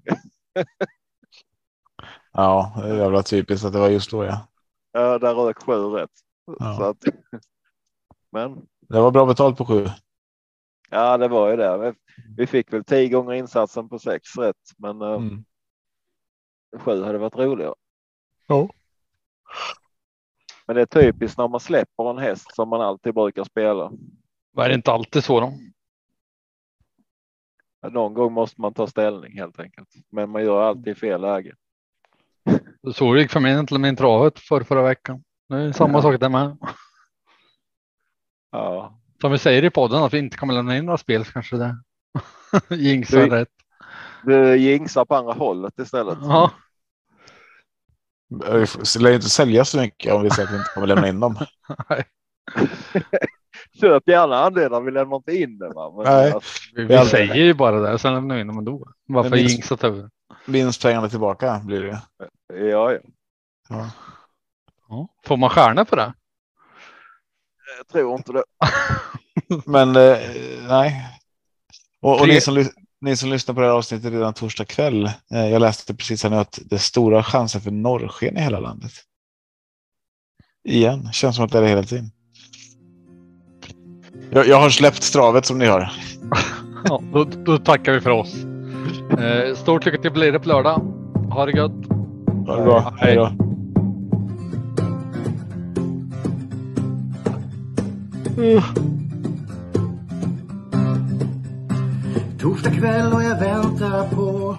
ja, 2.34 2.74
det 2.76 2.90
är 2.90 2.98
jävla 2.98 3.24
typiskt 3.24 3.66
att 3.66 3.74
det 3.74 3.80
var 3.80 3.90
just 3.90 4.12
då. 4.12 4.26
Ja, 4.26 4.48
ja 4.92 5.20
där 5.20 5.36
rök 5.36 5.64
sju 5.64 5.74
rätt. 5.74 6.12
Ja. 6.60 6.76
Så 6.78 6.84
att, 6.84 6.98
men. 8.32 8.68
Det 8.82 9.00
var 9.00 9.12
bra 9.12 9.26
betalt 9.26 9.58
på 9.58 9.66
sju. 9.66 9.88
Ja, 10.90 11.18
det 11.18 11.28
var 11.28 11.50
ju 11.50 11.56
det. 11.56 11.96
Vi 12.38 12.48
fick 12.48 12.74
väl 12.74 12.84
tio 12.84 13.10
gånger 13.10 13.34
insatsen 13.34 13.90
på 13.90 14.00
sex 14.00 14.38
rätt, 14.38 14.56
men 14.78 15.02
eh, 15.02 15.14
mm. 15.14 15.46
sju 16.80 17.04
hade 17.04 17.18
varit 17.18 17.36
roligare. 17.36 17.74
Ja. 18.48 18.70
Men 20.68 20.76
det 20.76 20.82
är 20.82 20.86
typiskt 20.86 21.38
när 21.38 21.48
man 21.48 21.60
släpper 21.60 22.10
en 22.10 22.18
häst 22.18 22.56
som 22.56 22.70
man 22.70 22.82
alltid 22.82 23.14
brukar 23.14 23.44
spela. 23.44 23.92
Var 24.52 24.70
det 24.70 24.76
inte 24.76 24.92
alltid 24.92 25.24
så 25.24 25.40
då? 25.40 25.54
Någon 27.90 28.14
gång 28.14 28.34
måste 28.34 28.62
man 28.62 28.74
ta 28.74 28.88
ställning 28.88 29.38
helt 29.38 29.60
enkelt, 29.60 29.90
men 30.10 30.30
man 30.30 30.44
gör 30.44 30.62
alltid 30.62 30.98
fel 30.98 31.22
läge. 31.22 31.56
Så 32.94 33.18
gick 33.18 33.32
för 33.32 33.40
mig 33.40 33.68
till 33.68 33.80
min 33.80 33.96
travet 33.96 34.40
för 34.40 34.64
förra 34.64 34.82
veckan. 34.82 35.24
Det 35.50 35.56
är 35.56 35.72
samma 35.72 35.98
ja. 35.98 36.02
sak 36.02 36.20
där 36.20 36.30
med. 36.30 36.58
Ja. 38.52 39.00
Som 39.22 39.32
vi 39.32 39.38
säger 39.38 39.64
i 39.64 39.70
podden 39.70 40.04
att 40.04 40.14
vi 40.14 40.18
inte 40.18 40.38
kommer 40.38 40.54
lämna 40.54 40.78
in 40.78 40.86
några 40.86 40.98
spel 40.98 41.26
så 41.26 41.32
kanske 41.32 41.58
det 41.58 41.78
jinxar 42.76 43.18
du, 43.18 43.30
rätt. 43.30 43.48
Du 44.24 44.58
jinxar 44.58 45.06
på 45.06 45.16
andra 45.16 45.34
hållet 45.34 45.80
istället. 45.80 46.18
Ja. 46.22 46.52
Det 48.30 49.00
lär 49.00 49.14
inte 49.14 49.30
sälja 49.30 49.66
så 49.66 49.78
mycket 49.78 50.14
om 50.14 50.24
vi 50.24 50.30
säger 50.30 50.48
att 50.48 50.54
vi 50.54 50.58
inte 50.58 50.70
kommer 50.74 50.88
lämna 50.88 51.08
in 51.08 51.20
dem. 51.20 51.36
Köp 53.82 54.08
gärna 54.08 54.36
andelar, 54.36 54.82
vi 54.82 54.92
lämnar 54.92 55.18
inte 55.18 55.38
in 55.38 55.58
det. 55.58 55.70
Va? 55.70 55.94
Men 55.96 56.06
Nej, 56.06 56.32
alltså, 56.32 56.60
vi, 56.76 56.86
vi 56.86 57.06
säger 57.06 57.36
ju 57.36 57.54
bara 57.54 57.80
det, 57.80 58.00
sen 58.00 58.14
lämnar 58.14 58.36
vi 58.36 58.42
in 58.42 58.48
dem 58.48 58.58
ändå. 58.58 58.88
Varför 59.08 59.30
minst, 59.30 59.52
jinxat 59.52 59.84
över? 59.84 60.10
Vinstpengarna 60.46 61.10
tillbaka 61.10 61.62
blir 61.66 61.82
det. 61.82 62.02
Ja, 62.54 62.92
ja. 62.92 63.00
ja. 63.70 63.92
ja. 64.90 65.08
Får 65.26 65.38
man 65.38 65.50
stjärna 65.50 65.86
på 65.86 65.96
det? 65.96 66.14
Jag 67.78 67.88
tror 67.88 68.16
inte 68.18 68.32
det. 68.32 68.44
Men 69.66 69.96
eh, 69.96 70.18
nej. 70.68 71.18
Och, 72.02 72.22
och 72.22 72.28
ni, 72.28 72.42
som, 72.42 72.66
ni 73.02 73.18
som 73.18 73.30
lyssnar 73.30 73.56
på 73.56 73.62
det 73.62 73.68
här 73.68 73.74
avsnittet 73.74 74.12
redan 74.12 74.34
torsdag 74.34 74.66
kväll. 74.66 75.06
Eh, 75.06 75.48
jag 75.48 75.60
läste 75.60 75.96
precis 75.96 76.24
här 76.24 76.30
nu 76.30 76.36
att 76.36 76.60
det 76.66 76.76
är 76.76 76.80
stora 76.80 77.24
chanser 77.24 77.60
för 77.60 77.72
norrsken 77.72 78.38
i 78.38 78.42
hela 78.42 78.60
landet. 78.60 78.92
Igen. 80.64 81.12
Känns 81.14 81.36
som 81.36 81.46
att 81.46 81.52
det 81.52 81.58
är 81.58 81.62
det 81.62 81.70
hela 81.70 81.84
tiden. 81.84 82.12
Jag, 84.30 84.48
jag 84.48 84.60
har 84.60 84.70
släppt 84.70 85.04
stravet 85.04 85.46
som 85.46 85.58
ni 85.58 85.66
hör. 85.66 85.92
Ja, 86.86 87.02
då, 87.14 87.24
då 87.24 87.58
tackar 87.58 87.94
vi 87.94 88.02
för 88.02 88.10
oss. 88.10 88.36
Eh, 89.20 89.56
stort 89.56 89.86
lycka 89.86 89.98
till 89.98 90.12
på 90.12 90.48
lördag. 90.48 90.82
Ha 91.32 91.46
det 91.46 91.58
gött. 91.58 91.97
Ha 92.48 92.56
det 92.56 92.64
bra. 92.64 92.94
Hej 92.98 93.16
då. 93.16 93.30
Torsdag 102.40 102.72
kväll 102.72 103.14
och 103.14 103.24
jag 103.24 103.40
väntar 103.40 104.08
på 104.16 104.58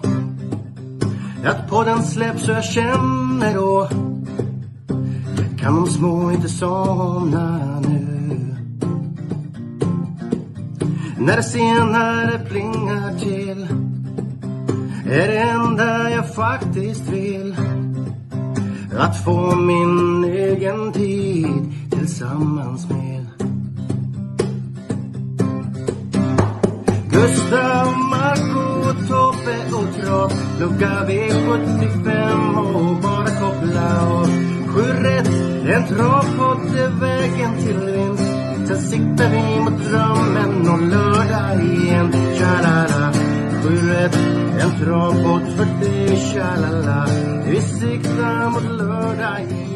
att 1.45 1.69
podden 1.69 2.03
släpps 2.03 2.49
och 2.49 2.55
jag 2.55 2.63
känner 2.63 3.53
då 3.53 3.89
kan 5.57 5.75
de 5.75 5.87
små 5.87 6.31
inte 6.31 6.49
somna 6.49 7.79
nu. 7.79 8.55
När 11.17 11.35
det 11.37 11.43
senare 11.43 12.39
plingar 12.49 13.19
till 13.19 13.67
är 15.11 15.27
det 15.27 15.37
enda 15.37 16.11
jag 16.11 16.33
faktiskt 16.33 17.09
vill? 17.09 17.55
Att 18.97 19.23
få 19.23 19.55
min 19.55 20.23
egen 20.23 20.91
tid 20.91 21.73
tillsammans 21.91 22.89
med. 22.89 23.25
Gustav, 27.11 27.97
Marco, 28.11 28.93
Tobbe 29.07 29.57
och 29.73 29.95
Trav 29.95 30.31
Lucka 30.59 31.05
V75 31.07 32.57
och 32.73 33.01
bara 33.01 33.25
koppla 33.25 34.07
av. 34.11 34.27
Sju 34.67 35.03
rätt, 35.03 35.29
en 35.75 35.87
travpott 35.87 36.75
är 36.75 36.99
vägen 36.99 37.57
till 37.57 37.79
vinst. 37.79 38.31
Sen 38.67 38.81
siktar 38.81 39.29
vi 39.29 39.59
mot 39.59 39.83
drömmen 39.89 40.69
och 40.69 40.81
lördag 40.81 41.63
igen. 41.63 42.11
Tja-la-la. 42.37 43.28
Sju 43.63 43.89
rätt, 43.89 44.15
en 44.59 44.79
travbåt 44.79 45.57
för 45.57 45.65
dig 45.65 46.17
Tja-la-la. 46.17 47.07
Vi 47.45 47.61
siktar 47.61 48.49
mot 48.49 48.63
lördag 48.63 49.41
igen. 49.41 49.68